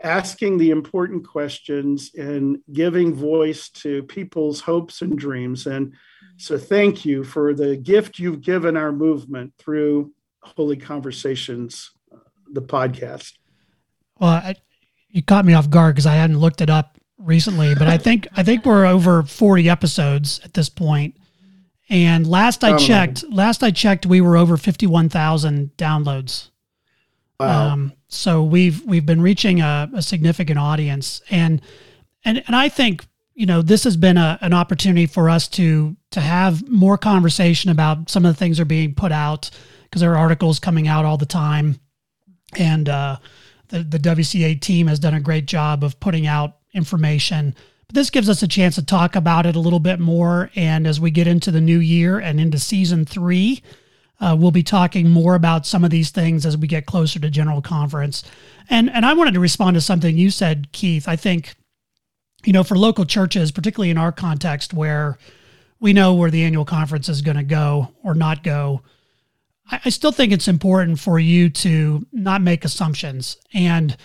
asking 0.02 0.58
the 0.58 0.72
important 0.72 1.28
questions 1.28 2.12
and 2.16 2.60
giving 2.72 3.14
voice 3.14 3.70
to 3.70 4.04
people's 4.04 4.62
hopes 4.62 5.02
and 5.02 5.18
dreams. 5.18 5.68
And 5.68 5.94
so, 6.38 6.58
thank 6.58 7.06
you 7.06 7.24
for 7.24 7.54
the 7.54 7.78
gift 7.78 8.20
you've 8.20 8.42
given 8.42 8.76
our 8.76 8.92
movement 8.92 9.54
through 9.58 10.12
Holy 10.42 10.78
Conversations, 10.78 11.92
the 12.52 12.62
podcast. 12.62 13.34
Well, 14.20 14.32
I, 14.32 14.56
you 15.10 15.22
caught 15.22 15.46
me 15.46 15.54
off 15.54 15.70
guard 15.70 15.96
because 15.96 16.06
I 16.06 16.16
hadn't 16.16 16.40
looked 16.40 16.62
it 16.62 16.70
up 16.70 16.98
recently, 17.18 17.76
but 17.76 17.88
I 17.88 17.98
think 17.98 18.28
I 18.36 18.44
think 18.44 18.66
we're 18.66 18.86
over 18.86 19.24
40 19.24 19.70
episodes 19.70 20.40
at 20.44 20.54
this 20.54 20.70
point. 20.70 21.16
And 21.90 22.26
last 22.26 22.64
I 22.64 22.74
oh 22.74 22.78
checked, 22.78 23.24
last 23.30 23.62
I 23.62 23.72
checked, 23.72 24.06
we 24.06 24.22
were 24.22 24.38
over 24.38 24.58
51,000 24.58 25.72
downloads. 25.78 26.50
Wow. 27.40 27.74
Um, 27.74 27.94
so 28.08 28.44
we've 28.44 28.86
we've 28.86 29.06
been 29.06 29.22
reaching 29.22 29.62
a, 29.62 29.90
a, 29.94 30.02
significant 30.02 30.60
audience, 30.60 31.22
and 31.30 31.62
and 32.24 32.44
and 32.46 32.56
I 32.56 32.70
think 32.70 33.06
you 33.34 33.46
know 33.46 33.62
this 33.62 33.84
has 33.86 33.98
been 33.98 34.18
a, 34.18 34.38
an 34.42 34.54
opportunity 34.54 35.08
for 35.08 35.30
us 35.30 35.48
to 35.50 35.96
to 36.12 36.22
have 36.22 36.68
more 36.70 36.98
conversation 36.98 37.72
about 37.72 38.10
some 38.10 38.26
of 38.26 38.34
the 38.34 38.38
things 38.38 38.58
that 38.58 38.64
are 38.64 38.66
being 38.66 38.94
put 38.94 39.12
out 39.12 39.50
because 39.84 40.02
there 40.02 40.12
are 40.12 40.18
articles 40.18 40.60
coming 40.60 40.88
out 40.88 41.06
all 41.06 41.18
the 41.18 41.26
time, 41.26 41.80
and 42.58 42.88
uh, 42.88 43.18
the 43.70 43.84
the 43.84 44.00
WCA 44.00 44.62
team 44.62 44.88
has 44.88 45.00
done 45.00 45.16
a 45.16 45.20
great 45.20 45.48
job 45.48 45.84
of 45.84 46.00
putting 46.00 46.28
out 46.28 46.58
information. 46.74 47.56
But 47.88 47.96
this 47.96 48.12
gives 48.12 48.30
us 48.30 48.44
a 48.44 48.48
chance 48.48 48.76
to 48.76 48.86
talk 48.86 49.16
about 49.16 49.48
it 49.48 49.56
a 49.56 49.60
little 49.60 49.80
bit 49.80 50.00
more, 50.00 50.52
and 50.56 50.86
as 50.86 51.00
we 51.00 51.10
get 51.10 51.26
into 51.26 51.50
the 51.50 51.62
new 51.62 51.80
year 51.80 52.20
and 52.20 52.40
into 52.40 52.60
season 52.60 53.06
three 53.06 53.64
uh, 54.24 54.34
we'll 54.34 54.52
be 54.52 54.64
talking 54.64 55.10
more 55.10 55.36
about 55.36 55.66
some 55.66 55.84
of 55.84 55.90
these 55.90 56.10
things 56.10 56.46
as 56.46 56.56
we 56.56 56.66
get 56.66 56.86
closer 56.86 57.20
to 57.20 57.30
General 57.30 57.62
Conference. 57.62 58.24
And 58.70 58.90
and 58.90 59.06
I 59.06 59.14
wanted 59.14 59.34
to 59.34 59.42
respond 59.42 59.74
to 59.76 59.82
something 59.82 60.18
you 60.18 60.30
said, 60.30 60.72
Keith. 60.72 61.10
I 61.10 61.18
think, 61.18 61.56
you 62.46 62.54
know, 62.54 62.64
for 62.64 62.78
local 62.78 63.04
churches, 63.04 63.52
particularly 63.52 63.90
in 63.90 63.98
our 63.98 64.14
context 64.14 64.74
where 64.74 65.18
we 65.82 65.92
know 65.92 66.14
where 66.14 66.32
the 66.32 66.44
annual 66.44 66.64
conference 66.64 67.10
is 67.10 67.22
going 67.22 67.36
to 67.36 67.44
go 67.44 67.90
or 68.02 68.16
not 68.16 68.44
go, 68.44 68.82
I, 69.70 69.82
I 69.84 69.90
still 69.90 70.14
think 70.14 70.32
it's 70.32 70.48
important 70.48 71.00
for 71.00 71.20
you 71.20 71.50
to 71.50 72.08
not 72.14 72.42
make 72.42 72.64
assumptions. 72.64 73.36
And 73.54 73.98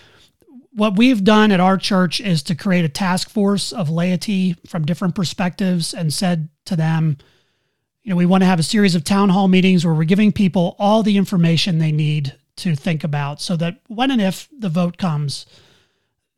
what 0.73 0.97
we've 0.97 1.23
done 1.23 1.53
at 1.53 1.61
our 1.61 1.77
church 1.77 2.19
is 2.19 2.43
to 2.43 2.55
create 2.55 2.83
a 2.83 2.89
task 2.89 3.29
force 3.29 3.71
of 3.71 3.89
laity 3.89 4.57
from 4.67 4.85
different 4.85 5.15
perspectives 5.15 5.93
and 5.93 6.13
said 6.13 6.49
to 6.65 6.75
them, 6.75 7.17
you 8.09 8.15
know, 8.15 8.17
we 8.17 8.25
want 8.25 8.41
to 8.41 8.47
have 8.47 8.57
a 8.57 8.63
series 8.63 8.95
of 8.95 9.03
town 9.03 9.29
hall 9.29 9.47
meetings 9.47 9.85
where 9.85 9.93
we're 9.93 10.03
giving 10.03 10.31
people 10.31 10.75
all 10.79 11.03
the 11.03 11.15
information 11.15 11.77
they 11.77 11.91
need 11.91 12.33
to 12.55 12.75
think 12.75 13.03
about 13.03 13.39
so 13.39 13.55
that 13.55 13.81
when 13.85 14.09
and 14.09 14.19
if 14.19 14.49
the 14.51 14.67
vote 14.67 14.97
comes, 14.97 15.45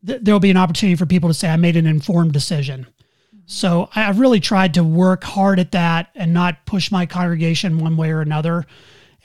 th- 0.05 0.19
there 0.21 0.35
will 0.35 0.41
be 0.41 0.49
an 0.49 0.57
opportunity 0.57 0.97
for 0.97 1.05
people 1.05 1.29
to 1.29 1.33
say, 1.33 1.47
I 1.47 1.55
made 1.55 1.77
an 1.77 1.87
informed 1.87 2.33
decision. 2.33 2.87
So 3.45 3.87
I've 3.95 4.19
really 4.19 4.41
tried 4.41 4.73
to 4.73 4.83
work 4.83 5.23
hard 5.23 5.59
at 5.59 5.71
that 5.71 6.09
and 6.13 6.33
not 6.33 6.65
push 6.65 6.91
my 6.91 7.05
congregation 7.05 7.79
one 7.79 7.95
way 7.95 8.11
or 8.11 8.19
another. 8.19 8.65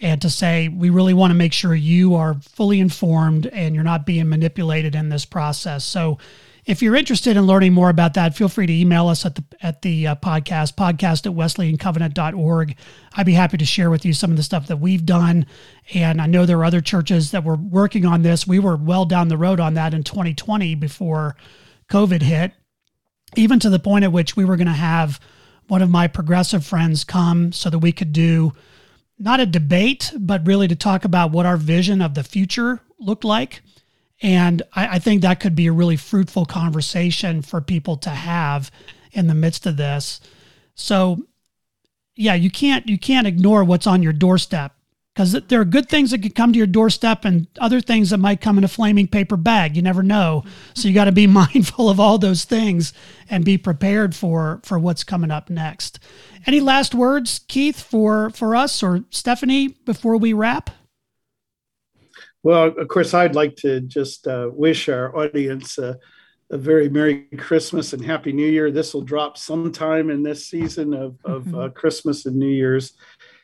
And 0.00 0.22
to 0.22 0.30
say, 0.30 0.68
we 0.68 0.88
really 0.88 1.14
want 1.14 1.32
to 1.32 1.36
make 1.36 1.52
sure 1.52 1.74
you 1.74 2.14
are 2.14 2.34
fully 2.34 2.78
informed 2.78 3.46
and 3.46 3.74
you're 3.74 3.82
not 3.82 4.06
being 4.06 4.28
manipulated 4.28 4.94
in 4.94 5.08
this 5.08 5.24
process. 5.24 5.84
So 5.84 6.18
if 6.66 6.82
you're 6.82 6.96
interested 6.96 7.36
in 7.36 7.44
learning 7.44 7.72
more 7.72 7.90
about 7.90 8.14
that, 8.14 8.36
feel 8.36 8.48
free 8.48 8.66
to 8.66 8.72
email 8.72 9.06
us 9.06 9.24
at 9.24 9.36
the 9.36 9.44
at 9.62 9.82
the 9.82 10.08
uh, 10.08 10.14
podcast, 10.16 10.74
podcast 10.74 11.24
at 11.24 11.32
wesleyancovenant.org. 11.32 12.76
I'd 13.14 13.26
be 13.26 13.34
happy 13.34 13.56
to 13.56 13.64
share 13.64 13.88
with 13.88 14.04
you 14.04 14.12
some 14.12 14.32
of 14.32 14.36
the 14.36 14.42
stuff 14.42 14.66
that 14.66 14.78
we've 14.78 15.06
done. 15.06 15.46
And 15.94 16.20
I 16.20 16.26
know 16.26 16.44
there 16.44 16.58
are 16.58 16.64
other 16.64 16.80
churches 16.80 17.30
that 17.30 17.44
were 17.44 17.54
working 17.54 18.04
on 18.04 18.22
this. 18.22 18.48
We 18.48 18.58
were 18.58 18.76
well 18.76 19.04
down 19.04 19.28
the 19.28 19.38
road 19.38 19.60
on 19.60 19.74
that 19.74 19.94
in 19.94 20.02
2020 20.02 20.74
before 20.74 21.36
COVID 21.88 22.22
hit, 22.22 22.52
even 23.36 23.60
to 23.60 23.70
the 23.70 23.78
point 23.78 24.04
at 24.04 24.12
which 24.12 24.34
we 24.34 24.44
were 24.44 24.56
going 24.56 24.66
to 24.66 24.72
have 24.72 25.20
one 25.68 25.82
of 25.82 25.90
my 25.90 26.08
progressive 26.08 26.66
friends 26.66 27.04
come 27.04 27.52
so 27.52 27.70
that 27.70 27.78
we 27.78 27.92
could 27.92 28.12
do 28.12 28.52
not 29.18 29.40
a 29.40 29.46
debate, 29.46 30.12
but 30.18 30.46
really 30.46 30.68
to 30.68 30.76
talk 30.76 31.04
about 31.04 31.30
what 31.30 31.46
our 31.46 31.56
vision 31.56 32.02
of 32.02 32.14
the 32.14 32.24
future 32.24 32.80
looked 32.98 33.24
like 33.24 33.62
and 34.22 34.62
I, 34.74 34.96
I, 34.96 34.98
think 34.98 35.22
that 35.22 35.40
could 35.40 35.54
be 35.54 35.66
a 35.66 35.72
really 35.72 35.96
fruitful 35.96 36.46
conversation 36.46 37.42
for 37.42 37.60
people 37.60 37.96
to 37.98 38.10
have 38.10 38.70
in 39.12 39.26
the 39.26 39.34
midst 39.34 39.66
of 39.66 39.76
this. 39.76 40.20
So 40.74 41.26
yeah, 42.14 42.34
you 42.34 42.50
can't 42.50 42.88
you 42.88 42.98
can't 42.98 43.26
ignore 43.26 43.62
what's 43.62 43.86
on 43.86 44.02
your 44.02 44.14
doorstep 44.14 44.72
because 45.14 45.32
there 45.32 45.60
are 45.60 45.66
good 45.66 45.88
things 45.88 46.10
that 46.10 46.22
could 46.22 46.34
come 46.34 46.52
to 46.52 46.58
your 46.58 46.66
doorstep 46.66 47.24
and 47.24 47.46
other 47.58 47.80
things 47.80 48.10
that 48.10 48.18
might 48.18 48.40
come 48.40 48.58
in 48.58 48.64
a 48.64 48.68
flaming 48.68 49.08
paper 49.08 49.36
bag. 49.36 49.74
You 49.74 49.82
never 49.82 50.02
know. 50.02 50.44
So 50.74 50.88
you 50.88 50.94
got 50.94 51.06
to 51.06 51.12
be 51.12 51.26
mindful 51.26 51.88
of 51.88 52.00
all 52.00 52.18
those 52.18 52.44
things 52.44 52.92
and 53.28 53.44
be 53.44 53.58
prepared 53.58 54.14
for 54.14 54.60
for 54.64 54.78
what's 54.78 55.04
coming 55.04 55.30
up 55.30 55.50
next. 55.50 55.98
Any 56.46 56.60
last 56.60 56.94
words, 56.94 57.40
Keith, 57.48 57.80
for 57.80 58.30
for 58.30 58.56
us 58.56 58.82
or 58.82 59.04
Stephanie 59.10 59.68
before 59.68 60.16
we 60.16 60.32
wrap? 60.32 60.70
Well, 62.46 62.66
of 62.78 62.86
course, 62.86 63.12
I'd 63.12 63.34
like 63.34 63.56
to 63.56 63.80
just 63.80 64.28
uh, 64.28 64.48
wish 64.52 64.88
our 64.88 65.18
audience 65.18 65.80
uh, 65.80 65.94
a 66.48 66.56
very 66.56 66.88
Merry 66.88 67.22
Christmas 67.36 67.92
and 67.92 68.04
Happy 68.04 68.30
New 68.30 68.46
Year. 68.46 68.70
This 68.70 68.94
will 68.94 69.02
drop 69.02 69.36
sometime 69.36 70.10
in 70.10 70.22
this 70.22 70.46
season 70.46 70.94
of, 70.94 71.18
of 71.24 71.42
mm-hmm. 71.42 71.58
uh, 71.58 71.68
Christmas 71.70 72.24
and 72.24 72.36
New 72.36 72.46
Year's. 72.46 72.92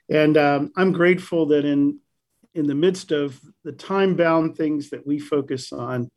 And 0.09 0.37
um, 0.37 0.71
I'm 0.77 0.93
grateful 0.93 1.47
that 1.47 1.65
in, 1.65 1.99
in 2.55 2.69
the 2.69 2.77
midst 2.77 3.11
of 3.11 3.41
the 3.65 3.73
time 3.73 4.15
bound 4.15 4.57
things 4.57 4.91
that 4.91 5.05
we 5.05 5.19
focus 5.19 5.73
on, 5.73 6.09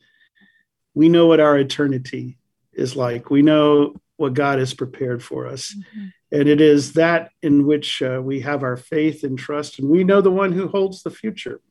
we 0.94 1.10
know 1.10 1.26
what 1.26 1.40
our 1.40 1.58
eternity 1.58 2.38
is 2.72 2.96
like. 2.96 3.32
We 3.32 3.42
know 3.42 3.96
what 4.18 4.36
God 4.36 4.60
has 4.60 4.76
prepared 4.76 5.24
for 5.24 5.48
us. 5.48 5.74
Mm-hmm. 5.74 6.06
And 6.40 6.48
it 6.48 6.62
is 6.62 6.94
that 6.94 7.32
in 7.42 7.66
which 7.66 8.04
uh, 8.04 8.22
we 8.24 8.42
have 8.42 8.62
our 8.62 8.78
faith 8.78 9.24
and 9.24 9.40
trust, 9.40 9.80
and 9.80 9.90
we 9.90 10.04
know 10.04 10.22
the 10.22 10.30
one 10.30 10.52
who 10.52 10.68
holds 10.68 11.02
the 11.02 11.10
future 11.10 11.62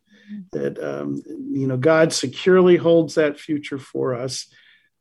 that 0.52 0.82
um, 0.82 1.22
you 1.26 1.66
know 1.66 1.76
God 1.76 2.12
securely 2.12 2.76
holds 2.76 3.14
that 3.14 3.38
future 3.38 3.78
for 3.78 4.14
us. 4.14 4.46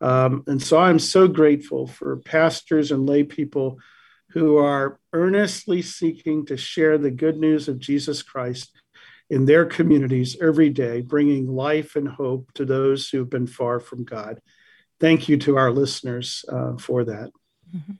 Um, 0.02 0.44
and 0.48 0.62
so 0.62 0.78
I'm 0.78 1.00
so 1.00 1.28
grateful 1.28 1.88
for 1.88 2.18
pastors 2.18 2.92
and 2.92 3.08
lay 3.08 3.24
people 3.24 3.80
who 4.32 4.58
are 4.58 5.00
earnestly 5.14 5.82
seeking 5.82 6.46
to 6.48 6.58
share 6.58 6.98
the 6.98 7.12
good 7.12 7.38
news 7.38 7.68
of 7.68 7.80
Jesus 7.80 8.22
Christ 8.22 8.72
in 9.30 9.46
their 9.46 9.66
communities 9.66 10.36
every 10.42 10.70
day, 10.70 11.02
bringing 11.02 11.48
life 11.48 11.96
and 11.96 12.08
hope 12.08 12.52
to 12.54 12.66
those 12.66 13.10
who've 13.10 13.30
been 13.30 13.48
far 13.48 13.80
from 13.80 14.04
God. 14.04 14.42
Thank 15.00 15.30
you 15.30 15.38
to 15.38 15.58
our 15.58 15.72
listeners 15.72 16.44
uh, 16.50 16.78
for 16.78 17.04
that. 17.06 17.32
Mm-hmm. 17.76 17.94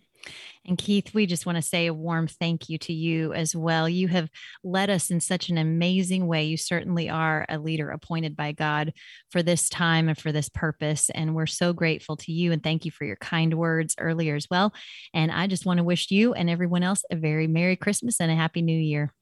And 0.66 0.78
Keith, 0.78 1.14
we 1.14 1.26
just 1.26 1.46
want 1.46 1.58
to 1.58 1.62
say 1.62 1.88
a 1.88 1.94
warm 1.94 2.28
thank 2.28 2.70
you 2.70 2.78
to 2.80 2.94
you 2.94 3.34
as 3.34 3.56
well. 3.56 3.90
You 3.90 4.08
have 4.08 4.30
led 4.64 4.90
us 4.90 5.12
in 5.12 5.20
such 5.20 5.50
an 5.50 5.58
amazing 5.58 6.26
way. 6.26 6.46
You 6.46 6.56
certainly 6.56 7.10
are 7.10 7.46
a 7.50 7.60
leader 7.60 7.90
appointed 7.90 8.36
by 8.36 8.54
God 8.54 8.94
for 9.30 9.44
this 9.44 9.68
time 9.68 10.08
and 10.08 10.18
for 10.18 10.32
this 10.32 10.48
purpose. 10.48 11.10
And 11.10 11.36
we're 11.36 11.48
so 11.48 11.74
grateful 11.74 12.16
to 12.18 12.32
you. 12.32 12.54
And 12.54 12.64
thank 12.64 12.86
you 12.86 12.92
for 12.92 13.04
your 13.04 13.18
kind 13.18 13.54
words 13.56 13.96
earlier 13.98 14.36
as 14.36 14.48
well. 14.50 14.74
And 15.14 15.32
I 15.32 15.48
just 15.48 15.66
want 15.66 15.80
to 15.80 15.84
wish 15.84 16.12
you 16.12 16.34
and 16.34 16.50
everyone 16.50 16.84
else 16.84 17.04
a 17.12 17.16
very 17.16 17.48
Merry 17.48 17.76
Christmas 17.76 18.22
and 18.22 18.32
a 18.32 18.36
Happy 18.36 18.62
New 18.62 18.78
Year. 18.78 19.14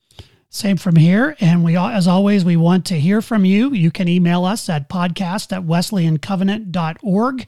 Same 0.53 0.75
from 0.75 0.97
here. 0.97 1.37
And 1.39 1.63
we, 1.63 1.77
as 1.77 2.09
always, 2.09 2.43
we 2.43 2.57
want 2.57 2.85
to 2.87 2.99
hear 2.99 3.21
from 3.21 3.45
you. 3.45 3.71
You 3.71 3.89
can 3.89 4.09
email 4.09 4.43
us 4.43 4.67
at 4.67 4.89
podcast 4.89 5.55
at 5.55 5.63
wesleyancovenant.org. 5.63 7.45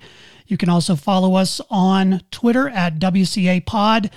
You 0.47 0.57
can 0.57 0.69
also 0.69 0.95
follow 0.95 1.35
us 1.35 1.59
on 1.69 2.21
Twitter 2.31 2.69
at 2.69 2.99
WCA 2.99 3.65
Pod 3.65 4.09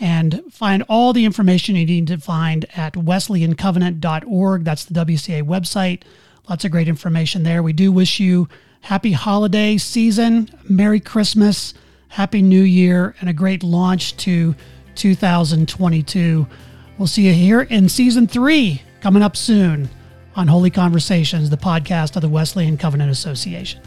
and 0.00 0.42
find 0.50 0.82
all 0.88 1.12
the 1.12 1.24
information 1.24 1.76
you 1.76 1.86
need 1.86 2.08
to 2.08 2.18
find 2.18 2.66
at 2.74 2.94
wesleyancovenant.org. 2.94 4.64
That's 4.64 4.86
the 4.86 4.94
WCA 4.94 5.44
website. 5.44 6.02
Lots 6.48 6.64
of 6.64 6.72
great 6.72 6.88
information 6.88 7.44
there. 7.44 7.62
We 7.62 7.72
do 7.72 7.92
wish 7.92 8.18
you 8.18 8.48
happy 8.80 9.12
holiday 9.12 9.78
season, 9.78 10.50
Merry 10.68 10.98
Christmas, 10.98 11.74
Happy 12.08 12.42
New 12.42 12.62
Year, 12.62 13.14
and 13.20 13.30
a 13.30 13.32
great 13.32 13.62
launch 13.62 14.16
to 14.16 14.56
2022. 14.96 16.48
We'll 16.98 17.06
see 17.06 17.26
you 17.26 17.32
here 17.32 17.62
in 17.62 17.88
season 17.88 18.26
three 18.26 18.82
coming 19.00 19.22
up 19.22 19.36
soon 19.36 19.88
on 20.36 20.48
Holy 20.48 20.70
Conversations, 20.70 21.50
the 21.50 21.56
podcast 21.56 22.16
of 22.16 22.22
the 22.22 22.28
Wesleyan 22.28 22.76
Covenant 22.76 23.10
Association. 23.10 23.80